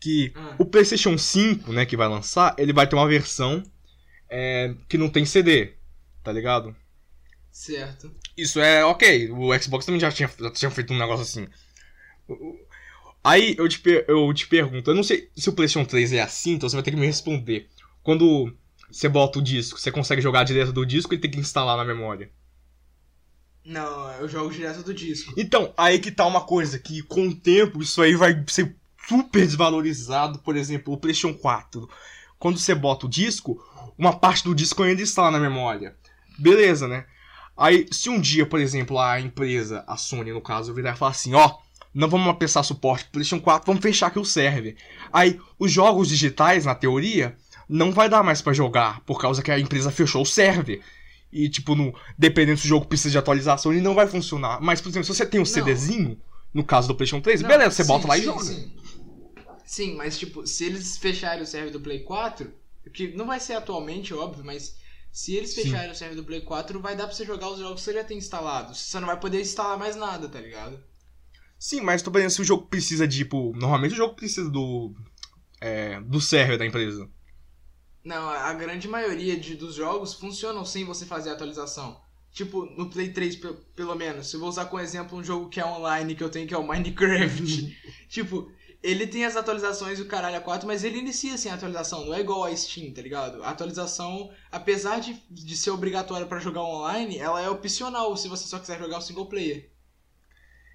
Que 0.00 0.32
ah. 0.34 0.56
o 0.58 0.64
PlayStation 0.64 1.16
5, 1.16 1.72
né, 1.72 1.86
que 1.86 1.96
vai 1.96 2.08
lançar, 2.08 2.54
ele 2.58 2.72
vai 2.72 2.86
ter 2.86 2.96
uma 2.96 3.08
versão 3.08 3.62
é, 4.28 4.74
que 4.88 4.98
não 4.98 5.08
tem 5.08 5.24
CD, 5.24 5.72
tá 6.22 6.32
ligado? 6.32 6.74
Certo. 7.50 8.14
Isso 8.36 8.60
é 8.60 8.84
ok. 8.84 9.30
O 9.30 9.58
Xbox 9.58 9.86
também 9.86 10.00
já 10.00 10.10
tinha, 10.12 10.30
já 10.38 10.50
tinha 10.50 10.70
feito 10.70 10.92
um 10.92 10.98
negócio 10.98 11.22
assim. 11.22 11.48
Aí 13.24 13.56
eu 13.58 13.68
te, 13.68 13.80
eu 14.06 14.32
te 14.34 14.46
pergunto, 14.46 14.90
eu 14.90 14.94
não 14.94 15.02
sei 15.02 15.30
se 15.34 15.48
o 15.48 15.52
PlayStation 15.52 15.88
3 15.88 16.12
é 16.12 16.20
assim, 16.20 16.52
então 16.52 16.68
você 16.68 16.76
vai 16.76 16.82
ter 16.82 16.90
que 16.90 16.96
me 16.96 17.06
responder. 17.06 17.68
Quando 18.02 18.54
você 18.90 19.08
bota 19.08 19.38
o 19.38 19.42
disco, 19.42 19.80
você 19.80 19.90
consegue 19.90 20.22
jogar 20.22 20.44
direto 20.44 20.72
do 20.72 20.86
disco 20.86 21.14
e 21.14 21.18
tem 21.18 21.30
que 21.30 21.40
instalar 21.40 21.76
na 21.76 21.84
memória. 21.84 22.30
Não, 23.64 24.12
eu 24.12 24.28
jogo 24.28 24.52
direto 24.52 24.84
do 24.84 24.94
disco. 24.94 25.34
Então, 25.36 25.74
aí 25.76 25.98
que 25.98 26.12
tá 26.12 26.24
uma 26.24 26.42
coisa, 26.42 26.78
que 26.78 27.02
com 27.02 27.26
o 27.26 27.34
tempo 27.34 27.82
isso 27.82 28.00
aí 28.00 28.14
vai 28.14 28.44
ser 28.46 28.76
super 29.08 29.46
desvalorizado. 29.46 30.38
Por 30.38 30.56
exemplo, 30.56 30.92
o 30.92 30.96
PlayStation 30.96 31.36
4. 31.36 31.88
Quando 32.38 32.58
você 32.58 32.74
bota 32.74 33.06
o 33.06 33.08
disco, 33.08 33.62
uma 33.98 34.12
parte 34.12 34.44
do 34.44 34.54
disco 34.54 34.82
ainda 34.82 35.02
está 35.02 35.30
na 35.30 35.38
memória. 35.38 35.96
Beleza, 36.38 36.86
né? 36.86 37.06
Aí, 37.56 37.86
se 37.90 38.10
um 38.10 38.20
dia, 38.20 38.44
por 38.44 38.60
exemplo, 38.60 38.98
a 38.98 39.18
empresa, 39.18 39.82
a 39.86 39.96
Sony 39.96 40.32
no 40.32 40.42
caso, 40.42 40.74
virar 40.74 40.94
e 40.94 40.96
falar 40.96 41.12
assim, 41.12 41.32
ó, 41.32 41.56
não 41.94 42.08
vamos 42.08 42.36
prestar 42.36 42.62
suporte 42.62 43.04
pro 43.04 43.12
PlayStation 43.12 43.42
4, 43.42 43.66
vamos 43.66 43.82
fechar 43.82 44.08
aqui 44.08 44.18
o 44.18 44.24
server. 44.24 44.76
Aí, 45.10 45.40
os 45.58 45.72
jogos 45.72 46.08
digitais, 46.08 46.66
na 46.66 46.74
teoria, 46.74 47.34
não 47.66 47.92
vai 47.92 48.10
dar 48.10 48.22
mais 48.22 48.42
pra 48.42 48.52
jogar, 48.52 49.00
por 49.00 49.18
causa 49.18 49.42
que 49.42 49.50
a 49.50 49.58
empresa 49.58 49.90
fechou 49.90 50.20
o 50.20 50.26
server. 50.26 50.82
E, 51.32 51.48
tipo, 51.48 51.74
no, 51.74 51.94
dependendo 52.18 52.58
se 52.58 52.66
o 52.66 52.68
jogo 52.68 52.86
precisa 52.86 53.12
de 53.12 53.18
atualização, 53.18 53.72
ele 53.72 53.80
não 53.80 53.94
vai 53.94 54.06
funcionar. 54.06 54.60
Mas, 54.60 54.82
por 54.82 54.90
exemplo, 54.90 55.06
se 55.06 55.14
você 55.14 55.24
tem 55.24 55.40
um 55.40 55.44
Não. 55.44 55.50
CDzinho, 55.50 56.18
no 56.52 56.62
caso 56.62 56.88
do 56.88 56.94
PlayStation 56.94 57.22
3, 57.22 57.40
Não, 57.40 57.48
beleza, 57.48 57.70
você 57.70 57.84
sim, 57.84 57.88
bota 57.88 58.06
lá 58.06 58.16
e 58.18 58.20
sim, 58.20 58.26
joga. 58.26 58.44
Sim. 58.44 58.72
Sim, 59.66 59.96
mas 59.96 60.18
tipo, 60.18 60.46
se 60.46 60.64
eles 60.64 60.96
fecharem 60.96 61.42
o 61.42 61.46
server 61.46 61.70
do 61.72 61.80
Play 61.80 62.02
4, 62.04 62.52
que 62.94 63.08
não 63.14 63.26
vai 63.26 63.38
ser 63.40 63.52
atualmente, 63.54 64.14
óbvio, 64.14 64.42
mas 64.44 64.78
se 65.12 65.34
eles 65.34 65.54
Sim. 65.54 65.54
fecharem 65.54 65.90
o 65.90 65.94
server 65.94 66.16
do 66.16 66.24
Play 66.24 66.40
4, 66.40 66.80
vai 66.80 66.96
dar 66.96 67.06
pra 67.06 67.14
você 67.14 67.24
jogar 67.26 67.50
os 67.50 67.58
jogos 67.58 67.80
que 67.80 67.84
você 67.84 67.92
já 67.94 68.04
tem 68.04 68.16
instalados. 68.18 68.78
Você 68.78 68.98
não 69.00 69.06
vai 69.08 69.18
poder 69.20 69.40
instalar 69.42 69.78
mais 69.78 69.94
nada, 69.96 70.28
tá 70.28 70.40
ligado? 70.40 70.82
Sim, 71.58 71.80
mas 71.80 72.02
tô 72.02 72.10
pensando 72.10 72.30
se 72.30 72.42
o 72.42 72.44
jogo 72.44 72.66
precisa 72.66 73.06
de, 73.08 73.18
tipo. 73.18 73.52
Normalmente 73.56 73.92
o 73.92 73.96
jogo 73.96 74.14
precisa 74.14 74.50
do. 74.50 74.94
É, 75.60 76.00
do 76.02 76.20
server 76.20 76.58
da 76.58 76.66
empresa. 76.66 77.08
Não, 78.04 78.28
a 78.28 78.52
grande 78.54 78.86
maioria 78.86 79.36
de, 79.38 79.56
dos 79.56 79.74
jogos 79.74 80.14
funcionam 80.14 80.64
sem 80.64 80.84
você 80.84 81.04
fazer 81.04 81.30
a 81.30 81.32
atualização. 81.32 82.00
Tipo, 82.32 82.64
no 82.66 82.88
Play 82.90 83.12
3, 83.12 83.34
pe- 83.36 83.52
pelo 83.74 83.94
menos. 83.94 84.28
Se 84.28 84.36
eu 84.36 84.40
vou 84.40 84.48
usar 84.48 84.66
como 84.66 84.80
exemplo 84.82 85.18
um 85.18 85.24
jogo 85.24 85.48
que 85.48 85.58
é 85.60 85.66
online 85.66 86.14
que 86.14 86.22
eu 86.22 86.30
tenho, 86.30 86.46
que 86.46 86.54
é 86.54 86.58
o 86.58 86.66
Minecraft. 86.66 87.76
tipo, 88.08 88.50
ele 88.82 89.06
tem 89.06 89.24
as 89.24 89.36
atualizações 89.36 89.98
do 89.98 90.06
caralho 90.06 90.36
a 90.36 90.40
4, 90.40 90.66
mas 90.66 90.84
ele 90.84 90.98
inicia 90.98 91.36
sem 91.36 91.50
atualização. 91.50 92.04
Não 92.04 92.14
é 92.14 92.20
igual 92.20 92.44
a 92.44 92.54
Steam, 92.54 92.92
tá 92.92 93.02
ligado? 93.02 93.42
A 93.42 93.50
atualização, 93.50 94.30
apesar 94.50 95.00
de, 95.00 95.20
de 95.30 95.56
ser 95.56 95.70
obrigatória 95.70 96.26
pra 96.26 96.38
jogar 96.38 96.62
online, 96.62 97.18
ela 97.18 97.42
é 97.42 97.48
opcional 97.48 98.16
se 98.16 98.28
você 98.28 98.46
só 98.46 98.58
quiser 98.58 98.78
jogar 98.78 98.98
o 98.98 99.02
single 99.02 99.26
player. 99.26 99.70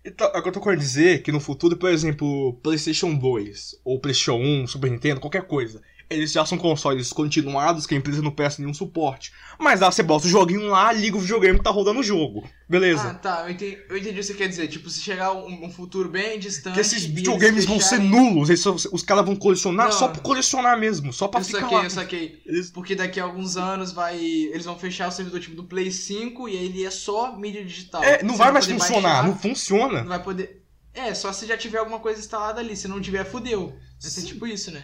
Então, 0.03 0.31
que 0.31 0.49
eu 0.49 0.51
tô 0.51 0.59
querendo 0.59 0.79
dizer 0.79 1.21
que 1.21 1.31
no 1.31 1.39
futuro, 1.39 1.77
por 1.77 1.91
exemplo, 1.91 2.53
PlayStation 2.63 3.13
2, 3.13 3.81
ou 3.85 3.99
PlayStation 3.99 4.41
1, 4.63 4.67
Super 4.67 4.89
Nintendo, 4.89 5.21
qualquer 5.21 5.45
coisa, 5.45 5.81
eles 6.13 6.31
já 6.31 6.45
são 6.45 6.57
consoles 6.57 7.11
continuados 7.11 7.85
que 7.85 7.93
a 7.95 7.97
empresa 7.97 8.21
não 8.21 8.31
presta 8.31 8.61
nenhum 8.61 8.73
suporte. 8.73 9.31
Mas 9.59 9.79
lá 9.79 9.91
você 9.91 10.03
bota 10.03 10.25
o 10.25 10.29
joguinho 10.29 10.67
lá, 10.67 10.91
liga 10.91 11.15
o 11.17 11.19
videogame 11.19 11.57
que 11.57 11.63
tá 11.63 11.69
rodando 11.69 11.99
o 11.99 12.03
jogo. 12.03 12.47
Beleza. 12.69 13.09
Ah, 13.09 13.13
tá, 13.13 13.43
eu 13.45 13.51
entendi, 13.51 13.77
eu 13.89 13.97
entendi 13.97 14.13
o 14.15 14.15
que 14.15 14.23
você 14.23 14.33
quer 14.33 14.47
dizer. 14.47 14.67
Tipo, 14.67 14.89
se 14.89 15.01
chegar 15.01 15.33
um, 15.33 15.65
um 15.65 15.69
futuro 15.71 16.09
bem 16.09 16.39
distante. 16.39 16.73
que 16.75 16.79
esses 16.81 17.03
videogames 17.05 17.65
vão 17.65 17.79
ser 17.79 17.99
nulos. 17.99 18.49
Eles 18.49 18.65
os 18.65 19.03
caras 19.03 19.25
vão 19.25 19.35
colecionar 19.35 19.87
Não. 19.87 19.93
só 19.93 20.07
por 20.07 20.21
colecionar 20.21 20.79
mesmo. 20.79 21.11
Só 21.13 21.27
pra 21.27 21.41
Eu 21.41 21.45
ficar 21.45 21.59
saquei, 21.61 21.77
lá. 21.77 21.83
eu 21.83 21.89
saquei. 21.89 22.41
Eles- 22.45 22.69
Porque 22.71 22.95
daqui 22.95 23.19
a 23.19 23.23
alguns 23.23 23.57
anos 23.57 23.91
vai. 23.91 24.17
Eles 24.19 24.65
vão 24.65 24.77
fechar 24.77 25.07
o 25.07 25.11
servidor 25.11 25.39
tipo 25.41 25.55
do 25.55 25.63
Play 25.65 25.91
5 25.91 26.47
e 26.49 26.57
aí 26.57 26.65
ele 26.65 26.85
é 26.85 26.91
só 26.91 27.35
mídia 27.35 27.63
digital. 27.63 28.03
É, 28.03 28.23
não 28.23 28.33
Você 28.33 28.37
vai 28.37 28.51
mais 28.51 28.65
funcionar. 28.65 29.01
baixar, 29.01 29.27
Não 29.27 29.37
funciona. 29.37 30.01
Não 30.01 30.07
vai 30.09 30.23
poder. 30.23 30.61
É, 30.93 31.13
só 31.13 31.31
se 31.31 31.45
já 31.45 31.55
tiver 31.57 31.77
alguma 31.77 31.99
coisa 31.99 32.19
instalada 32.19 32.59
ali. 32.59 32.75
Se 32.75 32.87
não 32.87 32.99
tiver, 32.99 33.23
fudeu. 33.25 33.67
Vai 33.69 33.77
ser 34.11 34.21
Sim. 34.21 34.27
tipo 34.27 34.45
isso, 34.47 34.71
né? 34.71 34.83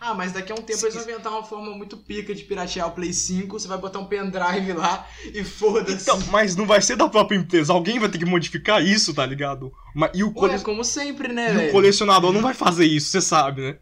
Ah, 0.00 0.14
mas 0.14 0.32
daqui 0.32 0.52
a 0.52 0.54
um 0.54 0.62
tempo 0.62 0.84
eles 0.86 0.94
vão 0.94 1.02
inventar 1.02 1.32
uma 1.32 1.42
forma 1.44 1.70
muito 1.76 1.96
pica 1.96 2.34
de 2.34 2.44
piratear 2.44 2.86
o 2.88 2.92
Play 2.92 3.12
5. 3.12 3.58
Você 3.58 3.66
vai 3.66 3.78
botar 3.78 3.98
um 3.98 4.06
pendrive 4.06 4.72
lá 4.72 5.08
e 5.34 5.42
foda-se. 5.44 6.02
Então, 6.02 6.18
mas 6.30 6.54
não 6.54 6.66
vai 6.66 6.80
ser 6.80 6.96
da 6.96 7.08
própria 7.08 7.36
empresa. 7.36 7.72
Alguém 7.72 7.98
vai 7.98 8.08
ter 8.08 8.18
que 8.18 8.24
modificar 8.24 8.82
isso, 8.84 9.12
tá 9.14 9.26
ligado? 9.26 9.72
Mas, 9.94 10.10
e 10.14 10.22
o, 10.22 10.32
cole- 10.32 10.54
Ué, 10.54 10.58
como 10.60 10.84
sempre, 10.84 11.32
né, 11.32 11.52
e 11.52 11.56
o 11.56 11.60
velho? 11.60 11.72
colecionador 11.72 12.32
não 12.32 12.42
vai 12.42 12.54
fazer 12.54 12.86
isso, 12.86 13.10
você 13.10 13.20
sabe, 13.20 13.62
né? 13.62 13.78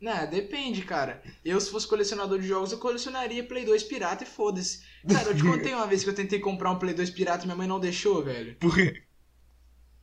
Não, 0.00 0.28
depende, 0.28 0.82
cara. 0.84 1.22
Eu, 1.44 1.60
se 1.60 1.70
fosse 1.70 1.86
colecionador 1.86 2.38
de 2.40 2.46
jogos, 2.48 2.72
eu 2.72 2.78
colecionaria 2.78 3.44
Play 3.46 3.64
2 3.64 3.82
pirata 3.84 4.24
e 4.24 4.26
foda-se. 4.26 4.82
Cara, 5.08 5.30
eu 5.30 5.36
te 5.36 5.42
contei 5.44 5.72
uma 5.74 5.86
vez 5.86 6.02
que 6.04 6.10
eu 6.10 6.14
tentei 6.14 6.38
comprar 6.40 6.70
um 6.72 6.78
Play 6.78 6.94
2 6.94 7.10
pirata 7.10 7.44
e 7.44 7.46
minha 7.46 7.56
mãe 7.56 7.66
não 7.68 7.78
deixou, 7.80 8.22
velho. 8.24 8.56
Por 8.60 8.74
quê? 8.74 9.02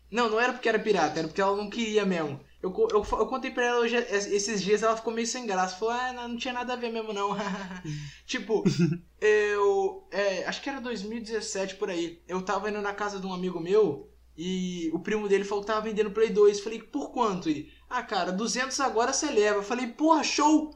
Não, 0.09 0.29
não 0.29 0.39
era 0.39 0.53
porque 0.53 0.69
era 0.69 0.79
pirata, 0.79 1.19
era 1.19 1.27
porque 1.27 1.41
ela 1.41 1.55
não 1.57 1.69
queria 1.69 2.05
mesmo. 2.05 2.39
Eu, 2.65 2.87
eu, 2.91 3.05
eu 3.19 3.27
contei 3.27 3.51
pra 3.51 3.63
ela 3.65 3.79
hoje, 3.81 3.95
es- 3.97 4.27
esses 4.27 4.61
dias, 4.63 4.81
ela 4.83 4.97
ficou 4.97 5.13
meio 5.13 5.27
sem 5.27 5.45
graça. 5.45 5.75
Falou, 5.77 5.93
ah, 5.93 6.13
não, 6.13 6.27
não 6.29 6.37
tinha 6.37 6.53
nada 6.53 6.73
a 6.73 6.75
ver 6.75 6.91
mesmo, 6.91 7.13
não. 7.13 7.29
tipo, 8.25 8.63
eu. 9.21 10.07
é, 10.11 10.45
acho 10.45 10.61
que 10.61 10.69
era 10.69 10.81
2017 10.81 11.75
por 11.75 11.89
aí. 11.89 12.21
Eu 12.27 12.41
tava 12.41 12.69
indo 12.69 12.81
na 12.81 12.93
casa 12.93 13.19
de 13.19 13.25
um 13.27 13.33
amigo 13.33 13.59
meu 13.59 14.09
e 14.37 14.89
o 14.93 14.99
primo 14.99 15.27
dele 15.29 15.43
falou 15.45 15.63
que 15.63 15.67
tava 15.67 15.81
vendendo 15.81 16.11
Play 16.11 16.29
2. 16.29 16.59
Falei, 16.59 16.81
por 16.81 17.11
quanto? 17.11 17.49
Ele, 17.49 17.71
ah, 17.89 18.03
cara, 18.03 18.31
200 18.31 18.79
agora 18.79 19.13
você 19.13 19.29
leva. 19.29 19.61
Falei, 19.63 19.87
porra, 19.87 20.23
show! 20.23 20.73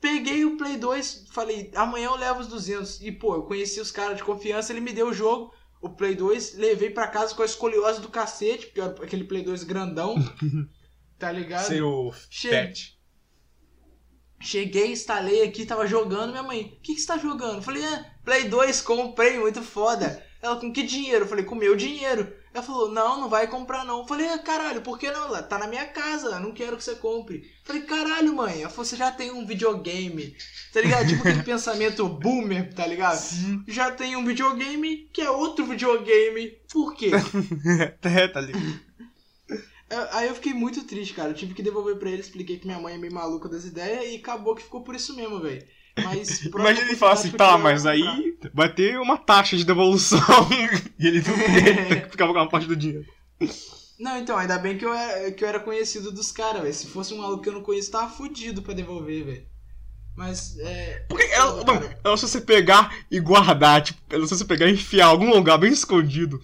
Peguei 0.00 0.44
o 0.46 0.56
Play 0.56 0.78
2, 0.78 1.26
falei, 1.30 1.70
amanhã 1.74 2.06
eu 2.06 2.16
levo 2.16 2.40
os 2.40 2.46
200. 2.48 3.02
E, 3.02 3.12
pô, 3.12 3.34
eu 3.34 3.42
conheci 3.42 3.80
os 3.80 3.90
caras 3.90 4.16
de 4.16 4.24
confiança, 4.24 4.72
ele 4.72 4.80
me 4.80 4.92
deu 4.94 5.08
o 5.08 5.12
jogo, 5.12 5.52
o 5.82 5.90
Play 5.90 6.14
2, 6.14 6.54
levei 6.56 6.88
pra 6.88 7.06
casa 7.06 7.34
com 7.34 7.42
a 7.42 7.44
escoliose 7.44 8.00
do 8.00 8.08
cacete, 8.08 8.66
porque 8.66 8.80
era 8.80 8.90
aquele 9.04 9.24
Play 9.24 9.42
2 9.44 9.62
grandão, 9.62 10.14
tá 11.20 11.30
ligado? 11.30 11.66
Seu 11.66 12.12
Che- 12.28 12.48
pet. 12.48 12.98
Cheguei, 14.42 14.92
instalei 14.92 15.42
aqui, 15.42 15.66
tava 15.66 15.86
jogando, 15.86 16.30
minha 16.30 16.42
mãe, 16.42 16.62
o 16.78 16.80
que, 16.82 16.94
que 16.94 17.00
você 17.00 17.06
tá 17.06 17.18
jogando? 17.18 17.56
Eu 17.56 17.62
falei, 17.62 17.84
ah, 17.84 18.06
Play 18.24 18.44
2, 18.48 18.80
comprei, 18.80 19.38
muito 19.38 19.62
foda. 19.62 20.24
Ela, 20.40 20.56
com 20.56 20.72
que 20.72 20.82
dinheiro? 20.82 21.24
Eu 21.26 21.28
falei, 21.28 21.44
com 21.44 21.54
meu 21.54 21.76
dinheiro. 21.76 22.32
Ela 22.54 22.62
falou, 22.62 22.90
não, 22.90 23.20
não 23.20 23.28
vai 23.28 23.46
comprar 23.46 23.84
não. 23.84 24.00
Eu 24.00 24.06
falei, 24.08 24.26
ah, 24.30 24.38
caralho, 24.38 24.80
por 24.80 24.98
que 24.98 25.10
não? 25.10 25.26
Ela, 25.26 25.42
tá 25.42 25.58
na 25.58 25.66
minha 25.66 25.84
casa, 25.86 26.40
não 26.40 26.52
quero 26.52 26.78
que 26.78 26.82
você 26.82 26.94
compre. 26.94 27.36
Eu 27.36 27.42
falei, 27.64 27.82
caralho, 27.82 28.34
mãe, 28.34 28.62
ela 28.62 28.70
falou, 28.70 28.86
você 28.86 28.96
já 28.96 29.12
tem 29.12 29.30
um 29.30 29.44
videogame, 29.46 30.34
tá 30.72 30.80
ligado? 30.80 31.06
Tipo 31.06 31.20
aquele 31.20 31.42
pensamento 31.44 32.08
boomer, 32.08 32.72
tá 32.72 32.86
ligado? 32.86 33.18
Sim. 33.18 33.62
Já 33.68 33.90
tem 33.90 34.16
um 34.16 34.24
videogame 34.24 35.10
que 35.12 35.20
é 35.20 35.30
outro 35.30 35.66
videogame, 35.66 36.58
por 36.72 36.94
quê? 36.94 37.10
é, 38.02 38.28
tá 38.28 38.40
ligado? 38.40 38.89
Aí 40.12 40.28
eu 40.28 40.34
fiquei 40.34 40.54
muito 40.54 40.84
triste, 40.84 41.14
cara. 41.14 41.30
Eu 41.30 41.34
tive 41.34 41.52
que 41.52 41.62
devolver 41.62 41.96
pra 41.96 42.10
ele, 42.10 42.20
expliquei 42.20 42.58
que 42.58 42.66
minha 42.66 42.78
mãe 42.78 42.94
é 42.94 42.98
meio 42.98 43.12
maluca 43.12 43.48
das 43.48 43.64
ideias 43.64 44.12
e 44.12 44.16
acabou 44.16 44.54
que 44.54 44.62
ficou 44.62 44.82
por 44.82 44.94
isso 44.94 45.16
mesmo, 45.16 45.40
velho. 45.40 45.66
Mas. 46.04 46.44
Imagina 46.46 46.86
ele 46.86 46.96
falar 46.96 47.12
assim, 47.12 47.30
tá, 47.30 47.58
mas 47.58 47.84
aí 47.84 48.38
vai 48.54 48.72
ter 48.72 48.98
uma 49.00 49.16
taxa 49.16 49.56
de 49.56 49.64
devolução. 49.64 50.20
e 50.98 51.06
ele 51.06 51.22
não 51.22 52.06
ficar 52.08 52.26
com 52.26 52.32
uma 52.32 52.48
parte 52.48 52.68
do 52.68 52.76
dinheiro. 52.76 53.06
Não, 53.98 54.16
então, 54.16 54.38
ainda 54.38 54.58
bem 54.58 54.78
que 54.78 54.84
eu 54.84 54.94
era, 54.94 55.30
que 55.32 55.44
eu 55.44 55.48
era 55.48 55.60
conhecido 55.60 56.12
dos 56.12 56.30
caras, 56.30 56.62
velho. 56.62 56.74
Se 56.74 56.86
fosse 56.86 57.12
um 57.12 57.18
maluco 57.18 57.42
que 57.42 57.48
eu 57.48 57.54
não 57.54 57.62
conheço, 57.62 57.90
tava 57.90 58.10
fudido 58.10 58.62
pra 58.62 58.72
devolver, 58.72 59.24
velho. 59.24 59.46
Mas, 60.16 60.58
é. 60.58 61.04
Porque 61.08 61.24
ela, 61.32 61.64
mano, 61.64 61.90
ela 62.04 62.16
só 62.16 62.26
você 62.26 62.40
pegar 62.40 62.94
e 63.10 63.18
guardar, 63.18 63.82
tipo, 63.82 64.00
ela 64.10 64.26
só 64.26 64.36
você 64.36 64.44
pegar 64.44 64.68
e 64.68 64.72
enfiar 64.72 65.06
em 65.06 65.10
algum 65.10 65.30
lugar 65.30 65.58
bem 65.58 65.72
escondido. 65.72 66.40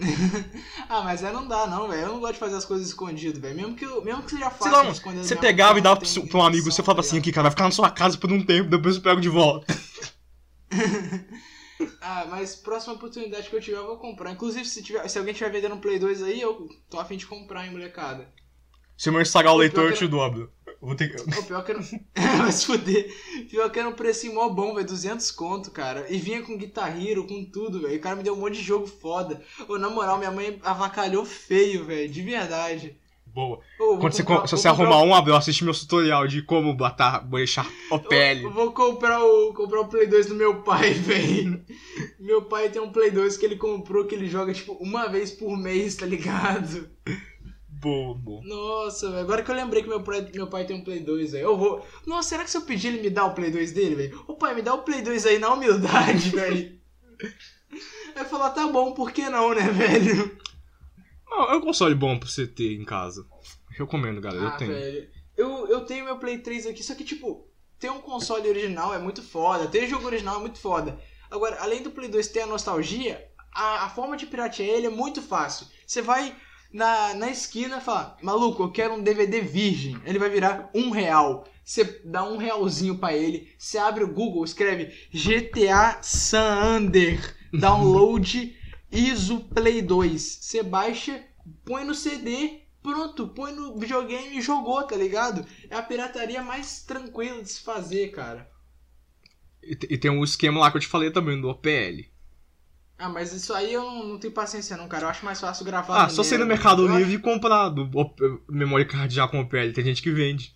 ah, 0.88 1.02
mas 1.02 1.24
aí 1.24 1.32
não 1.32 1.46
dá, 1.46 1.66
não, 1.66 1.88
velho. 1.88 2.02
Eu 2.02 2.08
não 2.08 2.20
gosto 2.20 2.34
de 2.34 2.38
fazer 2.38 2.56
as 2.56 2.64
coisas 2.64 2.86
escondido, 2.88 3.40
velho. 3.40 3.56
Mesmo 3.56 3.74
que, 3.74 3.84
eu, 3.84 4.02
mesmo 4.04 4.22
que 4.22 4.30
seja 4.30 4.50
Sei 4.50 4.58
fácil 4.58 4.72
lá, 4.72 4.90
esconder. 4.90 5.24
você 5.24 5.36
pegava 5.36 5.78
e 5.78 5.82
dava 5.82 5.96
pro, 5.96 6.08
seu- 6.08 6.26
pra 6.26 6.38
um 6.38 6.44
amigo, 6.44 6.70
você 6.70 6.82
falava 6.82 7.02
tá 7.02 7.08
assim, 7.08 7.18
aqui, 7.18 7.32
cara, 7.32 7.44
vai 7.44 7.50
ficar 7.50 7.64
na 7.64 7.70
sua 7.70 7.90
casa 7.90 8.16
por 8.16 8.32
um 8.32 8.44
tempo, 8.44 8.70
depois 8.70 8.96
eu 8.96 9.02
pego 9.02 9.20
de 9.20 9.28
volta. 9.28 9.66
Ah, 12.00 12.26
mas 12.28 12.56
próxima 12.56 12.94
oportunidade 12.94 13.48
que 13.48 13.54
eu 13.54 13.60
tiver, 13.60 13.76
eu 13.76 13.86
vou 13.86 13.98
comprar. 13.98 14.32
Inclusive, 14.32 14.64
se, 14.64 14.82
tiver, 14.82 15.06
se 15.08 15.16
alguém 15.16 15.32
tiver 15.32 15.50
vendendo 15.50 15.76
um 15.76 15.80
Play 15.80 15.98
2 15.98 16.22
aí, 16.22 16.40
eu 16.40 16.68
tô 16.90 16.98
afim 16.98 17.16
de 17.16 17.26
comprar, 17.26 17.64
hein, 17.64 17.70
molecada. 17.70 18.28
Se 18.96 19.08
eu 19.10 19.20
estragar 19.20 19.52
o 19.52 19.56
leitor, 19.56 19.90
eu 19.90 19.96
te 19.96 20.08
dobro. 20.08 20.52
Eu 20.80 20.86
vou 20.88 20.94
ter 20.96 21.08
que... 21.08 21.22
Pô, 21.34 21.42
pior 21.42 21.64
que 21.64 21.72
era. 21.72 21.80
Vai 22.38 22.52
se 22.52 22.66
fuder. 22.66 23.12
Pior 23.50 23.68
que 23.70 23.78
era 23.80 23.88
um 23.88 23.92
precinho 23.92 24.34
mó 24.34 24.48
bom, 24.48 24.74
velho. 24.74 24.86
200 24.86 25.30
conto, 25.32 25.70
cara. 25.72 26.06
E 26.08 26.18
vinha 26.18 26.40
com 26.42 26.56
Guitar 26.56 26.96
Hero, 27.04 27.26
com 27.26 27.44
tudo, 27.44 27.80
velho. 27.82 27.96
O 27.96 28.00
cara 28.00 28.14
me 28.16 28.22
deu 28.22 28.34
um 28.34 28.38
monte 28.40 28.54
de 28.58 28.62
jogo 28.62 28.86
foda. 28.86 29.42
Ô, 29.68 29.76
na 29.76 29.90
moral, 29.90 30.18
minha 30.18 30.30
mãe 30.30 30.58
avacalhou 30.62 31.24
feio, 31.24 31.84
velho. 31.84 32.08
De 32.08 32.22
verdade. 32.22 32.96
Boa. 33.26 33.58
Ô, 33.78 33.98
Quando 33.98 34.12
você, 34.12 34.22
comprar- 34.22 34.46
se 34.46 34.56
você 34.56 34.68
arrumar 34.68 35.02
um, 35.02 35.14
Abel, 35.14 35.36
assiste 35.36 35.62
meu 35.64 35.74
tutorial 35.74 36.26
de 36.26 36.42
como 36.42 36.72
botar, 36.74 37.18
deixar 37.28 37.66
o 37.90 37.96
o- 37.96 37.98
pele. 38.00 38.44
Eu 38.44 38.50
vou 38.52 38.72
comprar 38.72 39.22
o, 39.22 39.52
comprar 39.54 39.80
o 39.80 39.88
Play 39.88 40.06
2 40.06 40.26
do 40.26 40.34
meu 40.34 40.62
pai, 40.62 40.92
velho. 40.94 41.62
meu 42.18 42.42
pai 42.42 42.68
tem 42.70 42.80
um 42.80 42.90
Play 42.90 43.10
2 43.10 43.36
que 43.36 43.44
ele 43.44 43.56
comprou, 43.56 44.06
que 44.06 44.14
ele 44.14 44.28
joga, 44.28 44.52
tipo, 44.54 44.72
uma 44.80 45.08
vez 45.08 45.30
por 45.30 45.56
mês, 45.56 45.94
tá 45.96 46.06
ligado? 46.06 46.88
Boa. 47.80 48.42
Nossa, 48.44 49.10
velho. 49.10 49.22
Agora 49.22 49.42
que 49.42 49.50
eu 49.50 49.54
lembrei 49.54 49.82
que 49.82 49.88
meu 49.88 50.02
pai, 50.02 50.28
meu 50.34 50.46
pai 50.48 50.64
tem 50.64 50.76
um 50.76 50.84
Play 50.84 51.00
2, 51.00 51.32
velho. 51.32 51.44
Eu 51.44 51.56
vou. 51.56 51.86
Nossa, 52.06 52.30
será 52.30 52.44
que 52.44 52.50
se 52.50 52.56
eu 52.56 52.62
pedir 52.62 52.88
ele 52.88 53.02
me 53.02 53.10
dá 53.10 53.24
o 53.24 53.34
Play 53.34 53.50
2 53.50 53.72
dele, 53.72 53.94
velho? 53.94 54.24
Ô 54.26 54.34
pai, 54.34 54.54
me 54.54 54.62
dá 54.62 54.74
o 54.74 54.82
Play 54.82 55.02
2 55.02 55.26
aí 55.26 55.38
na 55.38 55.52
humildade, 55.52 56.30
velho. 56.34 56.78
Aí 57.20 58.22
eu 58.22 58.24
falar, 58.24 58.50
tá 58.50 58.66
bom, 58.66 58.92
por 58.92 59.12
que 59.12 59.28
não, 59.28 59.54
né, 59.54 59.62
velho? 59.70 60.38
Não, 61.28 61.50
é 61.50 61.56
um 61.56 61.60
console 61.60 61.94
bom 61.94 62.18
pra 62.18 62.28
você 62.28 62.46
ter 62.46 62.72
em 62.72 62.84
casa. 62.84 63.24
Recomendo, 63.70 64.20
galera. 64.20 64.44
eu 64.44 64.48
ah, 64.48 64.56
tenho. 64.56 64.72
velho. 64.72 65.10
Eu, 65.36 65.68
eu 65.68 65.80
tenho 65.84 66.04
meu 66.04 66.18
Play 66.18 66.38
3 66.38 66.66
aqui, 66.66 66.82
só 66.82 66.94
que, 66.96 67.04
tipo, 67.04 67.48
ter 67.78 67.90
um 67.90 68.00
console 68.00 68.48
original 68.48 68.92
é 68.92 68.98
muito 68.98 69.22
foda. 69.22 69.68
Ter 69.68 69.86
jogo 69.86 70.06
original 70.06 70.38
é 70.38 70.40
muito 70.40 70.58
foda. 70.58 70.98
Agora, 71.30 71.58
além 71.60 71.82
do 71.82 71.92
Play 71.92 72.08
2 72.08 72.26
ter 72.28 72.40
a 72.40 72.46
nostalgia, 72.46 73.24
a, 73.54 73.84
a 73.84 73.90
forma 73.90 74.16
de 74.16 74.26
piratear 74.26 74.68
ele 74.68 74.86
é 74.86 74.90
muito 74.90 75.22
fácil. 75.22 75.66
Você 75.86 76.02
vai 76.02 76.34
na, 76.72 77.14
na 77.14 77.30
esquina 77.30 77.78
e 77.78 77.80
fala, 77.80 78.16
maluco, 78.22 78.62
eu 78.62 78.70
quero 78.70 78.94
um 78.94 79.02
DVD 79.02 79.40
virgem. 79.40 80.00
Ele 80.04 80.18
vai 80.18 80.28
virar 80.28 80.70
um 80.74 80.90
real. 80.90 81.46
Você 81.64 82.00
dá 82.04 82.24
um 82.24 82.38
realzinho 82.38 82.96
pra 82.96 83.14
ele, 83.14 83.52
você 83.58 83.76
abre 83.76 84.02
o 84.02 84.12
Google, 84.12 84.44
escreve 84.44 84.86
GTA 85.12 85.98
San 86.00 86.78
Under, 86.78 87.36
download 87.52 88.56
ISO 88.90 89.40
Play 89.40 89.82
2. 89.82 90.22
Você 90.22 90.62
baixa, 90.62 91.22
põe 91.66 91.84
no 91.84 91.94
CD, 91.94 92.62
pronto, 92.82 93.28
põe 93.28 93.52
no 93.52 93.78
videogame 93.78 94.38
e 94.38 94.40
jogou, 94.40 94.82
tá 94.84 94.96
ligado? 94.96 95.44
É 95.68 95.76
a 95.76 95.82
pirataria 95.82 96.42
mais 96.42 96.82
tranquila 96.84 97.42
de 97.42 97.50
se 97.50 97.60
fazer, 97.60 98.12
cara. 98.12 98.50
E 99.62 99.98
tem 99.98 100.10
um 100.10 100.24
esquema 100.24 100.60
lá 100.60 100.70
que 100.70 100.78
eu 100.78 100.80
te 100.80 100.86
falei 100.86 101.10
também, 101.10 101.38
do 101.38 101.50
OPL. 101.50 102.07
Ah, 102.98 103.08
mas 103.08 103.32
isso 103.32 103.54
aí 103.54 103.72
eu 103.72 103.82
não, 103.82 104.04
não 104.08 104.18
tenho 104.18 104.32
paciência 104.32 104.76
não, 104.76 104.88
cara. 104.88 105.04
Eu 105.04 105.08
acho 105.10 105.24
mais 105.24 105.40
fácil 105.40 105.64
gravar. 105.64 106.04
Ah, 106.04 106.08
só 106.08 106.24
você 106.24 106.34
ir 106.34 106.38
no 106.38 106.46
Mercado 106.46 106.82
Eu 106.82 106.88
acho- 106.88 106.98
Livre 106.98 107.14
e 107.14 107.18
comprar 107.18 107.68
do 107.68 107.88
memory 108.50 108.86
card 108.86 109.14
já 109.14 109.28
com 109.28 109.40
OPL. 109.40 109.72
Tem 109.72 109.84
gente 109.84 110.02
que 110.02 110.10
vende. 110.10 110.52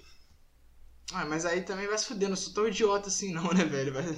Ah, 1.14 1.26
mas 1.26 1.44
aí 1.44 1.60
também 1.60 1.86
vai 1.86 1.98
se 1.98 2.06
fuder, 2.06 2.28
não 2.28 2.36
sou 2.36 2.54
tão 2.54 2.66
idiota 2.66 3.08
assim 3.08 3.32
não, 3.34 3.44
né, 3.52 3.64
velho? 3.64 3.92
Vai- 3.92 4.02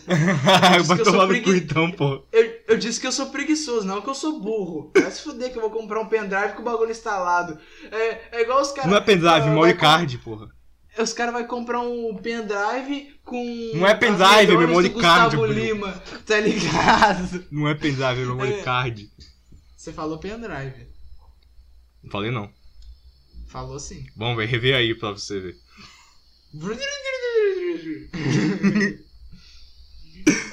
Vai 0.86 0.96
que 0.96 1.00
eu 1.00 1.04
sou 1.04 1.04
tomar 1.04 1.26
no 1.26 1.42
cu 1.42 1.52
então, 1.54 1.90
pô. 1.90 2.24
Eu, 2.32 2.60
eu 2.68 2.78
disse 2.78 3.00
que 3.00 3.06
eu 3.06 3.12
sou 3.12 3.26
preguiçoso, 3.30 3.84
não 3.86 4.00
que 4.00 4.08
eu 4.08 4.14
sou 4.14 4.40
burro. 4.40 4.92
Vai 4.96 5.10
se 5.10 5.22
fuder 5.22 5.50
que 5.52 5.58
eu 5.58 5.62
vou 5.62 5.70
comprar 5.70 6.00
um 6.00 6.06
pendrive 6.08 6.52
com 6.54 6.62
o 6.62 6.64
bagulho 6.64 6.92
instalado. 6.92 7.58
É, 7.90 8.38
é 8.38 8.42
igual 8.42 8.62
os 8.62 8.70
caras... 8.70 8.90
Não 8.90 8.96
é 8.96 9.00
pendrive, 9.00 9.28
ah, 9.28 9.40
memory 9.46 9.72
vai 9.72 9.80
card, 9.80 10.18
porra. 10.18 10.48
Os 10.98 11.12
caras 11.12 11.34
vão 11.34 11.46
comprar 11.46 11.80
um 11.80 12.16
pendrive 12.16 13.18
com... 13.24 13.72
Não 13.74 13.86
é 13.86 13.94
pendrive, 13.94 14.52
é 14.52 14.56
memory 14.56 14.90
card, 14.90 15.36
Gustavo. 15.36 15.46
Lima, 15.46 15.92
tá 16.24 16.40
ligado? 16.40 17.44
Não 17.50 17.68
é 17.68 17.74
pendrive, 17.74 18.22
é 18.22 18.24
memory 18.24 18.62
card. 18.62 19.10
Você 19.76 19.92
falou 19.92 20.18
pendrive. 20.18 20.86
Não 22.02 22.10
falei 22.10 22.30
não. 22.30 22.50
Falou 23.48 23.78
sim. 23.78 24.06
Vamos 24.16 24.36
ver, 24.36 24.46
rever 24.46 24.76
aí 24.76 24.94
pra 24.94 25.10
você 25.10 25.40
ver. 25.40 25.56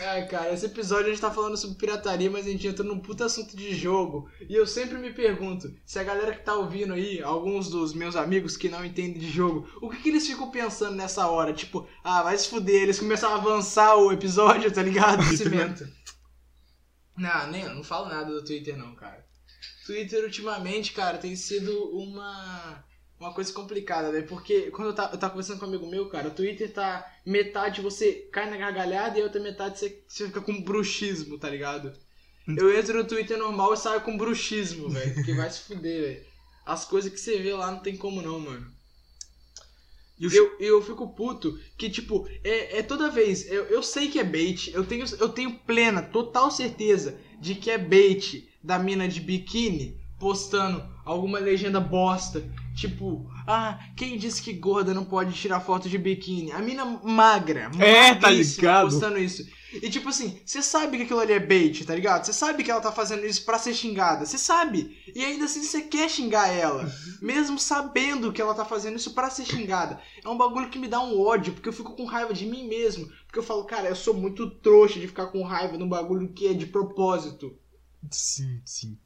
Ai, 0.01 0.27
cara, 0.27 0.53
esse 0.53 0.65
episódio 0.65 1.07
a 1.07 1.09
gente 1.09 1.21
tá 1.21 1.31
falando 1.31 1.55
sobre 1.55 1.77
pirataria, 1.77 2.29
mas 2.29 2.45
a 2.45 2.49
gente 2.49 2.67
entra 2.67 2.83
num 2.83 2.99
puta 2.99 3.25
assunto 3.25 3.55
de 3.55 3.73
jogo. 3.73 4.29
E 4.49 4.55
eu 4.55 4.67
sempre 4.67 4.97
me 4.97 5.13
pergunto, 5.13 5.73
se 5.85 5.99
a 5.99 6.03
galera 6.03 6.33
que 6.33 6.43
tá 6.43 6.55
ouvindo 6.55 6.93
aí, 6.93 7.21
alguns 7.21 7.69
dos 7.69 7.93
meus 7.93 8.15
amigos 8.15 8.57
que 8.57 8.67
não 8.67 8.83
entendem 8.83 9.19
de 9.19 9.29
jogo, 9.29 9.67
o 9.81 9.89
que, 9.89 10.01
que 10.01 10.09
eles 10.09 10.27
ficam 10.27 10.51
pensando 10.51 10.95
nessa 10.95 11.27
hora? 11.27 11.53
Tipo, 11.53 11.87
ah, 12.03 12.23
vai 12.23 12.37
se 12.37 12.49
fuder, 12.49 12.83
eles 12.83 12.99
começam 12.99 13.31
a 13.31 13.35
avançar 13.35 13.95
o 13.95 14.11
episódio, 14.11 14.71
tá 14.71 14.83
ligado? 14.83 15.23
Cimento. 15.37 15.87
Não, 17.17 17.51
nem, 17.51 17.65
não 17.65 17.83
falo 17.83 18.09
nada 18.09 18.31
do 18.31 18.43
Twitter 18.43 18.77
não, 18.77 18.95
cara. 18.95 19.25
Twitter 19.85 20.23
ultimamente, 20.23 20.93
cara, 20.93 21.17
tem 21.17 21.35
sido 21.35 21.71
uma 21.91 22.83
uma 23.21 23.33
coisa 23.33 23.53
complicada, 23.53 24.11
né? 24.11 24.23
Porque 24.23 24.71
quando 24.71 24.87
eu 24.87 24.95
tava, 24.95 25.13
eu 25.13 25.19
tava 25.19 25.33
conversando 25.33 25.59
com 25.59 25.65
um 25.65 25.69
amigo 25.69 25.87
meu, 25.87 26.09
cara, 26.09 26.29
o 26.29 26.33
Twitter 26.33 26.73
tá 26.73 27.07
metade 27.23 27.81
você 27.81 28.27
cai 28.31 28.49
na 28.49 28.57
gargalhada 28.57 29.17
e 29.17 29.21
a 29.21 29.25
outra 29.25 29.39
metade 29.39 29.77
você, 29.77 30.03
você 30.07 30.25
fica 30.25 30.41
com 30.41 30.61
bruxismo, 30.61 31.37
tá 31.37 31.47
ligado? 31.47 31.93
Eu 32.47 32.75
entro 32.75 32.97
no 32.97 33.07
Twitter 33.07 33.37
normal 33.37 33.75
e 33.75 33.77
saio 33.77 34.01
com 34.01 34.17
bruxismo, 34.17 34.89
velho. 34.89 35.13
Porque 35.13 35.35
vai 35.35 35.49
se 35.49 35.59
fuder, 35.59 36.01
velho. 36.01 36.25
As 36.65 36.83
coisas 36.83 37.11
que 37.11 37.19
você 37.19 37.37
vê 37.37 37.53
lá 37.53 37.69
não 37.71 37.79
tem 37.79 37.95
como 37.95 38.21
não, 38.21 38.39
mano. 38.39 38.65
E 40.17 40.25
o 40.25 40.33
Eu, 40.33 40.57
eu 40.59 40.81
fico 40.81 41.13
puto 41.13 41.59
que, 41.77 41.89
tipo, 41.89 42.27
é, 42.43 42.79
é 42.79 42.83
toda 42.83 43.11
vez. 43.11 43.49
Eu, 43.49 43.65
eu 43.65 43.83
sei 43.83 44.09
que 44.09 44.19
é 44.19 44.23
bait. 44.23 44.71
Eu 44.73 44.83
tenho, 44.83 45.05
eu 45.19 45.29
tenho 45.29 45.59
plena, 45.59 46.01
total 46.01 46.49
certeza 46.49 47.17
de 47.39 47.53
que 47.53 47.69
é 47.69 47.77
bait 47.77 48.49
da 48.63 48.79
mina 48.79 49.07
de 49.07 49.21
biquíni 49.21 50.00
postando 50.21 50.87
alguma 51.03 51.39
legenda 51.39 51.79
bosta. 51.81 52.47
Tipo, 52.75 53.27
ah, 53.47 53.77
quem 53.97 54.17
disse 54.17 54.41
que 54.41 54.53
gorda 54.53 54.93
não 54.93 55.03
pode 55.03 55.33
tirar 55.33 55.59
foto 55.59 55.89
de 55.89 55.97
biquíni? 55.97 56.51
A 56.51 56.59
mina 56.59 56.85
magra, 56.85 57.69
É, 57.79 58.13
tá 58.15 58.29
ligado? 58.29 58.89
postando 58.91 59.17
isso. 59.17 59.43
E 59.73 59.89
tipo 59.89 60.09
assim, 60.09 60.39
você 60.45 60.61
sabe 60.61 60.97
que 60.97 61.03
aquilo 61.03 61.19
ali 61.21 61.33
é 61.33 61.39
bait, 61.39 61.83
tá 61.85 61.95
ligado? 61.95 62.25
Você 62.25 62.33
sabe 62.33 62.63
que 62.63 62.69
ela 62.69 62.81
tá 62.81 62.91
fazendo 62.91 63.25
isso 63.25 63.43
pra 63.45 63.57
ser 63.57 63.73
xingada. 63.73 64.25
Você 64.25 64.37
sabe. 64.37 64.97
E 65.15 65.23
ainda 65.23 65.45
assim 65.45 65.63
você 65.63 65.81
quer 65.81 66.09
xingar 66.09 66.49
ela. 66.49 66.89
Mesmo 67.21 67.57
sabendo 67.57 68.31
que 68.31 68.41
ela 68.41 68.53
tá 68.53 68.65
fazendo 68.65 68.97
isso 68.97 69.13
pra 69.13 69.29
ser 69.29 69.45
xingada. 69.45 69.99
É 70.23 70.27
um 70.29 70.37
bagulho 70.37 70.69
que 70.69 70.77
me 70.79 70.87
dá 70.89 71.01
um 71.01 71.19
ódio, 71.19 71.53
porque 71.53 71.69
eu 71.69 71.73
fico 71.73 71.95
com 71.95 72.05
raiva 72.05 72.33
de 72.33 72.45
mim 72.45 72.67
mesmo. 72.67 73.07
Porque 73.25 73.39
eu 73.39 73.43
falo, 73.43 73.63
cara, 73.63 73.87
eu 73.89 73.95
sou 73.95 74.13
muito 74.13 74.49
trouxa 74.59 74.99
de 74.99 75.07
ficar 75.07 75.27
com 75.27 75.41
raiva 75.41 75.77
num 75.77 75.87
bagulho 75.89 76.33
que 76.33 76.47
é 76.47 76.53
de 76.53 76.65
propósito. 76.65 77.57
Sim, 78.09 78.61
sim. 78.65 78.97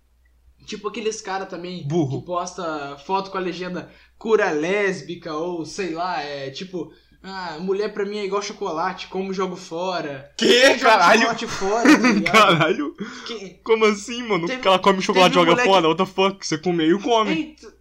Tipo 0.66 0.88
aqueles 0.90 1.22
caras 1.22 1.48
também 1.50 1.88
Burro. 1.88 2.20
que 2.20 2.26
posta 2.26 2.98
foto 3.06 3.30
com 3.32 3.38
a 3.38 3.42
legenda 3.42 3.90
cura 4.18 4.50
lésbica 4.52 5.34
ou 5.34 5.66
sei 5.66 5.94
lá, 5.94 6.22
é 6.22 6.50
tipo, 6.50 6.92
ah, 7.24 7.58
mulher 7.60 7.94
pra 7.94 8.06
mim 8.06 8.18
é 8.18 8.26
igual 8.26 8.42
chocolate, 8.42 9.08
como 9.08 9.34
jogo 9.34 9.56
fora. 9.56 10.32
Que? 10.38 10.76
Caralho? 10.80 11.20
chocolate 11.22 11.48
fora, 11.48 11.84
tá 12.00 12.08
ligado? 12.10 12.32
Caralho? 12.32 12.96
Quem- 13.28 13.60
Como 13.64 13.86
assim, 13.86 14.24
mano? 14.28 14.48
Teve- 14.48 14.62
que 14.62 14.68
ela 14.68 14.80
come 14.80 15.02
chocolate 15.02 15.32
e 15.32 15.36
joga 15.36 15.52
moleque- 15.52 15.70
fora? 15.70 15.88
What 15.88 15.98
the 16.04 16.06
fuck? 16.06 16.46
Você 16.46 16.58
comeu 16.58 16.98
e 16.98 17.02
come. 17.02 17.32
Eita, 17.32 17.74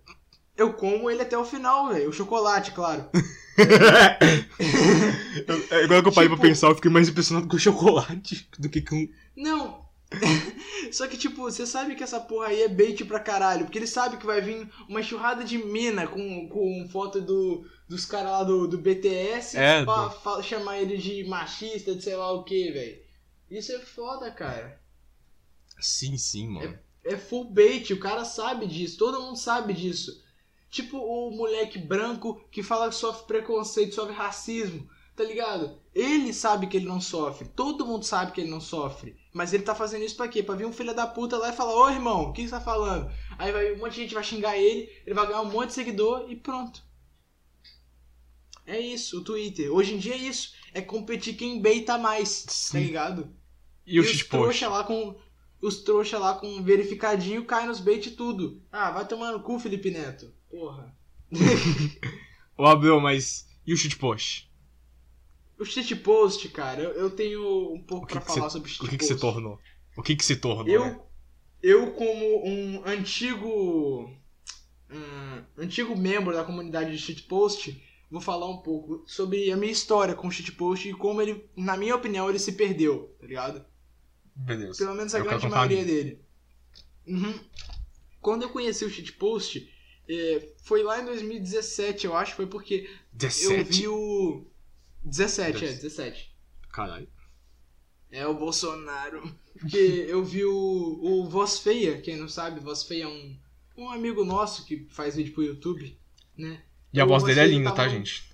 Eu 0.57 0.73
como 0.75 1.11
ele 1.11 1.23
até 1.23 1.37
o 1.37 1.45
final, 1.45 1.89
velho. 1.89 2.09
O 2.09 2.13
chocolate, 2.13 2.71
claro. 2.73 3.07
É, 5.71 5.85
Agora 5.85 6.03
que 6.03 6.09
eu 6.09 6.13
parei 6.13 6.29
Tipo- 6.29 6.41
pra 6.41 6.49
pensar, 6.49 6.69
eu 6.69 6.75
fiquei 6.75 6.91
mais 6.91 7.09
impressionado 7.09 7.47
com 7.49 7.57
o 7.57 7.59
chocolate 7.59 8.49
do 8.59 8.69
que 8.69 8.81
com. 8.83 9.07
Não. 9.37 9.84
Só 10.93 11.07
que, 11.07 11.17
tipo, 11.17 11.43
você 11.43 11.67
sabe 11.67 11.95
que 11.95 12.03
essa 12.03 12.21
porra 12.21 12.49
aí 12.49 12.63
é 12.63 12.69
bait 12.69 13.05
pra 13.05 13.21
caralho. 13.21 13.65
Porque 13.65 13.79
ele 13.79 13.87
sabe 13.87 14.17
que 14.17 14.27
vai 14.27 14.41
vir 14.41 14.71
uma 14.89 15.01
enxurrada 15.01 15.45
de 15.45 15.59
mina 15.59 16.07
com, 16.07 16.49
com 16.49 16.89
foto 16.91 17.21
do, 17.21 17.65
dos 17.89 18.05
caras 18.05 18.31
lá 18.31 18.45
do, 18.45 18.69
do 18.69 18.79
BTS 18.79 19.57
É, 19.57 19.85
pra 19.85 20.43
chamar 20.43 20.81
ele 20.81 20.97
de 20.97 21.25
machista, 21.25 21.95
de 21.95 22.03
sei 22.03 22.17
lá 22.17 22.33
o 22.33 22.45
que, 22.45 22.71
velho. 22.71 23.03
Isso 23.51 23.73
é 23.73 23.79
foda, 23.81 24.31
cara. 24.31 24.81
Sim, 25.81 26.17
sim, 26.17 26.49
mano. 26.49 26.79
É 27.05 27.17
full 27.17 27.45
bait, 27.45 27.93
o 27.93 28.01
cara 28.01 28.25
sabe 28.25 28.67
disso, 28.67 28.97
todo 28.97 29.21
mundo 29.21 29.37
sabe 29.37 29.75
disso. 29.75 30.23
Tipo 30.71 30.97
o 30.97 31.31
moleque 31.31 31.79
branco 31.79 32.43
que 32.51 32.63
fala 32.63 32.89
que 32.89 32.95
sofre 32.95 33.27
preconceito, 33.27 33.95
sofre 33.95 34.15
racismo, 34.15 34.89
tá 35.17 35.25
ligado? 35.25 35.79
Ele 35.95 36.33
sabe 36.33 36.67
que 36.67 36.77
ele 36.77 36.87
não 36.87 37.01
sofre, 37.01 37.49
todo 37.49 37.87
mundo 37.87 38.05
sabe 38.05 38.33
que 38.33 38.41
ele 38.41 38.51
não 38.51 38.61
sofre. 38.61 39.17
Mas 39.33 39.53
ele 39.53 39.63
tá 39.63 39.75
fazendo 39.75 40.05
isso 40.05 40.17
pra 40.17 40.29
quê? 40.29 40.43
Pra 40.43 40.55
vir 40.55 40.67
um 40.67 40.73
filho 40.73 40.95
da 40.95 41.07
puta 41.07 41.37
lá 41.37 41.51
e 41.51 41.57
falar, 41.57 41.75
ô 41.75 41.89
irmão, 41.89 42.23
o 42.23 42.33
que 42.33 42.43
você 42.43 42.51
tá 42.51 42.61
falando? 42.61 43.11
Aí 43.39 43.53
vai, 43.53 43.73
um 43.73 43.79
monte 43.79 43.95
de 43.95 44.03
gente 44.03 44.15
vai 44.15 44.25
xingar 44.25 44.57
ele, 44.57 44.91
ele 45.05 45.15
vai 45.15 45.27
ganhar 45.27 45.41
um 45.43 45.51
monte 45.51 45.69
de 45.69 45.75
seguidor 45.75 46.27
e 46.29 46.37
pronto. 46.37 46.83
É 48.67 48.81
isso, 48.81 49.21
o 49.21 49.25
Twitter. 49.25 49.71
Hoje 49.73 49.95
em 49.95 49.99
dia 49.99 50.15
é 50.15 50.19
isso. 50.19 50.55
É 50.73 50.81
competir 50.81 51.37
quem 51.37 51.61
beita 51.61 51.99
mais, 51.99 52.45
tá 52.45 52.53
Sim. 52.53 52.81
ligado? 52.81 53.29
E 53.87 54.01
o 54.01 54.03
os 54.03 54.25
trouxa 54.27 54.69
lá 54.69 54.85
com 54.85 55.15
os 55.61 55.83
trouxa 55.83 56.19
lá 56.19 56.35
com 56.35 56.63
verificadinho 56.63 57.45
cai 57.45 57.67
nos 57.67 57.81
bait 57.81 58.07
e 58.07 58.11
tudo. 58.11 58.63
Ah, 58.73 58.91
vai 58.91 59.07
tomar 59.07 59.33
no 59.33 59.43
cu, 59.43 59.59
Felipe 59.59 59.91
Neto. 59.91 60.33
Porra. 60.51 60.95
Ô, 62.57 62.67
Abel, 62.67 63.01
mas. 63.01 63.47
E 63.67 63.73
o 63.73 63.77
shitpost? 63.77 64.51
O 65.65 65.67
shitpost, 65.67 66.49
cara, 66.51 66.83
eu, 66.83 66.91
eu 66.93 67.11
tenho 67.11 67.73
um 67.73 67.83
pouco 67.83 68.05
O 68.05 68.07
que 68.07 68.21
falar 68.21 68.51
sobre 68.51 68.69
O 68.69 68.71
shitpost. 68.71 68.91
que, 68.91 68.99
que 68.99 69.05
se 69.05 69.17
tornou? 69.17 69.59
O 69.97 70.03
que, 70.03 70.15
que 70.17 70.25
se 70.25 70.37
tornou? 70.37 70.65
né? 70.65 70.73
Eu, 70.73 71.07
eu 71.63 71.93
como 71.93 72.47
um 72.47 72.83
antigo 72.87 74.11
um 74.91 75.63
antigo 75.63 75.97
membro 75.97 76.35
da 76.35 76.45
comunidade 76.45 76.91
de 76.91 76.99
shitpost, 76.99 77.83
vou 78.11 78.21
falar 78.21 78.49
um 78.49 78.59
pouco 78.59 79.03
sobre 79.07 79.51
a 79.51 79.57
minha 79.57 79.73
história 79.73 80.15
com 80.15 80.29
o 80.29 80.31
shitpost 80.31 80.89
e 80.89 80.93
como 80.93 81.21
ele, 81.21 81.49
na 81.57 81.77
minha 81.77 81.97
opinião, 81.97 82.29
ele 82.29 82.39
se 82.39 82.53
perdeu, 82.53 83.17
tá 83.19 83.27
ligado? 83.27 83.65
Beleza. 84.37 84.85
Pelo 84.85 84.97
menos 84.97 85.15
a 85.15 85.19
Eu 85.19 85.25
quero 85.25 85.41
grande 85.41 85.55
maioria 85.55 85.85
dele. 85.85 86.21
Uhum. 87.07 87.39
Quando 88.21 88.43
eu 88.43 88.51
conheci 88.51 88.85
o 88.85 88.91
shitpost, 88.91 89.69
é, 90.09 90.49
foi 90.63 90.83
lá 90.83 91.01
em 91.01 91.05
2017, 91.07 92.07
eu 92.07 92.17
acho, 92.17 92.35
foi 92.35 92.47
porque 92.47 92.89
eu 92.89 92.97
17? 93.13 93.65
vi 93.65 93.89
o. 93.89 94.47
17, 95.05 95.57
é, 95.65 95.69
Dez- 95.69 95.81
17. 95.83 96.35
Caralho. 96.73 97.09
É 98.11 98.27
o 98.27 98.35
Bolsonaro. 98.35 99.23
Porque 99.59 99.77
eu 100.09 100.25
vi 100.25 100.45
o, 100.45 100.53
o 101.03 101.29
Voz 101.29 101.59
Feia, 101.61 102.01
quem 102.01 102.17
não 102.17 102.29
sabe, 102.29 102.61
Voz 102.61 102.83
Feia 102.83 103.05
é 103.05 103.09
um, 103.09 103.37
um 103.77 103.91
amigo 103.91 104.25
nosso 104.25 104.65
que 104.65 104.87
faz 104.91 105.15
vídeo 105.17 105.33
pro 105.33 105.43
YouTube, 105.43 105.97
né? 106.37 106.63
E 106.93 107.01
a 107.01 107.05
voz 107.05 107.23
dele 107.25 107.41
é 107.41 107.47
linda, 107.47 107.73
tá, 107.73 107.89
gente? 107.89 108.25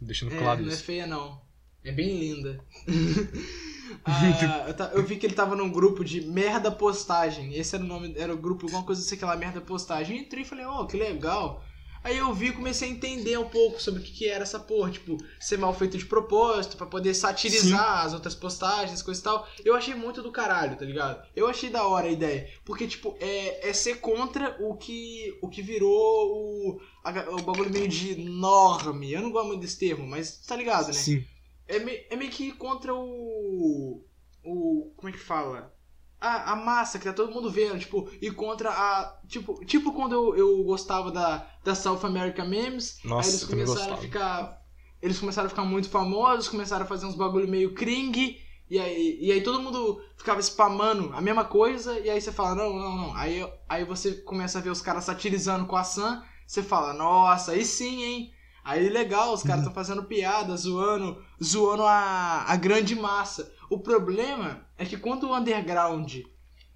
Deixando 0.00 0.34
É, 0.34 0.38
claro 0.38 0.62
não 0.62 0.70
é 0.70 0.74
isso. 0.74 0.82
feia 0.84 1.06
não. 1.06 1.40
É 1.84 1.92
bem 1.92 2.18
linda. 2.18 2.64
Ah, 4.04 4.66
eu, 4.68 4.74
ta- 4.74 4.92
eu 4.94 5.04
vi 5.04 5.16
que 5.16 5.26
ele 5.26 5.34
tava 5.34 5.56
num 5.56 5.68
grupo 5.70 6.04
de 6.04 6.20
merda 6.20 6.70
postagem. 6.70 7.54
Esse 7.54 7.74
era 7.74 7.82
o 7.82 7.86
nome, 7.86 8.14
era 8.16 8.32
o 8.32 8.36
grupo, 8.38 8.66
alguma 8.66 8.84
coisa 8.84 9.02
assim, 9.02 9.16
aquela 9.16 9.36
merda 9.36 9.60
postagem. 9.60 10.16
Eu 10.16 10.22
entrei 10.22 10.42
e 10.44 10.46
falei, 10.46 10.64
ó, 10.64 10.84
que 10.86 10.96
legal. 10.96 11.64
Aí 12.02 12.16
eu 12.16 12.32
vi 12.32 12.46
e 12.46 12.52
comecei 12.52 12.88
a 12.88 12.92
entender 12.92 13.36
um 13.38 13.48
pouco 13.48 13.80
sobre 13.80 14.00
o 14.00 14.02
que, 14.02 14.10
que 14.12 14.26
era 14.28 14.42
essa 14.42 14.58
porra, 14.58 14.90
tipo, 14.90 15.18
ser 15.38 15.58
mal 15.58 15.74
feito 15.74 15.98
de 15.98 16.06
propósito, 16.06 16.76
pra 16.78 16.86
poder 16.86 17.12
satirizar 17.14 18.04
as 18.06 18.14
outras 18.14 18.34
postagens, 18.34 19.02
coisa 19.02 19.20
e 19.20 19.22
tal. 19.24 19.46
Eu 19.64 19.74
achei 19.74 19.94
muito 19.94 20.22
do 20.22 20.32
caralho, 20.32 20.76
tá 20.78 20.84
ligado? 20.84 21.22
Eu 21.36 21.46
achei 21.46 21.68
da 21.68 21.86
hora 21.86 22.06
a 22.06 22.10
ideia. 22.10 22.48
Porque, 22.64 22.86
tipo, 22.86 23.16
é, 23.20 23.68
é 23.68 23.72
ser 23.74 24.00
contra 24.00 24.56
o 24.60 24.76
que, 24.76 25.38
o 25.42 25.48
que 25.48 25.60
virou 25.60 25.90
o, 25.92 26.80
a- 27.04 27.30
o 27.32 27.42
bagulho 27.42 27.70
meio 27.70 27.86
de 27.88 28.16
norme. 28.16 29.12
Eu 29.12 29.20
não 29.20 29.30
gosto 29.30 29.48
muito 29.48 29.60
desse 29.60 29.78
termo, 29.78 30.06
mas 30.06 30.38
tá 30.46 30.56
ligado, 30.56 30.86
né? 30.86 30.92
Sim. 30.94 31.24
É, 31.68 31.78
me- 31.80 32.00
é 32.10 32.16
meio 32.16 32.30
que 32.30 32.50
contra 32.52 32.94
o. 32.94 34.02
O. 34.42 34.92
Como 34.96 35.08
é 35.08 35.12
que 35.12 35.18
fala? 35.18 35.72
A, 36.20 36.52
a 36.52 36.56
massa 36.56 36.98
que 36.98 37.06
tá 37.06 37.12
todo 37.12 37.32
mundo 37.32 37.50
vendo, 37.50 37.78
tipo, 37.78 38.08
e 38.20 38.30
contra 38.30 38.70
a. 38.70 39.18
Tipo, 39.26 39.64
tipo 39.64 39.92
quando 39.92 40.12
eu, 40.12 40.36
eu 40.36 40.64
gostava 40.64 41.10
da, 41.10 41.46
da 41.64 41.74
South 41.74 42.04
America 42.04 42.44
Memes, 42.44 43.00
Nossa, 43.04 43.28
aí 43.28 43.34
eles 43.34 43.44
começaram 43.44 43.94
a 43.94 43.96
ficar. 43.96 44.60
Eles 45.00 45.18
começaram 45.18 45.46
a 45.46 45.50
ficar 45.50 45.64
muito 45.64 45.88
famosos, 45.88 46.48
começaram 46.48 46.84
a 46.84 46.88
fazer 46.88 47.06
uns 47.06 47.14
bagulho 47.14 47.48
meio 47.48 47.72
cringe, 47.72 48.38
e 48.68 48.78
aí, 48.78 49.18
e 49.20 49.32
aí 49.32 49.42
todo 49.42 49.62
mundo 49.62 50.00
ficava 50.16 50.38
spamando 50.40 51.10
a 51.14 51.20
mesma 51.20 51.44
coisa, 51.44 51.98
e 51.98 52.08
aí 52.08 52.20
você 52.20 52.30
fala, 52.30 52.54
não, 52.54 52.78
não, 52.78 52.96
não. 52.96 53.16
Aí, 53.16 53.44
aí 53.68 53.84
você 53.84 54.12
começa 54.12 54.58
a 54.58 54.62
ver 54.62 54.70
os 54.70 54.82
caras 54.82 55.04
satirizando 55.04 55.66
com 55.66 55.74
a 55.74 55.82
Sam, 55.82 56.22
você 56.46 56.62
fala, 56.62 56.92
nossa, 56.92 57.52
aí 57.52 57.64
sim, 57.64 58.02
hein? 58.02 58.32
Aí 58.62 58.88
legal, 58.88 59.32
os 59.32 59.42
caras 59.42 59.60
estão 59.60 59.74
fazendo 59.74 60.04
piada, 60.04 60.56
zoando, 60.56 61.20
zoando 61.42 61.82
a, 61.82 62.44
a 62.46 62.56
grande 62.56 62.94
massa. 62.94 63.52
O 63.70 63.78
problema 63.78 64.66
é 64.76 64.84
que 64.84 64.96
quando 64.96 65.28
o 65.28 65.36
underground 65.36 66.12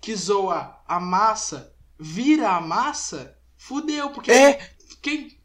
que 0.00 0.14
zoa 0.14 0.80
a 0.86 1.00
massa 1.00 1.74
vira 1.98 2.50
a 2.50 2.60
massa, 2.60 3.36
fudeu, 3.56 4.10
porque 4.10 4.30
É! 4.30 4.70
quem, 5.02 5.36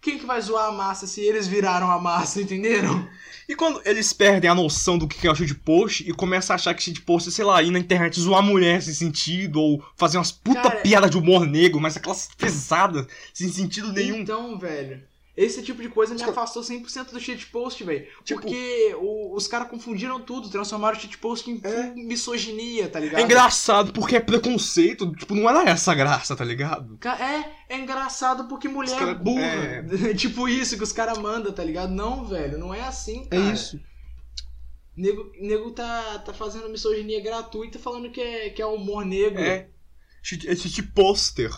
quem 0.00 0.18
que 0.18 0.26
vai 0.26 0.40
zoar 0.40 0.66
a 0.66 0.72
massa 0.72 1.06
se 1.06 1.20
eles 1.20 1.46
viraram 1.46 1.90
a 1.90 2.00
massa, 2.00 2.40
entenderam? 2.40 3.08
E 3.48 3.54
quando 3.54 3.80
eles 3.84 4.12
perdem 4.12 4.50
a 4.50 4.54
noção 4.54 4.98
do 4.98 5.06
que 5.06 5.26
é 5.26 5.30
o 5.30 5.34
shitpost 5.34 6.08
e 6.08 6.12
começam 6.12 6.54
a 6.54 6.56
achar 6.56 6.74
que 6.74 6.82
shitpost 6.82 7.28
é, 7.28 7.32
sei 7.32 7.44
lá, 7.44 7.62
ir 7.62 7.70
na 7.70 7.78
internet 7.78 8.18
zoar 8.18 8.42
mulher 8.42 8.74
nesse 8.74 8.94
sentido, 8.94 9.60
ou 9.60 9.84
fazer 9.96 10.18
umas 10.18 10.32
puta 10.32 10.62
Cara, 10.62 10.80
piada 10.80 11.08
de 11.08 11.16
humor 11.16 11.46
negro, 11.46 11.80
mas 11.80 11.96
aquelas 11.96 12.28
pesadas, 12.36 13.06
sem 13.32 13.48
sentido 13.48 13.92
nenhum. 13.92 14.16
Então, 14.16 14.58
velho, 14.58 15.02
Esse 15.36 15.62
tipo 15.62 15.82
de 15.82 15.90
coisa 15.90 16.14
me 16.14 16.22
afastou 16.22 16.62
100% 16.62 17.10
do 17.12 17.20
shitpost, 17.20 17.84
velho. 17.84 18.06
Tipo- 18.24 18.40
Porque 18.40 18.94
o- 18.98 19.34
os 19.36 19.46
caras 19.46 19.68
confundiram 19.68 20.18
tudo, 20.18 20.48
transformaram 20.48 20.96
o 20.96 21.00
shitpost 21.00 21.50
em 21.50 21.60
É. 21.62 21.92
misoginia, 21.94 22.88
tá 22.88 22.98
ligado? 22.98 23.20
É 23.20 23.22
engraçado 23.22 23.92
porque 23.92 24.16
é 24.16 24.20
preconceito. 24.20 25.12
Tipo, 25.14 25.34
não 25.34 25.48
era 25.50 25.68
essa 25.68 25.94
graça, 25.94 26.34
tá 26.34 26.42
ligado? 26.42 26.98
É, 27.68 27.74
é 27.74 27.78
engraçado 27.78 28.48
porque 28.48 28.66
mulher 28.66 28.98
cara- 28.98 29.10
é 29.10 29.14
burra. 29.14 29.42
é. 29.42 29.82
tipo 30.14 30.48
isso 30.48 30.74
que 30.76 30.82
os 30.84 30.92
caras 30.92 31.18
mandam, 31.18 31.52
tá 31.52 31.62
ligado? 31.62 31.90
Não, 31.92 32.24
velho, 32.24 32.56
não 32.56 32.72
é 32.72 32.80
assim, 32.80 33.26
É 33.30 33.36
cara. 33.36 33.52
isso. 33.52 33.78
Nego, 34.96 35.30
nego 35.38 35.70
tá, 35.72 36.18
tá 36.20 36.32
fazendo 36.32 36.70
misoginia 36.70 37.22
gratuita 37.22 37.78
falando 37.78 38.10
que 38.10 38.20
é, 38.22 38.48
que 38.48 38.62
é 38.62 38.66
humor 38.66 39.04
negro. 39.04 39.42
É. 39.42 39.68
Shit, 40.22 40.48
é 40.48 40.56
shit 40.56 40.82
poster. 40.82 41.50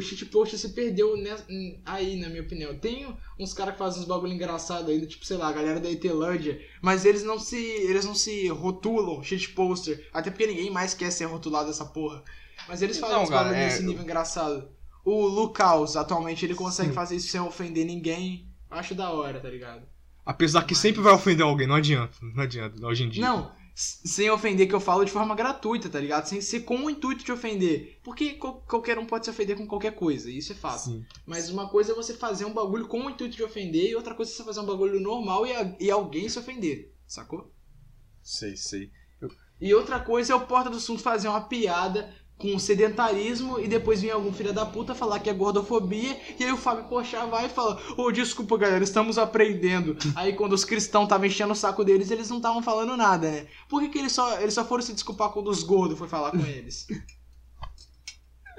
Shit 0.00 0.26
poster. 0.26 0.44
O 0.46 0.46
shitpost 0.54 0.58
se 0.58 0.68
perdeu 0.70 1.16
nessa- 1.16 1.46
aí, 1.84 2.16
na 2.20 2.28
minha 2.28 2.42
opinião. 2.42 2.76
Tem 2.78 3.06
uns 3.38 3.52
caras 3.54 3.72
que 3.74 3.78
fazem 3.78 4.00
uns 4.02 4.06
bagulho 4.08 4.32
engraçado 4.32 4.90
ainda, 4.90 5.06
tipo, 5.06 5.24
sei 5.24 5.36
lá, 5.36 5.48
a 5.48 5.52
galera 5.52 5.80
da 5.80 5.90
Etelândia, 5.90 6.60
mas 6.82 7.04
eles 7.04 7.22
não 7.24 7.38
se. 7.38 7.56
Eles 7.56 8.04
não 8.04 8.14
se 8.14 8.48
rotulam 8.48 9.22
shitposter. 9.22 10.08
Até 10.12 10.30
porque 10.30 10.46
ninguém 10.46 10.70
mais 10.70 10.94
quer 10.94 11.10
ser 11.10 11.24
rotulado 11.24 11.68
dessa 11.68 11.84
porra. 11.84 12.22
Mas 12.68 12.82
eles 12.82 12.98
fazem 12.98 13.16
Não, 13.16 13.22
uns 13.24 13.30
bagulho 13.30 13.54
é- 13.54 13.64
nesse 13.66 13.82
nível 13.82 14.02
engraçado. 14.02 14.68
O 15.04 15.26
Lucaus, 15.26 15.96
atualmente, 15.96 16.44
ele 16.44 16.54
consegue 16.54 16.88
Sim. 16.90 16.94
fazer 16.94 17.16
isso 17.16 17.28
sem 17.28 17.40
ofender 17.40 17.86
ninguém. 17.86 18.46
Acho 18.70 18.94
da 18.94 19.10
hora, 19.10 19.40
tá 19.40 19.48
ligado? 19.48 19.82
Apesar 20.26 20.62
que 20.64 20.74
Mas- 20.74 20.78
sempre 20.82 21.00
vai 21.00 21.14
ofender 21.14 21.46
alguém, 21.46 21.66
não 21.66 21.76
adianta. 21.76 22.18
Não 22.20 22.42
adianta, 22.42 22.86
hoje 22.86 23.04
em 23.04 23.08
dia. 23.08 23.24
Não, 23.24 23.50
sem 23.80 24.28
ofender 24.28 24.66
que 24.66 24.74
eu 24.74 24.80
falo 24.80 25.04
de 25.04 25.12
forma 25.12 25.36
gratuita, 25.36 25.88
tá 25.88 26.00
ligado? 26.00 26.26
Sem 26.26 26.40
ser 26.40 26.60
com 26.60 26.84
o 26.84 26.90
intuito 26.90 27.24
de 27.24 27.30
ofender. 27.30 28.00
Porque 28.02 28.34
qual- 28.34 28.60
qualquer 28.62 28.98
um 28.98 29.06
pode 29.06 29.24
se 29.24 29.30
ofender 29.30 29.56
com 29.56 29.66
qualquer 29.68 29.94
coisa, 29.94 30.28
isso 30.28 30.50
é 30.52 30.56
fato. 30.56 30.80
Sim. 30.86 31.06
Mas 31.24 31.48
uma 31.48 31.68
coisa 31.68 31.92
é 31.92 31.94
você 31.94 32.12
fazer 32.14 32.44
um 32.44 32.52
bagulho 32.52 32.88
com 32.88 33.06
o 33.06 33.10
intuito 33.10 33.36
de 33.36 33.42
ofender, 33.44 33.90
e 33.90 33.94
outra 33.94 34.14
coisa 34.16 34.32
é 34.32 34.34
você 34.34 34.42
fazer 34.42 34.60
um 34.60 34.66
bagulho 34.66 34.98
normal 34.98 35.46
e, 35.46 35.52
a- 35.54 35.76
e 35.78 35.90
alguém 35.90 36.28
se 36.28 36.38
ofender, 36.40 36.92
sacou? 37.06 37.52
Sei, 38.22 38.56
sei. 38.56 38.90
E 39.60 39.74
outra 39.74 39.98
coisa 40.00 40.32
é 40.32 40.36
o 40.36 40.46
Porta 40.46 40.70
do 40.70 40.78
Sul 40.80 40.98
fazer 40.98 41.28
uma 41.28 41.40
piada 41.48 42.14
com 42.38 42.58
sedentarismo 42.58 43.58
e 43.58 43.66
depois 43.66 44.00
vir 44.00 44.12
algum 44.12 44.32
filho 44.32 44.52
da 44.52 44.64
puta 44.64 44.94
falar 44.94 45.18
que 45.18 45.28
é 45.28 45.34
gordofobia, 45.34 46.16
e 46.38 46.44
aí 46.44 46.52
o 46.52 46.56
Fábio 46.56 46.84
Pochá 46.84 47.26
vai 47.26 47.46
e 47.46 47.48
fala: 47.48 47.80
Ô, 47.96 48.10
desculpa 48.12 48.56
galera, 48.56 48.84
estamos 48.84 49.18
aprendendo. 49.18 49.96
aí 50.14 50.32
quando 50.32 50.52
os 50.52 50.64
cristãos 50.64 51.04
estavam 51.04 51.26
enchendo 51.26 51.52
o 51.52 51.56
saco 51.56 51.84
deles, 51.84 52.10
eles 52.10 52.30
não 52.30 52.36
estavam 52.36 52.62
falando 52.62 52.96
nada, 52.96 53.30
né? 53.30 53.46
Por 53.68 53.80
que, 53.82 53.88
que 53.88 53.98
eles, 53.98 54.12
só, 54.12 54.40
eles 54.40 54.54
só 54.54 54.64
foram 54.64 54.82
se 54.82 54.92
desculpar 54.92 55.30
quando 55.30 55.50
os 55.50 55.62
gordos 55.62 55.98
foi 55.98 56.08
falar 56.08 56.30
com 56.30 56.46
eles? 56.46 56.86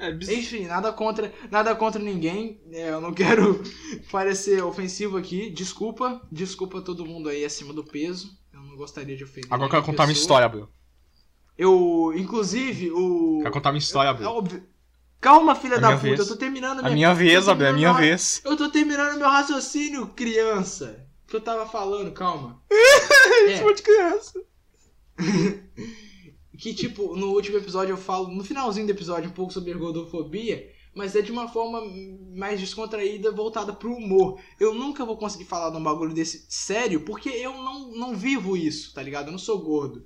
É 0.02 0.12
Enfim, 0.12 0.66
nada 0.66 0.94
contra, 0.94 1.34
nada 1.52 1.76
contra 1.76 2.02
ninguém. 2.02 2.62
É, 2.72 2.90
eu 2.90 3.02
não 3.02 3.14
quero 3.14 3.62
parecer 4.10 4.64
ofensivo 4.64 5.18
aqui. 5.18 5.50
Desculpa, 5.50 6.26
desculpa 6.32 6.82
todo 6.82 7.06
mundo 7.06 7.28
aí 7.28 7.44
acima 7.44 7.74
do 7.74 7.84
peso. 7.84 8.32
Eu 8.54 8.62
não 8.62 8.78
gostaria 8.78 9.18
de 9.18 9.26
ofender. 9.26 9.52
Agora 9.52 9.68
eu 9.68 9.72
quero 9.72 9.84
contar 9.84 10.04
minha 10.04 10.16
pessoa. 10.16 10.24
história, 10.24 10.48
Bruno. 10.48 10.70
Eu, 11.60 12.14
inclusive, 12.16 12.90
o. 12.90 13.40
Quero 13.42 13.52
contar 13.54 13.74
minha 13.74 13.80
história, 13.80 14.12
É 14.12 14.14
Bruno. 14.14 14.30
óbvio. 14.32 14.64
Calma, 15.20 15.54
filha 15.54 15.78
da 15.78 15.88
minha 15.88 15.98
puta, 16.00 16.08
vez. 16.08 16.20
eu 16.22 16.28
tô 16.28 16.36
terminando 16.38 16.80
A 16.80 16.90
minha 16.90 17.14
vez, 17.14 17.50
Abel, 17.50 17.72
a 17.72 17.74
minha 17.74 17.92
vez. 17.92 18.42
Eu 18.46 18.56
tô 18.56 18.70
terminando 18.70 19.18
meu 19.18 19.28
raciocínio, 19.28 20.08
criança. 20.16 21.06
Que 21.28 21.36
eu 21.36 21.42
tava 21.42 21.66
falando, 21.68 22.14
calma. 22.14 22.64
É, 23.50 23.74
de 23.74 23.82
criança. 23.82 24.42
que 26.58 26.74
tipo, 26.74 27.16
no 27.16 27.32
último 27.34 27.58
episódio 27.58 27.92
eu 27.94 27.98
falo, 27.98 28.30
no 28.30 28.44
finalzinho 28.44 28.86
do 28.86 28.92
episódio, 28.92 29.30
um 29.30 29.34
pouco 29.34 29.52
sobre 29.52 29.74
gordofobia, 29.74 30.72
mas 30.96 31.16
é 31.16 31.22
de 31.22 31.32
uma 31.32 31.48
forma 31.48 31.82
mais 32.36 32.60
descontraída, 32.60 33.32
voltada 33.32 33.74
pro 33.74 33.94
humor. 33.94 34.40
Eu 34.60 34.74
nunca 34.74 35.06
vou 35.06 35.18
conseguir 35.18 35.46
falar 35.46 35.72
de 35.72 35.78
um 35.78 35.84
bagulho 35.84 36.14
desse 36.14 36.46
sério, 36.50 37.02
porque 37.02 37.30
eu 37.30 37.54
não, 37.54 37.92
não 37.92 38.16
vivo 38.16 38.56
isso, 38.56 38.94
tá 38.94 39.04
ligado? 39.04 39.28
Eu 39.28 39.32
não 39.34 39.40
sou 39.40 39.60
gordo. 39.60 40.06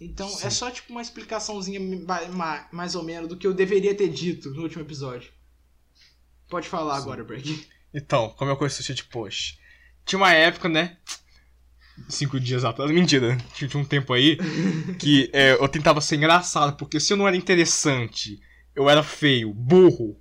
Então 0.00 0.28
Sim. 0.28 0.46
é 0.46 0.50
só 0.50 0.70
tipo 0.70 0.90
uma 0.92 1.02
explicaçãozinha 1.02 1.78
ma- 1.80 2.26
ma- 2.28 2.68
mais 2.72 2.94
ou 2.94 3.02
menos 3.02 3.28
do 3.28 3.36
que 3.36 3.46
eu 3.46 3.52
deveria 3.52 3.94
ter 3.94 4.08
dito 4.08 4.50
no 4.50 4.62
último 4.62 4.82
episódio. 4.82 5.30
Pode 6.48 6.68
falar 6.68 6.96
Sim. 6.96 7.02
agora, 7.02 7.22
Break. 7.24 7.66
Então, 7.92 8.30
como 8.30 8.50
eu 8.50 8.56
conheci 8.56 8.80
o 8.80 8.84
shitpost? 8.84 9.58
Tinha 10.06 10.18
uma 10.18 10.32
época, 10.32 10.68
né? 10.68 10.96
Cinco 12.08 12.40
dias 12.40 12.64
atrás, 12.64 12.90
mentira, 12.90 13.36
tinha 13.54 13.68
um 13.76 13.84
tempo 13.84 14.12
aí 14.14 14.38
que 14.98 15.28
é, 15.34 15.52
eu 15.52 15.68
tentava 15.68 16.00
ser 16.00 16.16
engraçado, 16.16 16.76
porque 16.78 16.98
se 16.98 17.12
eu 17.12 17.16
não 17.16 17.28
era 17.28 17.36
interessante, 17.36 18.40
eu 18.74 18.88
era 18.88 19.02
feio, 19.02 19.52
burro, 19.52 20.18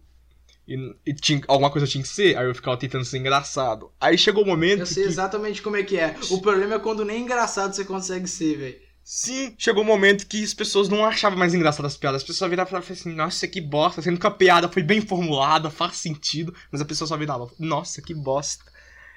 e, 0.68 0.76
e 1.06 1.14
tinha, 1.14 1.42
alguma 1.48 1.72
coisa 1.72 1.88
tinha 1.88 2.04
que 2.04 2.10
ser, 2.10 2.38
aí 2.38 2.46
eu 2.46 2.54
ficava 2.54 2.76
tentando 2.76 3.06
ser 3.06 3.18
engraçado. 3.18 3.92
Aí 4.00 4.18
chegou 4.18 4.44
o 4.44 4.48
momento 4.48 4.82
Eu 4.82 4.86
sei 4.86 5.04
que, 5.04 5.10
exatamente 5.10 5.62
como 5.62 5.78
é 5.78 5.84
que 5.84 5.98
é. 5.98 6.18
O 6.30 6.42
problema 6.42 6.76
é 6.76 6.80
quando 6.80 7.06
nem 7.06 7.24
engraçado 7.24 7.74
você 7.74 7.86
consegue 7.86 8.28
ser, 8.28 8.58
velho. 8.58 8.89
Sim, 9.12 9.56
chegou 9.58 9.82
o 9.82 9.86
momento 9.86 10.28
que 10.28 10.44
as 10.44 10.54
pessoas 10.54 10.88
não 10.88 11.04
achavam 11.04 11.40
mais 11.40 11.56
engraçadas 11.56 11.94
as 11.94 11.98
piadas, 11.98 12.22
as 12.22 12.28
pessoas 12.28 12.48
viravam 12.48 12.70
e 12.70 12.72
falavam 12.72 12.94
assim, 12.94 13.12
nossa, 13.12 13.48
que 13.48 13.60
bosta, 13.60 14.04
sendo 14.04 14.20
que 14.20 14.28
a 14.28 14.30
piada 14.30 14.70
foi 14.70 14.84
bem 14.84 15.02
formulada, 15.02 15.72
faz 15.72 15.98
sentido, 15.98 16.54
mas 16.72 16.80
a 16.80 16.86
pessoa 16.86 17.08
só 17.08 17.18
virava, 17.18 17.50
nossa, 17.58 18.04
que 18.04 18.14
bosta. 18.14 18.64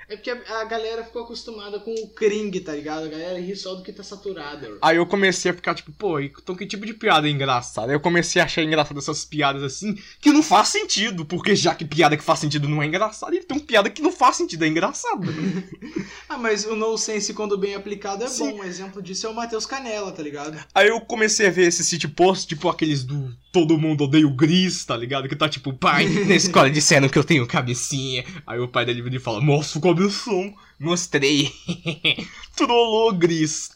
É 0.09 0.16
porque 0.16 0.30
a 0.30 0.64
galera 0.64 1.05
ficou 1.05 1.22
acostumada 1.22 1.80
com 1.80 1.92
o 1.92 2.09
cring, 2.09 2.50
tá 2.61 2.74
ligado? 2.74 3.05
A 3.05 3.09
galera 3.09 3.40
ri 3.40 3.55
só 3.57 3.74
do 3.74 3.82
que 3.82 3.92
tá 3.92 4.03
saturado. 4.03 4.78
Aí 4.82 4.96
eu 4.96 5.07
comecei 5.07 5.50
a 5.50 5.55
ficar 5.55 5.74
tipo, 5.74 5.92
pô, 5.92 6.20
então 6.20 6.55
que 6.55 6.66
tipo 6.66 6.84
de 6.84 6.94
piada 6.94 7.28
é 7.28 7.30
engraçada? 7.30 7.88
Aí 7.88 7.96
eu 7.96 8.00
comecei 8.00 8.40
a 8.40 8.44
achar 8.44 8.62
engraçado 8.62 8.98
essas 8.98 9.24
piadas 9.24 9.62
assim, 9.62 9.96
que 10.20 10.32
não 10.32 10.42
faz 10.42 10.68
sentido, 10.68 11.24
porque 11.24 11.55
já 11.57 11.74
que 11.74 11.84
piada 11.84 12.16
que 12.16 12.24
faz 12.24 12.38
sentido 12.38 12.68
não 12.68 12.82
é 12.82 12.86
engraçada, 12.86 13.34
então 13.34 13.59
piada 13.59 13.90
que 13.90 14.03
não 14.03 14.12
faz 14.12 14.36
sentido 14.36 14.64
é 14.64 14.68
engraçada. 14.68 15.26
Ah, 16.28 16.38
mas 16.38 16.64
o 16.64 16.74
no 16.74 16.96
sense, 16.96 17.34
quando 17.34 17.59
bem 17.59 17.74
aplicado, 17.74 18.24
é 18.24 18.26
Sim. 18.26 18.53
bom. 18.53 18.61
Um 18.61 18.64
exemplo 18.64 19.03
disso 19.03 19.26
é 19.26 19.30
o 19.30 19.34
Matheus 19.34 19.66
Canela, 19.66 20.11
tá 20.12 20.22
ligado? 20.22 20.59
Aí 20.74 20.88
eu 20.88 20.98
comecei 21.00 21.46
a 21.46 21.50
ver 21.50 21.68
esse 21.68 21.84
sítio 21.84 22.09
post, 22.09 22.46
tipo 22.46 22.70
aqueles 22.70 23.05
do 23.05 23.30
Todo 23.53 23.76
Mundo 23.76 24.05
Odeia 24.05 24.26
o 24.26 24.34
Gris, 24.34 24.82
tá 24.82 24.96
ligado? 24.96 25.28
Que 25.28 25.36
tá 25.36 25.46
tipo, 25.46 25.74
pai, 25.74 26.07
na 26.26 26.34
escola 26.34 26.70
disseram 26.70 27.07
que 27.07 27.18
eu 27.18 27.24
tenho 27.24 27.46
cabecinha. 27.46 28.24
Aí 28.46 28.59
o 28.59 28.66
pai 28.66 28.86
dele 28.86 29.03
vira 29.03 29.16
e 29.16 29.18
fala, 29.18 29.42
mostra 29.42 29.78
o 29.93 29.97
cabeção. 29.97 30.55
Mostrei. 30.78 31.53
Trollou 32.57 33.12
Gris. 33.12 33.70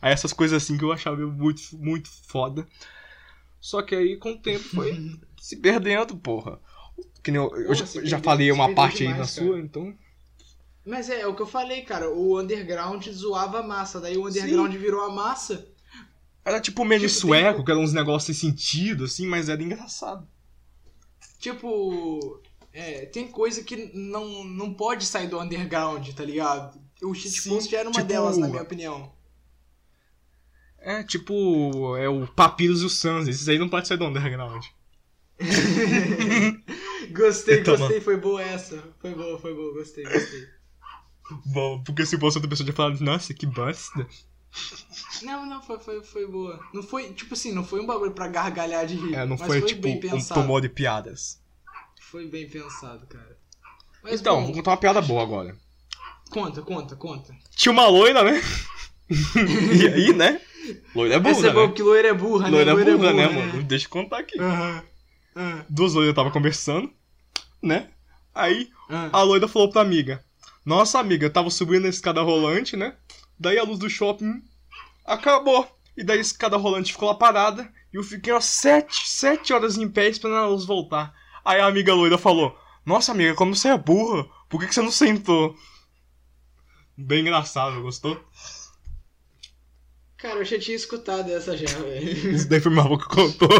Aí 0.00 0.12
essas 0.12 0.32
coisas 0.32 0.62
assim 0.62 0.76
que 0.76 0.84
eu 0.84 0.92
achava 0.92 1.16
muito, 1.26 1.62
muito 1.78 2.10
foda. 2.26 2.66
Só 3.60 3.80
que 3.82 3.94
aí 3.94 4.16
com 4.16 4.32
o 4.32 4.38
tempo 4.38 4.64
foi 4.64 5.18
se 5.40 5.56
perdendo, 5.56 6.16
porra. 6.16 6.58
Que 7.22 7.30
nem 7.30 7.40
eu, 7.40 7.48
eu 7.56 7.62
Porra, 7.66 7.74
já, 7.76 7.86
se 7.86 7.94
já 7.94 8.00
perdeu- 8.16 8.20
falei 8.24 8.52
uma 8.52 8.74
parte 8.74 9.02
aí 9.02 9.08
na 9.08 9.12
demais, 9.14 9.30
sua, 9.30 9.58
então. 9.60 9.94
Mas 10.84 11.08
é, 11.08 11.20
é 11.20 11.26
o 11.28 11.34
que 11.36 11.42
eu 11.42 11.46
falei, 11.46 11.82
cara. 11.82 12.10
O 12.10 12.40
underground 12.40 13.06
zoava 13.08 13.60
a 13.60 13.62
massa. 13.62 14.00
Daí 14.00 14.16
o 14.16 14.26
underground 14.26 14.74
virou 14.74 15.02
a 15.02 15.10
massa. 15.10 15.68
Era 16.44 16.60
tipo 16.60 16.84
meio 16.84 17.02
Tipo, 17.02 17.12
sueco, 17.12 17.56
tem- 17.58 17.64
que 17.64 17.70
eram 17.70 17.82
uns 17.82 17.92
negócios 17.92 18.36
sem 18.36 18.50
sentido, 18.50 19.04
assim, 19.04 19.26
mas 19.26 19.48
era 19.48 19.62
engraçado. 19.62 20.26
Tipo. 21.38 22.40
É, 22.72 23.04
tem 23.06 23.28
coisa 23.28 23.62
que 23.62 23.90
não, 23.94 24.44
não 24.44 24.72
pode 24.72 25.04
sair 25.04 25.28
do 25.28 25.38
underground, 25.38 26.08
tá 26.10 26.24
ligado? 26.24 26.80
O 27.02 27.14
shitpost 27.14 27.74
era 27.74 27.88
uma 27.88 27.92
tipo- 27.94 28.06
delas, 28.06 28.38
na 28.38 28.48
minha 28.48 28.62
opinião. 28.62 29.12
É, 30.78 31.02
tipo, 31.04 31.96
é 31.96 32.08
o 32.08 32.26
Papyrus 32.26 32.80
e 32.82 32.86
o 32.86 32.90
Sans, 32.90 33.28
esses 33.28 33.48
aí 33.48 33.58
não 33.58 33.68
pode 33.68 33.86
ser 33.86 33.96
do 33.96 34.06
underground. 34.06 34.64
gostei, 37.12 37.60
Então, 37.60 37.76
gostei, 37.76 38.00
foi 38.00 38.16
boa 38.16 38.42
essa. 38.42 38.82
Foi 39.00 39.14
boa, 39.14 39.38
foi 39.38 39.54
boa, 39.54 39.74
gostei, 39.74 40.04
gostei. 40.04 40.48
Bom, 41.46 41.82
porque 41.82 42.04
se 42.06 42.18
fosse 42.18 42.38
outra 42.38 42.48
pessoa 42.48 42.66
já 42.66 42.72
falar, 42.72 43.00
nossa, 43.00 43.32
que 43.34 43.46
bosta. 43.46 44.06
Não, 45.22 45.46
não, 45.46 45.62
foi, 45.62 45.78
foi, 45.78 46.02
foi 46.02 46.26
boa. 46.26 46.60
Não 46.74 46.82
foi, 46.82 47.12
tipo 47.12 47.34
assim, 47.34 47.52
não 47.52 47.64
foi 47.64 47.80
um 47.80 47.86
bagulho 47.86 48.12
pra 48.12 48.28
gargalhar 48.28 48.86
de 48.86 48.96
rir. 48.96 49.14
É, 49.14 49.24
não 49.24 49.38
foi, 49.38 49.60
foi 49.60 49.68
tipo 49.68 49.88
um 49.88 50.24
tumor 50.24 50.60
de 50.60 50.68
piadas. 50.68 51.41
Foi 52.12 52.26
bem 52.26 52.46
pensado, 52.46 53.06
cara. 53.06 53.38
Mas 54.02 54.20
então, 54.20 54.36
bom, 54.36 54.48
vou 54.48 54.56
contar 54.56 54.72
uma 54.72 54.76
piada 54.76 55.00
boa 55.00 55.22
agora. 55.22 55.56
conta, 56.30 56.60
conta, 56.60 56.94
conta. 56.94 57.34
Tinha 57.56 57.72
uma 57.72 57.86
loira, 57.86 58.22
né? 58.22 58.38
e 59.80 59.86
aí, 59.86 60.12
né? 60.12 60.38
Loira 60.94 61.14
é 61.14 61.18
burra, 61.18 61.30
Essa 61.30 61.46
é 61.46 61.52
boa, 61.54 61.68
né? 61.68 61.72
que 61.72 61.82
loira 61.82 62.08
é 62.08 62.12
burra, 62.12 62.50
Loira 62.50 62.74
né? 62.74 62.82
é 62.82 62.96
burra, 62.96 63.12
né, 63.14 63.28
mano? 63.28 63.62
Deixa 63.62 63.86
eu 63.86 63.90
contar 63.90 64.18
aqui. 64.18 64.38
Ah, 64.38 65.64
Duas 65.70 65.94
loiras 65.94 66.12
estavam 66.12 66.30
conversando, 66.30 66.92
né? 67.62 67.88
Aí 68.34 68.68
ah. 68.90 69.08
a 69.10 69.22
loira 69.22 69.48
falou 69.48 69.70
pra 69.70 69.80
amiga: 69.80 70.22
Nossa, 70.66 70.98
amiga, 70.98 71.24
eu 71.24 71.32
tava 71.32 71.48
subindo 71.48 71.86
a 71.86 71.88
escada 71.88 72.20
rolante, 72.20 72.76
né? 72.76 72.94
Daí 73.40 73.58
a 73.58 73.64
luz 73.64 73.78
do 73.78 73.88
shopping 73.88 74.42
acabou. 75.06 75.66
E 75.96 76.04
daí 76.04 76.18
a 76.18 76.20
escada 76.20 76.58
rolante 76.58 76.92
ficou 76.92 77.08
lá 77.08 77.14
parada. 77.14 77.72
E 77.90 77.96
eu 77.96 78.02
fiquei 78.02 78.34
umas 78.34 78.44
sete, 78.44 79.08
sete 79.08 79.54
horas 79.54 79.78
em 79.78 79.88
pé 79.88 80.10
esperando 80.10 80.36
a 80.36 80.48
luz 80.48 80.66
voltar. 80.66 81.21
Aí 81.44 81.60
a 81.60 81.66
amiga 81.66 81.94
loira 81.94 82.18
falou: 82.18 82.58
Nossa, 82.84 83.12
amiga, 83.12 83.34
como 83.34 83.54
você 83.54 83.68
é 83.68 83.78
burra, 83.78 84.26
por 84.48 84.60
que, 84.60 84.66
que 84.68 84.74
você 84.74 84.82
não 84.82 84.90
sentou? 84.90 85.56
Bem 86.96 87.20
engraçado, 87.20 87.82
gostou? 87.82 88.22
Cara, 90.16 90.38
eu 90.38 90.44
já 90.44 90.58
tinha 90.58 90.76
escutado 90.76 91.32
essa 91.32 91.56
já, 91.56 91.66
velho. 91.66 92.34
Isso 92.34 92.48
daí 92.48 92.60
foi 92.60 92.70
minha 92.70 92.84
avó 92.84 92.96
que 92.96 93.08
contou. 93.08 93.48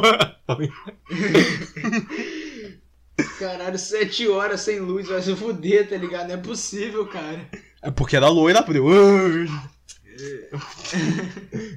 Caralho, 3.38 3.78
sete 3.78 4.28
horas 4.28 4.60
sem 4.60 4.78
luz, 4.78 5.08
vai 5.08 5.20
se 5.20 5.34
fuder, 5.34 5.88
tá 5.88 5.96
ligado? 5.96 6.28
Não 6.28 6.34
é 6.34 6.38
possível, 6.38 7.06
cara. 7.08 7.48
É 7.82 7.90
porque 7.90 8.14
era 8.14 8.28
loira, 8.28 8.62
por 8.62 8.76
eu... 8.76 8.84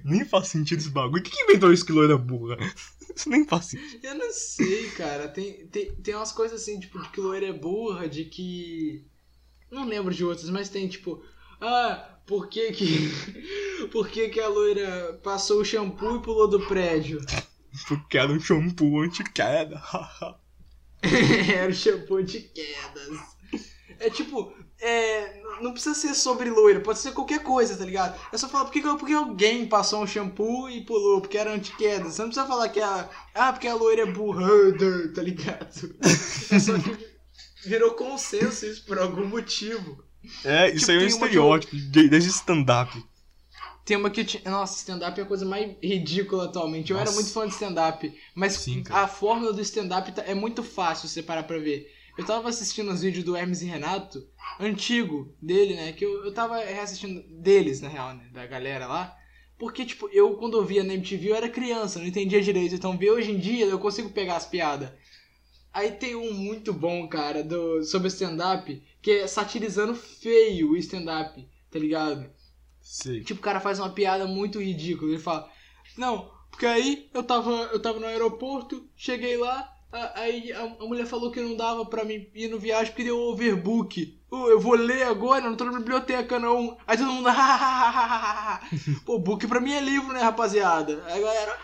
Nem 0.05 0.23
faz 0.23 0.49
sentido 0.49 0.79
esse 0.79 0.89
bagulho. 0.89 1.23
Quem 1.23 1.33
que 1.33 1.41
inventou 1.43 1.73
isso 1.73 1.85
que 1.85 1.91
loira 1.91 2.15
burra? 2.17 2.57
Isso 3.13 3.29
nem 3.29 3.45
faz 3.45 3.65
sentido. 3.65 4.05
Eu 4.05 4.15
não 4.15 4.31
sei, 4.31 4.89
cara. 4.91 5.27
Tem, 5.27 5.67
tem, 5.67 5.91
tem 5.95 6.15
umas 6.15 6.31
coisas 6.31 6.61
assim, 6.61 6.79
tipo, 6.79 7.01
de 7.01 7.09
que 7.09 7.19
loira 7.19 7.47
é 7.47 7.53
burra, 7.53 8.07
de 8.07 8.25
que. 8.25 9.05
Não 9.69 9.85
lembro 9.85 10.13
de 10.13 10.23
outras, 10.23 10.49
mas 10.49 10.69
tem, 10.69 10.87
tipo. 10.87 11.23
Ah, 11.59 12.19
por 12.25 12.47
que 12.47 12.71
que. 12.71 12.87
por 13.91 14.09
que 14.09 14.29
que 14.29 14.39
a 14.39 14.47
loira 14.47 15.19
passou 15.23 15.61
o 15.61 15.65
shampoo 15.65 16.17
e 16.17 16.21
pulou 16.21 16.47
do 16.47 16.65
prédio? 16.67 17.19
Porque 17.87 18.17
era 18.17 18.31
um 18.31 18.39
shampoo 18.39 19.01
anti-queda. 19.01 19.81
era 21.55 21.69
o 21.69 21.73
shampoo 21.73 22.23
de 22.23 22.41
quedas. 22.41 23.19
É 23.99 24.09
tipo, 24.09 24.53
é, 24.85 25.41
não 25.61 25.71
precisa 25.71 25.95
ser 25.95 26.13
sobre 26.13 26.49
loira, 26.49 26.79
pode 26.79 26.99
ser 26.99 27.11
qualquer 27.11 27.41
coisa, 27.41 27.75
tá 27.75 27.83
ligado? 27.83 28.19
É 28.31 28.37
só 28.37 28.47
falar 28.47 28.65
porque, 28.65 28.81
porque 28.81 29.13
alguém 29.13 29.65
passou 29.65 30.03
um 30.03 30.07
shampoo 30.07 30.69
e 30.69 30.81
pulou, 30.81 31.21
porque 31.21 31.37
era 31.37 31.51
anti-queda. 31.51 32.05
Você 32.05 32.21
não 32.21 32.29
precisa 32.29 32.45
falar 32.45 32.69
que 32.69 32.79
a. 32.79 33.09
Ah, 33.33 33.51
porque 33.51 33.67
a 33.67 33.73
loira 33.73 34.03
é 34.03 34.05
burra, 34.05 34.47
tá 35.15 35.23
ligado? 35.23 35.97
É 36.51 36.59
só 36.59 36.77
que 36.77 36.97
virou 37.65 37.95
consenso 37.95 38.65
isso 38.65 38.85
por 38.85 38.99
algum 38.99 39.25
motivo. 39.25 40.03
É, 40.43 40.69
isso 40.69 40.79
tipo, 40.85 40.91
aí 40.91 40.97
é 40.97 41.01
um 41.01 41.07
estereótipo, 41.07 41.75
eu... 41.75 42.09
desde 42.09 42.29
stand-up. 42.29 43.03
Tem 43.83 43.97
uma 43.97 44.09
que 44.09 44.21
eu 44.21 44.25
tinha. 44.25 44.43
Nossa, 44.49 44.77
stand-up 44.77 45.19
é 45.19 45.23
a 45.23 45.27
coisa 45.27 45.45
mais 45.45 45.75
ridícula 45.81 46.45
atualmente. 46.45 46.91
Eu 46.91 46.97
Nossa. 46.97 47.09
era 47.09 47.15
muito 47.15 47.31
fã 47.31 47.47
de 47.47 47.53
stand-up, 47.53 48.13
mas 48.35 48.53
Sim, 48.53 48.83
a 48.89 49.07
fórmula 49.07 49.51
do 49.51 49.61
stand-up 49.61 50.11
tá, 50.11 50.23
é 50.23 50.33
muito 50.33 50.63
fácil 50.63 51.07
você 51.07 51.23
parar 51.23 51.43
pra 51.43 51.57
ver. 51.57 51.94
Eu 52.17 52.25
tava 52.25 52.49
assistindo 52.49 52.91
os 52.91 53.01
vídeos 53.01 53.25
do 53.25 53.35
Hermes 53.35 53.61
e 53.61 53.65
Renato, 53.65 54.25
antigo 54.59 55.35
dele, 55.41 55.75
né? 55.75 55.91
Que 55.91 56.05
eu, 56.05 56.25
eu 56.25 56.33
tava 56.33 56.57
reassistindo 56.59 57.21
deles, 57.29 57.81
na 57.81 57.89
real, 57.89 58.13
né? 58.13 58.29
Da 58.31 58.45
galera 58.45 58.87
lá. 58.87 59.17
Porque, 59.57 59.85
tipo, 59.85 60.09
eu 60.09 60.35
quando 60.37 60.57
eu 60.57 60.65
via 60.65 60.83
na 60.83 60.93
MTV 60.93 61.29
eu 61.29 61.35
era 61.35 61.49
criança, 61.49 61.99
não 61.99 62.07
entendia 62.07 62.41
direito. 62.41 62.75
Então, 62.75 62.97
ver 62.97 63.11
hoje 63.11 63.31
em 63.31 63.39
dia 63.39 63.65
eu 63.65 63.79
consigo 63.79 64.09
pegar 64.09 64.37
as 64.37 64.45
piadas. 64.45 64.89
Aí 65.73 65.91
tem 65.91 66.15
um 66.15 66.33
muito 66.33 66.71
bom, 66.73 67.05
cara, 67.07 67.43
do, 67.43 67.83
sobre 67.83 68.07
stand-up, 68.07 68.81
que 69.01 69.11
é 69.11 69.27
satirizando 69.27 69.93
feio 69.93 70.71
o 70.71 70.77
stand-up, 70.77 71.45
tá 71.69 71.77
ligado? 71.77 72.29
Sim. 72.79 73.23
Tipo, 73.23 73.41
o 73.41 73.43
cara 73.43 73.59
faz 73.59 73.79
uma 73.79 73.89
piada 73.89 74.25
muito 74.25 74.61
ridícula. 74.61 75.11
Ele 75.11 75.19
fala: 75.19 75.51
Não, 75.97 76.31
porque 76.49 76.65
aí 76.65 77.09
eu 77.13 77.23
tava, 77.23 77.51
eu 77.73 77.81
tava 77.81 77.99
no 77.99 78.05
aeroporto, 78.05 78.87
cheguei 78.95 79.35
lá, 79.35 79.74
Aí 80.15 80.51
a, 80.51 80.65
mulher 80.85 81.05
falou 81.05 81.31
que 81.31 81.41
não 81.41 81.55
dava 81.55 81.85
pra 81.85 82.03
mim 82.03 82.27
ir 82.33 82.49
no 82.49 82.59
viagem 82.59 82.87
porque 82.87 83.03
deu 83.03 83.17
overbook. 83.17 84.19
Uh, 84.31 84.47
eu 84.49 84.59
vou 84.59 84.75
ler 84.75 85.03
agora, 85.03 85.41
não 85.41 85.55
tô 85.55 85.63
na 85.63 85.77
biblioteca 85.77 86.37
não. 86.37 86.77
Aí 86.85 86.97
todo 86.97 87.11
mundo. 87.11 87.29
Pô, 89.05 89.17
book 89.19 89.47
pra 89.47 89.61
mim 89.61 89.73
é 89.73 89.79
livro, 89.79 90.11
né, 90.13 90.21
rapaziada? 90.21 91.01
Aí 91.05 91.23
a 91.23 91.25
galera. 91.25 91.59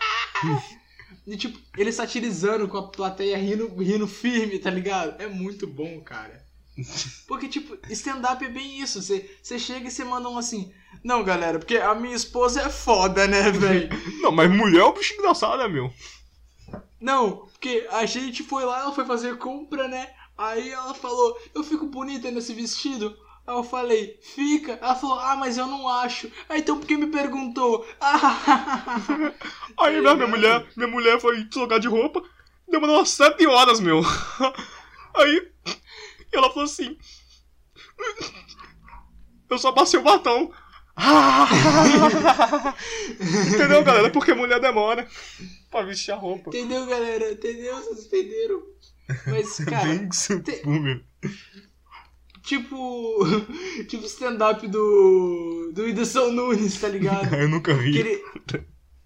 e 1.26 1.36
tipo, 1.36 1.58
ele 1.76 1.92
satirizando 1.92 2.68
com 2.68 2.78
a 2.78 2.88
plateia 2.88 3.36
rindo, 3.36 3.68
rindo 3.76 4.06
firme, 4.06 4.58
tá 4.58 4.70
ligado? 4.70 5.20
É 5.20 5.26
muito 5.26 5.66
bom, 5.66 6.00
cara. 6.00 6.42
Porque, 7.28 7.48
tipo, 7.48 7.76
stand-up 7.90 8.42
é 8.42 8.48
bem 8.48 8.80
isso. 8.80 9.02
Você 9.02 9.58
chega 9.58 9.88
e 9.88 9.90
você 9.90 10.04
manda 10.04 10.28
um 10.28 10.38
assim. 10.38 10.72
Não, 11.04 11.22
galera, 11.22 11.58
porque 11.58 11.76
a 11.76 11.94
minha 11.94 12.16
esposa 12.16 12.62
é 12.62 12.70
foda, 12.70 13.26
né, 13.26 13.50
velho? 13.50 13.90
não, 14.22 14.32
mas 14.32 14.50
mulher 14.50 14.80
é 14.80 14.84
um 14.84 14.94
bicho 14.94 15.14
engraçado, 15.14 15.58
né, 15.58 15.68
meu? 15.68 15.92
Não, 17.00 17.46
porque 17.46 17.86
a 17.90 18.06
gente 18.06 18.44
foi 18.44 18.64
lá, 18.64 18.80
ela 18.80 18.92
foi 18.92 19.04
fazer 19.04 19.36
compra, 19.36 19.88
né? 19.88 20.08
Aí 20.38 20.70
ela 20.70 20.94
falou, 20.94 21.36
eu 21.54 21.64
fico 21.64 21.86
bonita 21.86 22.30
nesse 22.30 22.54
vestido? 22.54 23.16
Aí 23.46 23.56
eu 23.56 23.64
falei, 23.64 24.18
fica. 24.22 24.78
Ela 24.80 24.94
falou, 24.94 25.18
ah, 25.18 25.34
mas 25.34 25.58
eu 25.58 25.66
não 25.66 25.88
acho. 25.88 26.30
Aí 26.48 26.60
então 26.60 26.78
por 26.78 26.86
que 26.86 26.96
me 26.96 27.08
perguntou? 27.08 27.84
Aí 29.78 30.00
minha, 30.00 30.14
minha 30.14 30.28
mulher, 30.28 30.64
minha 30.76 30.88
mulher 30.88 31.20
foi 31.20 31.44
trocar 31.46 31.80
de 31.80 31.88
roupa, 31.88 32.22
demorou 32.68 32.96
umas 32.96 33.10
sete 33.10 33.44
horas, 33.46 33.80
meu. 33.80 34.00
Aí 35.16 35.50
ela 36.32 36.48
falou 36.50 36.64
assim. 36.64 36.96
Eu 39.50 39.58
só 39.58 39.72
passei 39.72 39.98
o 39.98 40.04
batom. 40.04 40.52
Entendeu, 43.54 43.82
galera? 43.82 44.10
Porque 44.10 44.34
mulher 44.34 44.60
demora 44.60 45.08
pra 45.72 45.82
vestir 45.82 46.12
a 46.12 46.16
roupa. 46.16 46.50
Entendeu, 46.50 46.86
galera? 46.86 47.32
Entendeu? 47.32 47.74
Vocês 47.76 48.06
entenderam? 48.06 48.62
Mas, 49.26 49.56
cara. 49.64 49.88
Bem 49.88 50.08
te... 50.08 51.04
Tipo. 52.42 53.18
Tipo 53.88 54.04
stand-up 54.06 54.66
do. 54.68 55.72
Do 55.72 55.84
Whindersson 55.84 56.30
Nunes, 56.30 56.78
tá 56.78 56.88
ligado? 56.88 57.32
eu 57.34 57.48
nunca 57.48 57.74
vi. 57.74 57.98
Ele... 57.98 58.22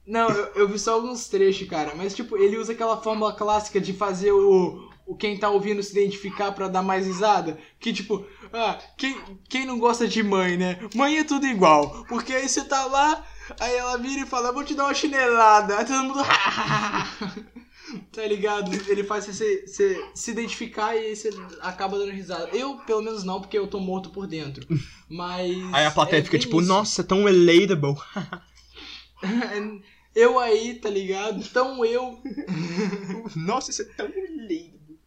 Não, 0.07 0.29
eu, 0.29 0.45
eu, 0.55 0.69
vi 0.69 0.79
só 0.79 0.95
alguns 0.95 1.29
trechos, 1.29 1.69
cara. 1.69 1.95
Mas, 1.95 2.15
tipo, 2.15 2.37
ele 2.37 2.57
usa 2.57 2.73
aquela 2.73 3.01
fórmula 3.01 3.33
clássica 3.33 3.81
de 3.81 3.93
fazer 3.93 4.33
o. 4.33 4.91
O 5.07 5.15
quem 5.15 5.39
tá 5.39 5.49
ouvindo 5.49 5.81
se 5.85 5.93
identificar 5.93 6.51
para 6.51 6.67
dar 6.67 6.83
mais 6.83 7.07
risada. 7.07 7.57
Que, 7.79 7.93
tipo, 7.93 8.27
ah, 8.53 8.77
quem, 8.99 9.17
quem 9.49 9.65
não 9.65 9.79
gosta 9.79 10.09
de 10.09 10.21
mãe, 10.21 10.57
né? 10.57 10.81
Mãe 10.97 11.19
é 11.19 11.23
tudo 11.23 11.47
igual. 11.47 12.05
Porque 12.09 12.33
aí 12.33 12.49
você 12.49 12.65
tá 12.65 12.87
lá, 12.87 13.25
Aí 13.61 13.77
ela 13.77 13.97
vira 13.97 14.23
e 14.23 14.27
fala, 14.27 14.53
vou 14.53 14.65
te 14.65 14.75
dar 14.75 14.85
uma 14.85 14.95
chinelada. 14.95 15.79
Aí 15.79 15.85
todo 15.85 16.05
mundo. 16.05 16.21
tá 18.13 18.27
ligado? 18.27 18.73
Ele 18.91 19.05
faz 19.05 19.27
você, 19.27 19.67
você 19.67 20.11
se 20.15 20.31
identificar 20.31 20.97
e 20.97 21.07
aí 21.07 21.17
você 21.17 21.31
acaba 21.61 21.99
dando 21.99 22.11
risada. 22.11 22.49
Eu, 22.53 22.79
pelo 22.79 23.03
menos, 23.03 23.25
não, 23.25 23.41
porque 23.41 23.59
eu 23.59 23.67
tô 23.67 23.79
morto 23.79 24.11
por 24.11 24.27
dentro. 24.27 24.67
Mas. 25.09 25.57
Aí 25.73 25.87
a 25.87 25.91
plateia 25.91 26.21
é 26.21 26.25
fica 26.25 26.39
tipo, 26.39 26.61
isso. 26.61 26.69
nossa, 26.69 27.05
tão 27.05 27.25
relatable. 27.25 27.97
eu 30.15 30.39
aí, 30.39 30.75
tá 30.75 30.91
ligado? 30.91 31.47
Tão 31.49 31.85
eu. 31.85 32.21
nossa, 33.37 33.71
isso 33.71 33.83
é 33.83 33.85
tão 33.85 34.11
relatable. 34.11 34.99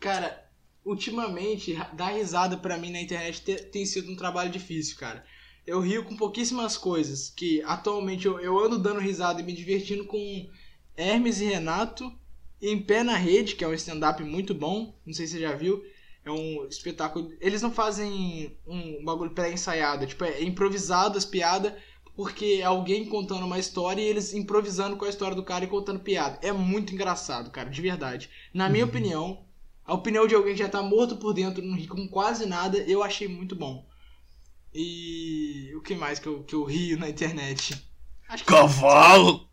Cara, 0.00 0.44
ultimamente, 0.84 1.74
dar 1.92 2.08
risada 2.08 2.56
pra 2.56 2.78
mim 2.78 2.90
na 2.90 3.00
internet 3.00 3.42
tem 3.42 3.84
sido 3.84 4.10
um 4.10 4.16
trabalho 4.16 4.50
difícil, 4.50 4.96
cara 4.96 5.24
eu 5.66 5.80
rio 5.80 6.04
com 6.04 6.16
pouquíssimas 6.16 6.76
coisas. 6.76 7.30
Que 7.30 7.62
atualmente 7.62 8.26
eu, 8.26 8.38
eu 8.40 8.58
ando 8.58 8.78
dando 8.78 9.00
risada 9.00 9.40
e 9.40 9.44
me 9.44 9.52
divertindo 9.52 10.04
com 10.04 10.48
Hermes 10.96 11.40
e 11.40 11.44
Renato 11.44 12.12
em 12.60 12.80
Pé 12.80 13.02
na 13.02 13.16
Rede, 13.16 13.54
que 13.54 13.64
é 13.64 13.68
um 13.68 13.74
stand-up 13.74 14.22
muito 14.22 14.54
bom. 14.54 14.94
Não 15.04 15.12
sei 15.12 15.26
se 15.26 15.34
você 15.34 15.40
já 15.40 15.54
viu. 15.54 15.84
É 16.24 16.30
um 16.30 16.66
espetáculo. 16.66 17.32
Eles 17.40 17.62
não 17.62 17.70
fazem 17.70 18.56
um 18.66 19.04
bagulho 19.04 19.30
pré-ensaiado. 19.30 20.06
Tipo, 20.06 20.24
é 20.24 20.42
improvisado 20.42 21.18
as 21.18 21.24
piadas. 21.24 21.72
Porque 22.16 22.60
é 22.60 22.64
alguém 22.64 23.04
contando 23.04 23.44
uma 23.44 23.58
história 23.58 24.00
e 24.00 24.06
eles 24.06 24.32
improvisando 24.32 24.96
com 24.96 25.04
a 25.04 25.08
história 25.08 25.36
do 25.36 25.42
cara 25.42 25.66
e 25.66 25.68
contando 25.68 26.00
piada. 26.00 26.38
É 26.40 26.50
muito 26.50 26.94
engraçado, 26.94 27.50
cara, 27.50 27.68
de 27.68 27.82
verdade. 27.82 28.30
Na 28.54 28.70
minha 28.70 28.84
uhum. 28.84 28.90
opinião, 28.90 29.44
a 29.84 29.92
opinião 29.92 30.26
de 30.26 30.34
alguém 30.34 30.54
que 30.54 30.62
já 30.62 30.68
tá 30.68 30.82
morto 30.82 31.16
por 31.16 31.34
dentro, 31.34 31.62
não 31.62 31.76
ri 31.76 31.86
com 31.86 32.08
quase 32.08 32.46
nada, 32.46 32.78
eu 32.78 33.02
achei 33.02 33.28
muito 33.28 33.54
bom. 33.54 33.86
E 34.78 35.74
o 35.74 35.80
que 35.80 35.94
mais 35.94 36.18
que 36.18 36.26
eu, 36.26 36.42
que 36.42 36.54
eu 36.54 36.62
rio 36.62 36.98
na 36.98 37.08
internet? 37.08 37.82
Acho 38.28 38.44
que 38.44 38.52
Cavalo! 38.52 39.48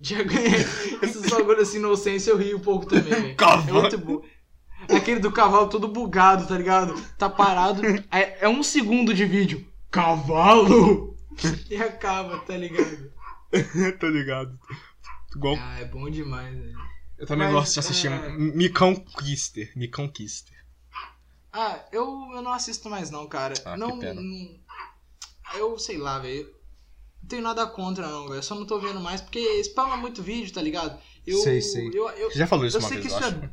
Já 0.00 0.22
ganhei. 0.22 0.64
Esses 1.02 1.30
bagulhos 1.30 1.68
assim, 1.68 1.76
inocência, 1.76 2.30
eu 2.30 2.38
rio 2.38 2.56
um 2.56 2.60
pouco 2.60 2.86
também. 2.86 3.34
Cavalo! 3.36 3.80
É 3.80 3.80
muito 3.82 3.98
bom. 3.98 4.24
Aquele 4.96 5.20
do 5.20 5.30
cavalo 5.30 5.68
todo 5.68 5.88
bugado, 5.88 6.46
tá 6.46 6.56
ligado? 6.56 6.98
Tá 7.18 7.28
parado. 7.28 7.82
É, 8.10 8.46
é 8.46 8.48
um 8.48 8.62
segundo 8.62 9.12
de 9.12 9.26
vídeo. 9.26 9.66
Cavalo! 9.90 11.14
E 11.68 11.76
acaba, 11.76 12.38
tá 12.38 12.56
ligado? 12.56 13.12
tá 14.00 14.08
ligado. 14.08 14.58
Igual... 15.36 15.56
Ah, 15.58 15.80
é 15.80 15.84
bom 15.84 16.08
demais, 16.08 16.56
velho. 16.56 16.78
Eu 17.18 17.26
também 17.26 17.48
Mas, 17.48 17.56
gosto 17.56 17.74
de 17.74 17.80
assistir 17.80 18.10
é... 18.10 18.30
Me 18.30 18.70
Conquister. 18.70 19.70
Me 19.76 19.88
Conquister. 19.88 20.53
Ah, 21.56 21.84
eu, 21.92 22.30
eu 22.34 22.42
não 22.42 22.52
assisto 22.52 22.90
mais 22.90 23.10
não, 23.12 23.28
cara. 23.28 23.54
Ah, 23.64 23.76
não, 23.76 23.94
não, 23.94 24.48
Eu 25.54 25.78
sei 25.78 25.96
lá, 25.96 26.18
velho. 26.18 26.52
Não 27.22 27.28
tenho 27.28 27.42
nada 27.42 27.64
contra 27.64 28.08
não, 28.08 28.28
velho. 28.28 28.42
Só 28.42 28.56
não 28.56 28.66
tô 28.66 28.80
vendo 28.80 28.98
mais 28.98 29.20
porque 29.20 29.62
spama 29.62 29.96
muito 29.96 30.20
vídeo, 30.20 30.52
tá 30.52 30.60
ligado? 30.60 31.00
Eu, 31.24 31.38
sei, 31.38 31.60
sei. 31.62 31.88
Eu, 31.94 32.10
eu, 32.10 32.28
Você 32.28 32.38
já 32.38 32.46
falou 32.48 32.66
isso 32.66 32.76
eu 32.76 32.80
uma 32.80 32.88
sei 32.88 32.98
vez, 32.98 33.14
que 33.14 33.20
isso 33.20 33.50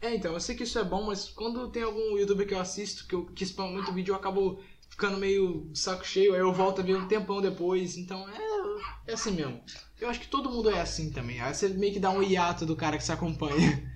é... 0.00 0.06
é, 0.06 0.14
então, 0.14 0.32
eu 0.32 0.38
sei 0.38 0.54
que 0.54 0.62
isso 0.62 0.78
é 0.78 0.84
bom, 0.84 1.02
mas 1.02 1.28
quando 1.28 1.68
tem 1.70 1.82
algum 1.82 2.16
youtuber 2.16 2.46
que 2.46 2.54
eu 2.54 2.60
assisto 2.60 3.04
que, 3.08 3.16
eu, 3.16 3.26
que 3.26 3.44
spama 3.44 3.72
muito 3.72 3.92
vídeo, 3.92 4.12
eu 4.12 4.16
acabo 4.16 4.62
ficando 4.88 5.18
meio 5.18 5.68
saco 5.74 6.06
cheio, 6.06 6.34
aí 6.34 6.40
eu 6.40 6.52
volto 6.52 6.80
a 6.82 6.84
ver 6.84 6.94
um 6.94 7.08
tempão 7.08 7.42
depois. 7.42 7.96
Então, 7.96 8.28
é, 8.28 9.10
é 9.10 9.14
assim 9.14 9.32
mesmo. 9.32 9.60
Eu 10.00 10.08
acho 10.08 10.20
que 10.20 10.28
todo 10.28 10.50
mundo 10.50 10.70
é 10.70 10.80
assim 10.80 11.10
também. 11.10 11.40
Aí 11.40 11.52
você 11.52 11.68
meio 11.68 11.92
que 11.92 11.98
dá 11.98 12.10
um 12.10 12.22
hiato 12.22 12.64
do 12.64 12.76
cara 12.76 12.96
que 12.96 13.02
se 13.02 13.10
acompanha. 13.10 13.90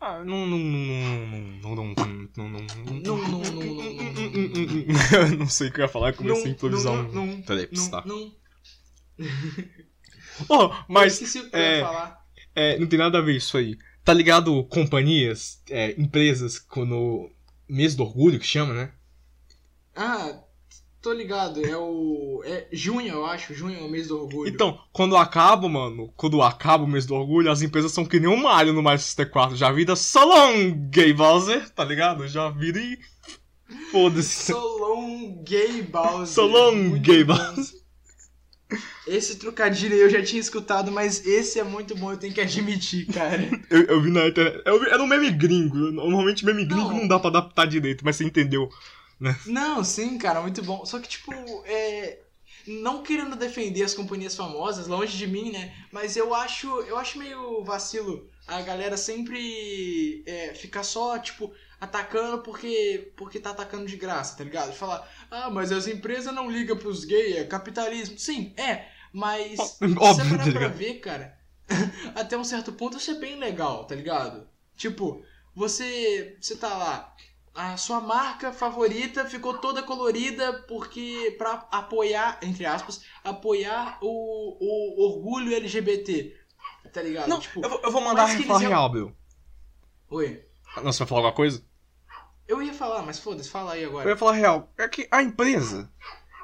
Ah, 0.00 0.22
não. 0.24 0.46
Não. 0.46 0.58
Não. 0.58 1.74
Não. 1.74 1.74
Não. 1.74 1.94
Não. 2.36 2.50
Não. 2.50 2.58
Não. 3.00 3.36
Eu 5.12 5.38
não 5.38 5.48
sei 5.48 5.68
o 5.68 5.72
que 5.72 5.80
eu 5.80 5.84
ia 5.84 5.88
falar, 5.88 6.12
comecei 6.12 6.46
a 6.46 6.54
improvisar 6.54 6.92
um 6.92 7.42
teleps, 7.42 7.88
tá? 7.88 8.02
Não. 8.06 8.32
Oh, 10.48 10.70
mas. 10.86 11.34
É, 12.54 12.78
não 12.78 12.86
tem 12.86 12.98
nada 12.98 13.18
a 13.18 13.22
ver 13.22 13.36
isso 13.36 13.56
aí. 13.56 13.78
Tá 14.04 14.12
ligado? 14.12 14.64
Companhias, 14.64 15.62
é, 15.70 15.92
empresas, 16.00 16.64
no 16.76 17.30
mês 17.68 17.94
do 17.96 18.02
orgulho 18.02 18.38
que 18.38 18.46
chama, 18.46 18.74
né? 18.74 18.92
Ah, 19.94 20.42
tô 21.06 21.12
ligado. 21.12 21.64
É 21.64 21.76
o. 21.76 22.42
É 22.44 22.66
junho, 22.72 23.08
eu 23.08 23.24
acho. 23.24 23.54
Junho 23.54 23.78
é 23.78 23.82
o 23.82 23.88
mês 23.88 24.08
do 24.08 24.20
orgulho. 24.20 24.48
Então, 24.50 24.78
quando 24.92 25.16
acaba, 25.16 25.68
mano, 25.68 26.12
quando 26.16 26.42
acaba 26.42 26.82
o 26.82 26.88
mês 26.88 27.06
do 27.06 27.14
orgulho, 27.14 27.50
as 27.50 27.62
empresas 27.62 27.92
são 27.92 28.04
que 28.04 28.18
nem 28.18 28.28
um 28.28 28.36
Mario 28.42 28.72
no 28.72 28.82
Mario 28.82 28.98
64. 29.00 29.56
Já 29.56 29.70
vira 29.70 29.94
Solon 29.94 30.72
Gay 30.90 31.12
Bowser, 31.12 31.70
tá 31.70 31.84
ligado? 31.84 32.26
Já 32.26 32.50
vira 32.50 32.78
e. 32.80 32.98
Foda-se. 33.92 34.52
Solon 34.52 35.42
Gay 35.44 35.82
Bowser. 35.82 36.26
Solon 36.26 36.72
Muito 36.72 37.02
Gay 37.02 37.22
bom. 37.24 37.36
Bowser. 37.36 37.76
Esse 39.06 39.36
trocadilho 39.36 39.94
aí 39.94 40.00
eu 40.00 40.10
já 40.10 40.20
tinha 40.24 40.40
escutado, 40.40 40.90
mas 40.90 41.24
esse 41.24 41.60
é 41.60 41.62
muito 41.62 41.94
bom, 41.96 42.10
eu 42.10 42.16
tenho 42.16 42.34
que 42.34 42.40
admitir, 42.40 43.06
cara. 43.06 43.48
Eu, 43.70 43.82
eu 43.84 44.02
vi 44.02 44.10
na 44.10 44.26
internet. 44.26 44.60
Eu 44.66 44.80
vi- 44.80 44.88
era 44.90 45.00
um 45.00 45.06
meme 45.06 45.30
gringo. 45.30 45.76
Normalmente 45.92 46.44
meme 46.44 46.64
gringo 46.64 46.88
Não. 46.90 46.98
não 46.98 47.08
dá 47.08 47.16
pra 47.20 47.30
adaptar 47.30 47.66
direito, 47.66 48.04
mas 48.04 48.16
você 48.16 48.24
entendeu. 48.24 48.68
Não, 49.46 49.82
sim, 49.84 50.18
cara, 50.18 50.42
muito 50.42 50.62
bom. 50.62 50.84
Só 50.84 50.98
que, 51.00 51.08
tipo, 51.08 51.32
é. 51.66 52.20
Não 52.66 53.02
querendo 53.02 53.36
defender 53.36 53.84
as 53.84 53.94
companhias 53.94 54.34
famosas, 54.36 54.88
longe 54.88 55.16
de 55.16 55.26
mim, 55.26 55.52
né? 55.52 55.72
Mas 55.92 56.16
eu 56.16 56.34
acho, 56.34 56.68
eu 56.82 56.98
acho 56.98 57.18
meio 57.18 57.62
vacilo 57.64 58.28
a 58.46 58.62
galera 58.62 58.96
sempre 58.96 60.22
é, 60.26 60.54
ficar 60.54 60.84
só, 60.84 61.18
tipo, 61.18 61.52
atacando 61.80 62.42
porque, 62.42 63.12
porque 63.16 63.40
tá 63.40 63.50
atacando 63.50 63.86
de 63.86 63.96
graça, 63.96 64.36
tá 64.36 64.44
ligado? 64.44 64.72
Falar, 64.72 65.08
ah, 65.30 65.50
mas 65.50 65.72
as 65.72 65.86
empresas 65.88 66.32
não 66.32 66.50
ligam 66.50 66.76
pros 66.76 67.04
gays, 67.04 67.36
é 67.36 67.44
capitalismo. 67.44 68.18
Sim, 68.18 68.54
é, 68.56 68.88
mas. 69.12 69.78
se 69.80 69.98
Óbvio, 69.98 70.24
você 70.24 70.36
tá 70.36 70.44
parar 70.44 70.50
pra 70.50 70.68
ligado? 70.68 70.76
ver, 70.76 71.00
cara, 71.00 71.36
até 72.14 72.36
um 72.38 72.44
certo 72.44 72.72
ponto 72.72 72.98
isso 72.98 73.10
é 73.10 73.14
bem 73.14 73.38
legal, 73.38 73.84
tá 73.86 73.94
ligado? 73.94 74.48
Tipo, 74.76 75.24
você, 75.54 76.36
você 76.40 76.56
tá 76.56 76.76
lá, 76.76 77.16
a 77.56 77.76
sua 77.76 78.00
marca 78.00 78.52
favorita 78.52 79.24
ficou 79.24 79.58
toda 79.58 79.82
colorida 79.82 80.52
porque 80.68 81.34
pra 81.38 81.66
apoiar, 81.72 82.38
entre 82.42 82.66
aspas, 82.66 83.02
apoiar 83.24 83.98
o, 84.02 84.56
o 84.60 85.04
orgulho 85.06 85.54
LGBT, 85.54 86.36
tá 86.92 87.02
ligado? 87.02 87.28
Não, 87.28 87.40
tipo, 87.40 87.60
eu, 87.64 87.68
vou- 87.70 87.80
eu 87.82 87.90
vou 87.90 88.00
mandar 88.02 88.28
falar 88.28 88.60
iam- 88.62 88.70
real, 88.70 88.88
Bill. 88.90 89.16
oi. 90.10 90.42
Você 90.82 90.98
vai 90.98 91.08
falar 91.08 91.20
alguma 91.20 91.32
coisa? 91.34 91.64
Eu 92.46 92.62
ia 92.62 92.72
falar, 92.74 93.02
mas 93.02 93.18
foda-se, 93.18 93.48
fala 93.48 93.72
aí 93.72 93.82
Eu 93.82 93.88
agora. 93.90 94.08
ia 94.10 94.16
falar 94.16 94.32
real. 94.32 94.70
É 94.78 94.86
que 94.86 95.08
a 95.10 95.22
empresa, 95.22 95.90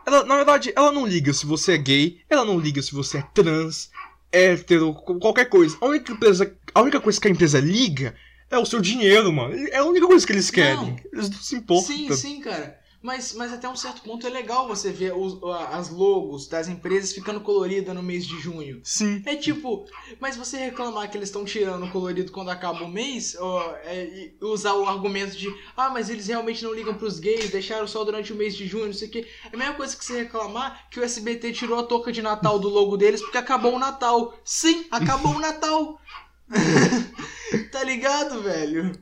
ela, 0.07 0.25
na 0.25 0.37
verdade, 0.37 0.73
ela 0.75 0.91
não 0.91 1.07
liga 1.07 1.33
se 1.33 1.45
você 1.47 1.75
é 1.75 1.79
gay, 1.79 2.23
ela 2.29 2.45
não 2.45 2.59
liga 2.59 2.83
se 2.83 2.93
você 2.95 3.19
é 3.19 3.23
trans, 3.35 3.91
hétero, 4.33 4.95
qualquer 4.95 5.45
coisa. 5.51 5.77
A 5.81 5.87
única, 5.87 6.11
empresa, 6.13 6.57
a 6.75 6.81
única 6.81 7.01
coisa 7.01 7.21
que 7.21 7.29
a 7.29 7.31
empresa 7.31 7.61
liga 7.61 8.17
é 8.53 8.59
o 8.59 8.66
seu 8.66 8.80
dinheiro, 8.80 9.32
mano. 9.32 9.55
É 9.68 9.78
a 9.78 9.84
única 9.84 10.07
coisa 10.07 10.26
que 10.26 10.32
eles 10.32 10.50
querem. 10.50 10.76
Não. 10.76 10.96
Eles 11.12 11.30
não 11.30 11.38
se 11.38 11.57
importam. 11.57 11.86
Sim, 11.86 12.14
sim, 12.14 12.40
cara. 12.40 12.80
Mas, 13.03 13.32
mas 13.34 13.53
até 13.53 13.68
um 13.68 13.74
certo 13.74 14.00
ponto 14.03 14.24
é 14.24 14.30
legal 14.30 14.68
você 14.68 14.92
ver 14.92 15.12
os, 15.12 15.36
as 15.72 15.88
logos 15.88 16.46
das 16.46 16.68
empresas 16.68 17.12
ficando 17.12 17.40
coloridas 17.40 17.92
no 17.92 18.03
mês 18.03 18.24
de 18.24 18.38
junho. 18.38 18.80
Sim. 18.84 19.20
É 19.26 19.34
tipo, 19.34 19.84
mas 20.20 20.36
você 20.36 20.57
reclamar 20.57 21.11
que 21.11 21.16
eles 21.16 21.28
estão 21.28 21.44
tirando 21.44 21.84
o 21.84 21.90
colorido 21.90 22.30
quando 22.30 22.50
acaba 22.50 22.84
o 22.84 22.88
mês, 22.88 23.36
ó, 23.40 23.74
é, 23.82 24.30
usar 24.40 24.74
o 24.74 24.86
argumento 24.86 25.36
de 25.36 25.53
ah, 25.76 25.90
mas 25.90 26.09
eles 26.09 26.28
realmente 26.28 26.62
não 26.62 26.72
ligam 26.72 26.94
pros 26.94 27.18
gays, 27.18 27.50
deixaram 27.50 27.88
só 27.88 28.05
durante 28.05 28.32
o 28.32 28.36
mês 28.36 28.55
de 28.55 28.68
junho, 28.68 28.86
não 28.86 28.92
sei 28.92 29.09
o 29.09 29.11
que. 29.11 29.26
É 29.50 29.53
a 29.53 29.59
mesma 29.59 29.74
coisa 29.74 29.96
que 29.96 30.05
você 30.05 30.22
reclamar 30.22 30.88
que 30.88 31.00
o 31.00 31.03
SBT 31.03 31.53
tirou 31.53 31.80
a 31.80 31.82
touca 31.82 32.12
de 32.12 32.22
Natal 32.22 32.57
do 32.61 32.68
logo 32.68 32.96
deles 32.96 33.20
porque 33.20 33.38
acabou 33.38 33.74
o 33.74 33.80
Natal. 33.80 34.38
Sim, 34.44 34.86
acabou 34.92 35.34
o 35.34 35.40
Natal. 35.40 36.00
tá 37.70 37.82
ligado, 37.84 38.42
velho? 38.42 38.92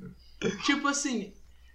Tipo 0.64 0.88
assim. 0.88 1.32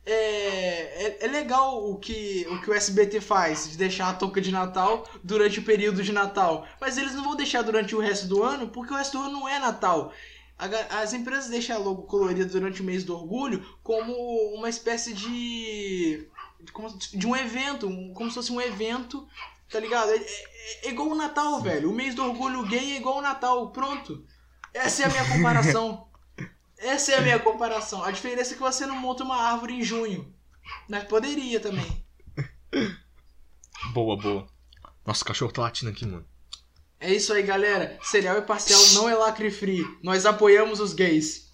É, 0.07 0.13
é, 0.13 1.17
é 1.25 1.27
legal 1.27 1.89
o 1.89 1.97
que, 1.97 2.45
o 2.51 2.61
que 2.61 2.69
o 2.69 2.73
SBT 2.75 3.19
faz, 3.21 3.71
de 3.71 3.75
deixar 3.77 4.09
a 4.09 4.13
touca 4.13 4.39
de 4.39 4.51
Natal 4.51 5.03
durante 5.23 5.59
o 5.59 5.63
período 5.63 6.03
de 6.03 6.11
Natal. 6.11 6.67
Mas 6.79 6.95
eles 6.97 7.13
não 7.15 7.23
vão 7.23 7.35
deixar 7.35 7.63
durante 7.63 7.95
o 7.95 7.99
resto 7.99 8.27
do 8.27 8.43
ano, 8.43 8.67
porque 8.67 8.93
o 8.93 8.97
resto 8.97 9.17
do 9.17 9.23
ano 9.23 9.39
não 9.39 9.49
é 9.49 9.57
Natal. 9.57 10.13
As 10.91 11.11
empresas 11.11 11.49
deixam 11.49 11.75
a 11.75 11.79
logo 11.79 12.03
colorida 12.03 12.45
durante 12.45 12.81
o 12.81 12.85
mês 12.85 13.03
do 13.03 13.15
orgulho 13.15 13.65
como 13.83 14.13
uma 14.55 14.69
espécie 14.69 15.11
de. 15.13 16.27
de 17.13 17.27
um 17.27 17.35
evento, 17.35 17.89
como 18.13 18.29
se 18.29 18.35
fosse 18.35 18.51
um 18.51 18.61
evento, 18.61 19.27
tá 19.71 19.79
ligado? 19.79 20.11
É, 20.11 20.17
é- 20.17 20.87
é 20.87 20.89
igual 20.91 21.09
o 21.09 21.15
Natal, 21.15 21.61
velho. 21.61 21.89
O 21.91 21.95
mês 21.95 22.13
do 22.15 22.23
orgulho 22.23 22.63
gay 22.67 22.93
é 22.93 22.97
igual 22.97 23.17
o 23.17 23.21
Natal, 23.21 23.71
pronto. 23.71 24.23
Essa 24.73 25.01
é 25.03 25.05
a 25.05 25.09
minha 25.09 25.27
comparação. 25.29 26.07
Essa 26.77 27.13
é 27.13 27.17
a 27.17 27.21
minha 27.21 27.39
comparação. 27.39 28.03
A 28.03 28.11
diferença 28.11 28.51
é 28.53 28.55
que 28.55 28.61
você 28.61 28.85
não 28.85 28.95
monta 28.95 29.23
uma 29.23 29.37
árvore 29.37 29.73
em 29.73 29.83
junho. 29.83 30.33
Mas 30.89 31.03
poderia 31.05 31.59
também. 31.59 32.05
Boa, 33.93 34.17
boa. 34.17 34.47
Nossa, 35.05 35.23
o 35.23 35.27
cachorro 35.27 35.51
tá 35.51 35.61
latindo 35.61 35.91
aqui, 35.91 36.05
mano. 36.05 36.25
É 36.99 37.13
isso 37.13 37.31
aí, 37.33 37.43
galera. 37.43 37.99
Serial 38.01 38.37
e 38.37 38.41
parcial 38.41 38.81
não 38.93 39.07
é 39.07 39.13
lacre 39.15 39.51
free. 39.51 39.85
Nós 40.01 40.25
apoiamos 40.25 40.79
os 40.79 40.93
gays. 40.93 41.49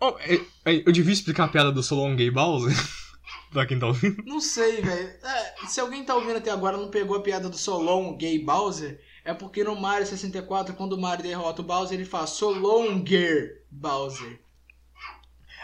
Ó, 0.00 0.18
é- 0.18 0.40
é, 0.64 0.82
eu 0.86 0.92
devia 0.92 1.12
explicar 1.12 1.44
a 1.44 1.48
piada 1.48 1.72
do 1.72 1.82
Solon 1.82 2.16
Gay 2.16 2.30
Bowser? 2.30 2.74
pra 3.52 3.66
quem 3.66 3.78
tá 3.78 3.86
ouvindo. 3.86 4.22
Não 4.24 4.40
sei, 4.40 4.80
velho. 4.82 5.08
É, 5.22 5.66
se 5.66 5.80
alguém 5.80 6.04
tá 6.04 6.14
ouvindo 6.14 6.36
até 6.38 6.50
agora 6.50 6.76
não 6.76 6.90
pegou 6.90 7.16
a 7.16 7.22
piada 7.22 7.48
do 7.48 7.56
Solon 7.56 8.16
gay 8.16 8.38
Bowser, 8.38 9.00
é 9.24 9.34
porque 9.34 9.62
no 9.64 9.76
Mario 9.76 10.06
64, 10.06 10.74
quando 10.74 10.94
o 10.94 11.00
Mario 11.00 11.22
derrota 11.22 11.62
o 11.62 11.64
Bowser, 11.64 11.98
ele 11.98 12.08
fala 12.08 12.26
Solonger 12.26 13.62
Bowser. 13.70 14.40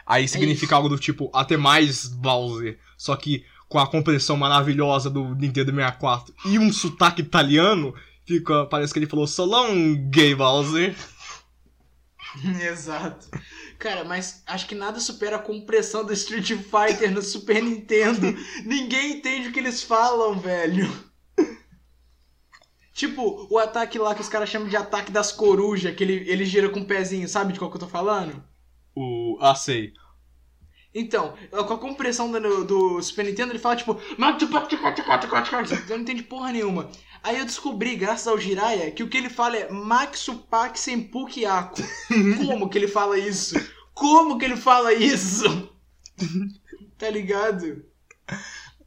Aí 0.07 0.29
significa 0.29 0.77
algo 0.77 0.89
do 0.89 0.99
tipo 0.99 1.31
até 1.33 1.57
mais 1.57 2.07
Bowser, 2.07 2.79
só 2.97 3.17
que 3.17 3.45
com 3.69 3.79
a 3.79 3.87
compressão 3.87 4.37
maravilhosa 4.37 5.09
do 5.09 5.35
Nintendo 5.35 5.73
64 5.73 6.35
e 6.45 6.59
um 6.59 6.73
sotaque 6.73 7.23
italiano, 7.23 7.95
fica, 8.27 8.67
parece 8.67 8.93
que 8.93 8.99
ele 8.99 9.07
falou 9.07 9.27
Solon 9.27 9.95
Gay 10.11 10.35
Bowser. 10.35 10.95
Exato. 12.61 13.29
Cara, 13.79 14.05
mas 14.05 14.43
acho 14.47 14.67
que 14.67 14.75
nada 14.75 15.01
supera 15.01 15.37
a 15.37 15.41
compressão 15.41 16.05
do 16.05 16.13
Street 16.13 16.53
Fighter 16.53 17.11
no 17.13 17.23
Super 17.23 17.63
Nintendo. 17.63 18.35
Ninguém 18.65 19.19
entende 19.19 19.49
o 19.49 19.53
que 19.53 19.59
eles 19.59 19.83
falam, 19.83 20.39
velho. 20.39 20.91
Tipo, 22.95 23.49
o 23.51 23.59
ataque 23.59 23.99
lá 23.99 24.15
que 24.15 24.21
os 24.21 24.29
caras 24.29 24.49
chamam 24.49 24.69
de 24.69 24.77
ataque 24.77 25.11
das 25.11 25.33
corujas, 25.33 25.95
que 25.97 26.05
ele, 26.05 26.31
ele 26.31 26.45
gira 26.45 26.69
com 26.69 26.79
o 26.79 26.87
pezinho, 26.87 27.29
sabe 27.29 27.53
de 27.53 27.59
qual 27.59 27.69
que 27.69 27.77
eu 27.77 27.81
tô 27.81 27.89
falando? 27.89 28.43
O. 28.95 29.37
Ah, 29.41 29.57
sei. 29.57 29.93
Então, 30.95 31.35
com 31.51 31.75
a 31.75 31.79
compressão 31.79 32.31
do, 32.31 32.65
do 32.65 33.03
Super 33.03 33.25
Nintendo, 33.25 33.51
ele 33.51 33.59
fala 33.59 33.75
tipo. 33.75 34.01
Você 35.67 35.93
não 35.93 36.03
entende 36.03 36.23
porra 36.23 36.53
nenhuma. 36.53 36.89
Aí 37.21 37.37
eu 37.37 37.45
descobri, 37.45 37.97
graças 37.97 38.29
ao 38.29 38.39
Jiraiya, 38.39 38.93
que 38.93 39.03
o 39.03 39.09
que 39.09 39.17
ele 39.19 39.29
fala 39.29 39.57
é 39.57 39.69
Maxupak 39.73 40.79
Senpukiako. 40.79 41.83
Como 42.47 42.69
que 42.69 42.79
ele 42.79 42.87
fala 42.87 43.19
isso? 43.19 43.57
Como 43.93 44.39
que 44.39 44.45
ele 44.45 44.57
fala 44.57 44.95
isso? 44.95 45.45
Tá 46.97 47.11
ligado? 47.11 47.85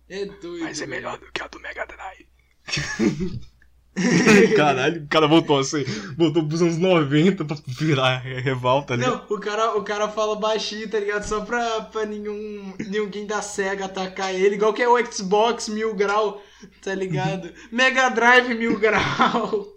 É 0.08 0.26
doido. 0.26 0.74
velho. 0.88 1.20
do 1.20 1.32
que 1.34 1.44
a 1.44 1.48
do 1.48 1.60
Mega 1.60 1.86
Drive. 1.86 2.26
Caralho, 4.56 5.04
o 5.04 5.08
cara 5.08 5.28
voltou 5.28 5.60
assim, 5.60 5.84
voltou 6.18 6.48
pros 6.48 6.62
anos 6.62 6.78
90 6.78 7.44
pra 7.46 7.58
virar 7.68 8.20
revolta 8.20 8.94
ali. 8.94 9.04
Não, 9.04 9.26
o 9.30 9.40
cara, 9.40 9.78
o 9.78 9.84
cara 9.84 10.08
fala 10.08 10.36
baixinho, 10.36 10.90
tá 10.90 11.00
ligado? 11.00 11.24
Só 11.24 11.42
pra, 11.42 11.82
pra 11.82 12.06
nenhum, 12.06 12.74
ninguém 12.80 13.26
da 13.26 13.42
SEGA 13.42 13.86
atacar 13.86 14.34
ele. 14.34 14.56
Igual 14.56 14.74
que 14.74 14.84
é 14.84 14.88
o 14.88 15.04
Xbox 15.12 15.70
mil 15.70 15.96
grau, 15.96 16.42
tá 16.84 16.94
ligado? 16.94 17.52
Mega 17.72 18.10
Drive 18.10 18.54
mil 18.54 18.80
grau. 18.80 19.68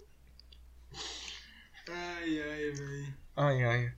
Ai, 1.89 2.41
ai, 2.41 2.71
velho. 2.71 3.13
Ai, 3.35 3.63
ai. 3.63 3.91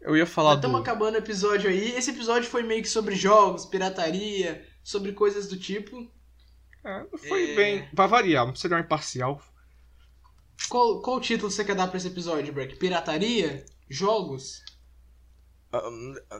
Eu 0.00 0.16
ia 0.16 0.26
falar 0.26 0.54
Estamos 0.54 0.78
do. 0.78 0.82
acabando 0.82 1.14
o 1.16 1.18
episódio 1.18 1.68
aí. 1.68 1.94
Esse 1.94 2.10
episódio 2.10 2.48
foi 2.48 2.62
meio 2.62 2.82
que 2.82 2.88
sobre 2.88 3.14
jogos, 3.14 3.66
pirataria, 3.66 4.64
sobre 4.82 5.12
coisas 5.12 5.46
do 5.46 5.58
tipo. 5.58 6.10
É, 6.84 7.04
foi 7.28 7.52
É. 7.52 7.54
bem. 7.56 7.88
Pra 7.94 8.06
variar, 8.06 8.44
não 8.44 8.52
precisa 8.52 8.70
dar 8.70 8.76
um 8.76 8.84
imparcial. 8.84 9.42
Qual, 10.68 11.00
qual 11.02 11.16
o 11.16 11.20
título 11.20 11.50
você 11.50 11.64
quer 11.64 11.74
dar 11.74 11.88
pra 11.88 11.96
esse 11.96 12.06
episódio, 12.08 12.52
Breck? 12.52 12.76
Pirataria? 12.76 13.64
Jogos? 13.88 14.62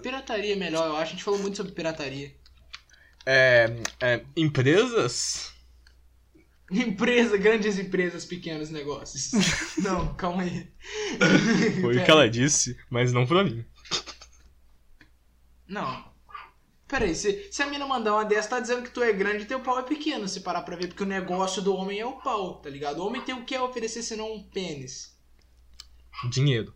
Pirataria 0.03 0.55
é 0.55 0.57
melhor, 0.57 0.87
eu 0.89 0.97
acho. 0.97 1.03
A 1.03 1.15
gente 1.15 1.25
falou 1.25 1.41
muito 1.41 1.57
sobre 1.57 1.73
pirataria. 1.73 2.35
É, 3.25 3.77
é, 4.01 4.25
empresas? 4.37 5.53
Empresa, 6.71 7.37
grandes 7.37 7.79
empresas, 7.79 8.25
pequenos 8.25 8.71
negócios. 8.71 9.33
Não, 9.83 10.15
calma 10.15 10.43
aí. 10.43 10.73
Foi 11.81 11.97
o 11.99 12.05
que 12.05 12.11
ela 12.11 12.31
disse, 12.31 12.79
mas 12.89 13.13
não 13.13 13.27
pra 13.27 13.43
mim. 13.43 13.65
Não. 15.67 16.10
Pera 16.91 17.05
aí, 17.05 17.15
se, 17.15 17.47
se 17.53 17.63
a 17.63 17.67
mina 17.69 17.87
mandar 17.87 18.15
uma 18.15 18.25
dessa, 18.25 18.49
tá 18.49 18.59
dizendo 18.61 18.83
que 18.83 18.91
tu 18.91 19.01
é 19.01 19.13
grande 19.13 19.45
e 19.45 19.47
teu 19.47 19.61
pau 19.61 19.79
é 19.79 19.83
pequeno, 19.85 20.27
se 20.27 20.41
parar 20.41 20.63
pra 20.63 20.75
ver, 20.75 20.89
porque 20.89 21.05
o 21.05 21.07
negócio 21.07 21.63
do 21.63 21.73
homem 21.73 22.01
é 22.01 22.05
o 22.05 22.15
pau, 22.21 22.55
tá 22.57 22.69
ligado? 22.69 22.99
O 22.99 23.07
homem 23.07 23.23
tem 23.23 23.33
o 23.35 23.45
que 23.45 23.57
oferecer 23.57 24.03
senão 24.03 24.35
um 24.35 24.43
pênis. 24.43 25.17
Dinheiro. 26.29 26.75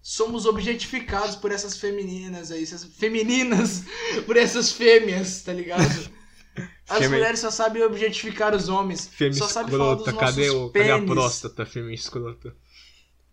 somos 0.00 0.46
objetificados 0.46 1.34
por 1.34 1.50
essas 1.50 1.76
femininas 1.76 2.52
aí, 2.52 2.62
essas 2.62 2.84
femininas, 2.84 3.82
por 4.24 4.36
essas 4.36 4.70
fêmeas, 4.70 5.42
tá 5.42 5.52
ligado? 5.52 5.82
As 6.88 6.98
Fêmea- 6.98 7.18
mulheres 7.18 7.40
só 7.40 7.50
sabem 7.50 7.82
objetificar 7.82 8.54
os 8.54 8.68
homens. 8.68 9.08
Fêmea 9.08 9.34
só 9.34 9.48
sabem 9.48 9.76
falar 9.76 9.96
dos 9.96 10.06
escrota, 10.06 10.12
nossos 10.24 10.36
cadê, 10.36 10.50
o, 10.50 10.70
cadê 10.70 10.90
a 10.92 10.94
pênis. 10.98 11.10
próstata, 11.10 11.66
fêmea 11.66 11.94
escrota? 11.94 12.56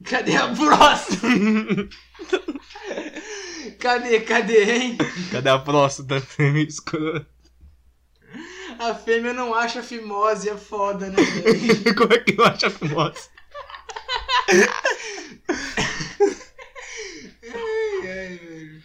Cadê 0.03 0.35
a 0.35 0.47
próstata? 0.53 1.21
cadê, 3.73 4.21
cadê, 4.21 4.63
hein? 4.63 4.97
Cadê 5.31 5.49
a 5.49 5.59
próstata, 5.59 6.19
fêmea 6.21 6.63
escrota? 6.63 7.27
A 8.79 8.95
fêmea 8.95 9.33
não 9.33 9.53
acha 9.53 9.83
fimose, 9.83 10.49
é 10.49 10.57
foda, 10.57 11.09
né, 11.09 11.15
velho? 11.15 11.95
Como 11.95 12.13
é 12.13 12.17
que 12.17 12.39
eu 12.39 12.45
acho 12.45 12.65
a 12.65 12.69
famosa? 12.69 13.29
Ai, 17.43 18.37
velho. 18.37 18.83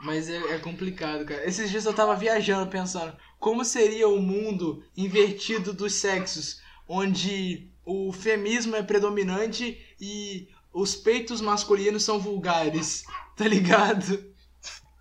Mas 0.00 0.28
é, 0.28 0.36
é 0.54 0.58
complicado, 0.58 1.24
cara. 1.24 1.46
Esses 1.46 1.70
dias 1.70 1.84
eu 1.84 1.92
tava 1.92 2.14
viajando 2.14 2.70
pensando 2.70 3.16
como 3.38 3.64
seria 3.64 4.08
o 4.08 4.20
mundo 4.20 4.84
invertido 4.96 5.72
dos 5.72 5.94
sexos, 5.94 6.60
onde 6.86 7.70
o 7.84 8.12
femismo 8.12 8.76
é 8.76 8.82
predominante 8.82 9.78
e 10.00 10.48
os 10.72 10.94
peitos 10.94 11.40
masculinos 11.40 12.02
são 12.04 12.18
vulgares, 12.18 13.04
tá 13.36 13.46
ligado? 13.46 14.24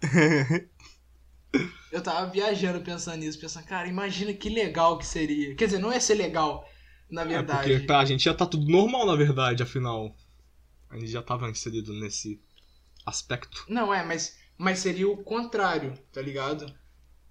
Eu 1.92 2.02
tava 2.04 2.30
viajando 2.30 2.82
pensando 2.82 3.18
nisso, 3.18 3.40
pensando, 3.40 3.66
cara, 3.66 3.88
imagina 3.88 4.34
que 4.34 4.50
legal 4.50 4.98
que 4.98 5.06
seria. 5.06 5.56
Quer 5.56 5.66
dizer, 5.66 5.80
não 5.80 5.92
ia 5.94 6.02
ser 6.02 6.16
legal, 6.16 6.68
na 7.10 7.22
É, 7.22 7.26
verdade. 7.26 7.72
porque 7.72 7.86
pra 7.86 8.04
gente 8.06 8.24
já 8.26 8.34
tá 8.34 8.46
tudo 8.46 8.70
normal, 8.70 9.06
na 9.06 9.16
verdade, 9.16 9.64
afinal. 9.64 10.16
A 10.90 10.98
gente 10.98 11.12
já 11.12 11.22
tava 11.22 11.50
inserido 11.50 11.94
nesse 11.94 12.40
aspecto. 13.06 13.66
Não, 13.70 13.94
é, 13.94 14.04
mas, 14.04 14.38
mas 14.58 14.80
seria 14.80 15.10
o 15.10 15.18
contrário, 15.24 15.98
tá 16.12 16.22
ligado? 16.22 16.72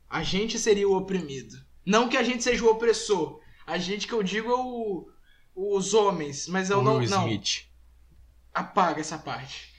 A 0.08 0.22
gente 0.22 0.58
seria 0.58 0.88
o 0.88 0.96
oprimido. 0.96 1.56
Não 1.84 2.08
que 2.08 2.16
a 2.16 2.22
gente 2.22 2.42
seja 2.42 2.64
o 2.64 2.70
opressor. 2.70 3.40
A 3.66 3.76
gente 3.78 4.06
que 4.06 4.12
eu 4.12 4.22
digo 4.22 4.50
é 4.50 4.54
o, 4.54 5.08
os 5.54 5.92
homens, 5.94 6.48
mas 6.48 6.70
eu 6.70 6.82
não. 6.82 6.96
Will 6.98 7.08
Não, 7.10 7.26
Smith. 7.28 7.66
Apaga 8.56 9.00
essa 9.00 9.18
parte. 9.18 9.76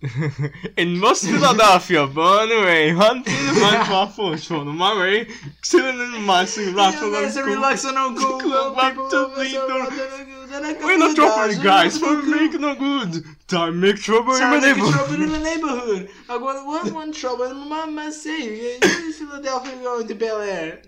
In 0.76 1.00
West 1.00 1.24
Philadelphia, 1.24 2.06
born 2.06 2.52
away, 2.52 2.90
hunting 2.90 3.34
my 3.60 3.82
papa, 3.82 4.38
show 4.38 4.62
no 4.62 4.72
my 4.72 4.96
way, 4.96 5.26
sitting 5.60 5.98
in 6.00 6.22
my 6.22 6.44
sing 6.44 6.72
Essa 6.78 7.42
relaxa 7.42 7.90
não 7.90 8.14
go, 8.14 8.38
Club 8.38 8.78
people, 8.78 9.06
up 9.06 9.34
to 9.34 10.60
na 10.60 10.86
We're 10.86 10.98
not 10.98 11.16
trouble, 11.16 11.62
guys, 11.62 12.00
we're 12.00 12.22
making 12.40 12.60
no 12.60 12.76
good. 12.76 13.24
Time 13.48 13.80
make 13.80 13.96
trouble 13.96 14.36
in 14.36 14.42
my 14.42 14.60
neighborhood. 14.60 14.94
trouble 14.94 15.14
in 15.14 15.32
the 15.32 15.38
neighborhood. 15.40 16.08
I 16.28 16.38
got 16.38 16.64
one 16.64 16.94
one 16.94 17.12
trouble 17.20 17.46
and 17.46 17.68
mama 17.68 18.12
say 18.12 18.78
Philadelphia 18.78 19.82
going 19.82 20.06
to 20.06 20.14
Bel 20.14 20.40
Air. 20.40 20.80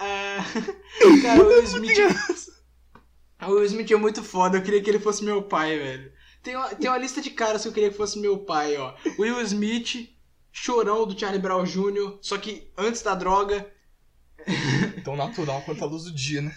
Ah, 0.00 0.44
cara, 1.22 1.40
o 1.40 1.64
Smith. 1.64 2.51
O 3.46 3.52
Will 3.52 3.64
Smith 3.64 3.90
é 3.90 3.96
muito 3.96 4.22
foda, 4.22 4.58
eu 4.58 4.62
queria 4.62 4.82
que 4.82 4.90
ele 4.90 5.00
fosse 5.00 5.24
meu 5.24 5.42
pai, 5.42 5.76
velho. 5.78 6.12
Tem 6.42 6.56
uma, 6.56 6.74
tem 6.74 6.90
uma 6.90 6.98
lista 6.98 7.20
de 7.20 7.30
caras 7.30 7.62
que 7.62 7.68
eu 7.68 7.72
queria 7.72 7.90
que 7.90 7.96
fosse 7.96 8.18
meu 8.18 8.38
pai, 8.38 8.76
ó. 8.76 8.94
Will 9.18 9.40
Smith, 9.42 10.10
Chorão 10.50 11.06
do 11.06 11.18
Charlie 11.18 11.40
Brown 11.40 11.64
Jr., 11.64 12.18
só 12.20 12.36
que 12.38 12.70
antes 12.76 13.02
da 13.02 13.14
droga. 13.14 13.72
Tão 15.04 15.16
natural 15.16 15.62
quanto 15.62 15.82
a 15.82 15.86
luz 15.86 16.04
do 16.04 16.12
dia, 16.12 16.42
né? 16.42 16.54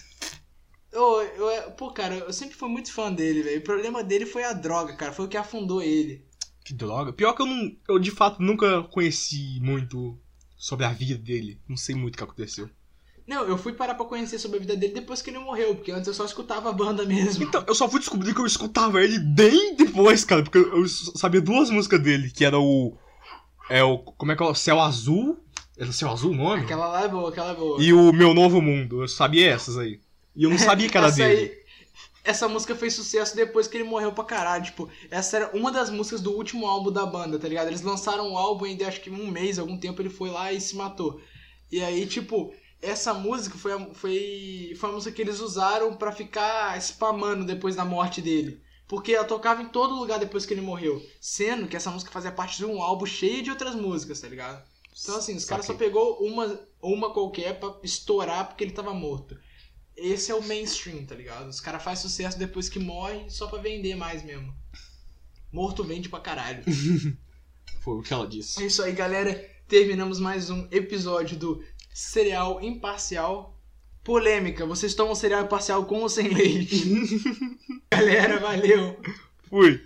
Eu, 0.91 1.21
eu, 1.21 1.71
pô, 1.71 1.91
cara, 1.91 2.15
eu 2.15 2.31
sempre 2.31 2.55
fui 2.55 2.69
muito 2.69 2.91
fã 2.91 3.11
dele, 3.11 3.43
velho. 3.43 3.59
O 3.59 3.63
problema 3.63 4.03
dele 4.03 4.25
foi 4.25 4.43
a 4.43 4.53
droga, 4.53 4.95
cara. 4.95 5.11
Foi 5.11 5.25
o 5.25 5.27
que 5.27 5.38
afundou 5.38 5.83
ele. 5.83 6.25
Que 6.63 6.73
droga. 6.73 7.11
Pior 7.11 7.33
que 7.33 7.41
eu 7.41 7.45
não. 7.45 7.75
Eu 7.88 7.99
de 7.99 8.11
fato 8.11 8.41
nunca 8.41 8.81
conheci 8.83 9.59
muito 9.61 10.17
sobre 10.55 10.86
a 10.86 10.93
vida 10.93 11.17
dele. 11.17 11.59
Não 11.67 11.75
sei 11.75 11.93
muito 11.95 12.15
o 12.15 12.17
que 12.17 12.23
aconteceu. 12.23 12.69
Não, 13.28 13.43
eu 13.45 13.57
fui 13.57 13.73
parar 13.73 13.95
pra 13.95 14.05
conhecer 14.05 14.38
sobre 14.38 14.57
a 14.57 14.59
vida 14.59 14.76
dele 14.76 14.93
depois 14.93 15.21
que 15.21 15.32
ele 15.32 15.39
morreu, 15.39 15.73
porque 15.76 15.91
antes 15.91 16.07
eu 16.07 16.13
só 16.13 16.26
escutava 16.26 16.69
a 16.69 16.73
banda 16.73 17.03
mesmo. 17.05 17.43
Então, 17.43 17.63
eu 17.67 17.73
só 17.73 17.89
fui 17.89 17.99
descobrir 17.99 18.36
que 18.36 18.39
eu 18.39 18.45
escutava 18.45 19.01
ele 19.03 19.17
bem 19.17 19.76
depois, 19.76 20.23
cara. 20.23 20.43
Porque 20.43 20.59
eu 20.59 20.88
sabia 20.88 21.41
duas 21.41 21.69
músicas 21.71 21.99
dele, 22.01 22.30
que 22.30 22.45
era 22.45 22.59
o. 22.59 22.95
É 23.69 23.84
o. 23.84 23.97
Como 23.97 24.32
é 24.32 24.36
que 24.36 24.43
é? 24.43 24.45
o 24.45 24.53
Céu 24.53 24.80
Azul. 24.80 25.39
Era 25.78 25.91
Céu 25.91 26.11
Azul 26.11 26.32
o 26.32 26.36
nome? 26.36 26.63
Aquela 26.63 26.88
lá 26.88 27.03
é 27.03 27.07
boa, 27.07 27.30
aquela 27.30 27.51
é 27.51 27.55
boa. 27.55 27.82
E 27.84 27.91
o 27.91 28.13
Meu 28.13 28.34
Novo 28.34 28.61
Mundo. 28.61 29.01
Eu 29.01 29.07
sabia 29.07 29.49
essas 29.49 29.78
aí. 29.78 29.99
E 30.36 30.43
eu 30.43 30.49
não 30.49 30.57
sabia 30.59 30.88
que 30.88 30.97
era 30.97 31.07
essa 31.07 31.17
dele. 31.17 31.41
aí- 31.41 31.65
essa 32.23 32.47
música 32.47 32.76
fez 32.76 32.93
sucesso 32.93 33.36
depois 33.36 33.67
que 33.67 33.78
ele 33.78 33.84
morreu 33.84 34.11
pra 34.11 34.23
caralho. 34.23 34.63
Tipo, 34.65 34.89
essa 35.11 35.38
era 35.38 35.51
uma 35.57 35.71
das 35.71 35.89
músicas 35.89 36.21
do 36.21 36.32
último 36.32 36.65
álbum 36.67 36.91
da 36.91 37.05
banda, 37.05 37.38
tá 37.39 37.47
ligado? 37.47 37.67
Eles 37.67 37.82
lançaram 37.82 38.32
o 38.34 38.38
álbum 38.38 38.65
e 38.65 38.84
acho 38.84 39.01
que 39.01 39.09
um 39.09 39.30
mês, 39.30 39.59
algum 39.59 39.78
tempo, 39.78 40.01
ele 40.01 40.09
foi 40.09 40.30
lá 40.30 40.51
e 40.51 40.59
se 40.61 40.76
matou. 40.76 41.19
E 41.71 41.84
aí, 41.84 42.05
tipo, 42.05 42.53
essa 42.86 43.13
música 43.13 43.57
foi 43.57 43.73
a, 43.73 43.93
foi, 43.93 44.73
foi 44.77 44.89
a 44.89 44.93
música 44.93 45.15
que 45.15 45.21
eles 45.21 45.39
usaram 45.39 45.95
pra 45.95 46.11
ficar 46.11 46.77
spamando 46.77 47.45
depois 47.45 47.75
da 47.75 47.83
morte 47.83 48.21
dele. 48.21 48.61
Porque 48.88 49.13
ela 49.13 49.25
tocava 49.25 49.63
em 49.63 49.69
todo 49.69 49.95
lugar 49.95 50.19
depois 50.19 50.45
que 50.45 50.53
ele 50.53 50.61
morreu. 50.61 51.03
Sendo 51.19 51.67
que 51.67 51.75
essa 51.75 51.89
música 51.89 52.11
fazia 52.11 52.31
parte 52.31 52.57
de 52.57 52.65
um 52.65 52.81
álbum 52.81 53.05
cheio 53.05 53.41
de 53.41 53.49
outras 53.49 53.73
músicas, 53.75 54.21
tá 54.21 54.27
ligado? 54.27 54.63
Então, 55.01 55.17
assim, 55.17 55.36
os 55.36 55.43
caras 55.43 55.65
só 55.65 55.73
pegou 55.73 56.19
uma, 56.19 56.59
uma 56.81 57.11
qualquer 57.11 57.59
pra 57.59 57.75
estourar 57.83 58.47
porque 58.47 58.63
ele 58.63 58.71
tava 58.71 58.93
morto. 58.93 59.38
Esse 59.97 60.31
é 60.31 60.36
o 60.36 60.43
mainstream, 60.43 61.05
tá 61.05 61.15
ligado? 61.15 61.49
Os 61.49 61.59
caras 61.59 61.83
fazem 61.83 62.03
sucesso 62.03 62.38
depois 62.38 62.69
que 62.69 62.79
morre 62.79 63.29
só 63.29 63.47
pra 63.47 63.59
vender 63.59 63.95
mais 63.95 64.23
mesmo. 64.23 64.53
Morto 65.51 65.83
vende 65.83 66.07
pra 66.07 66.19
caralho. 66.19 66.63
Foi 67.81 67.97
o 67.97 68.01
que 68.01 68.13
ela 68.13 68.27
disse. 68.27 68.61
É 68.61 68.67
isso 68.67 68.83
aí, 68.83 68.91
galera. 68.91 69.33
Terminamos 69.67 70.19
mais 70.19 70.49
um 70.49 70.67
episódio 70.69 71.38
do 71.38 71.63
Cereal 71.95 72.61
Imparcial. 72.61 73.57
Polêmica, 74.03 74.65
vocês 74.65 74.93
tomam 74.93 75.15
cereal 75.15 75.45
imparcial 75.45 75.85
com 75.85 76.01
ou 76.01 76.09
sem 76.09 76.27
leite? 76.27 76.83
galera, 77.89 78.37
valeu! 78.37 78.99
Fui. 79.49 79.81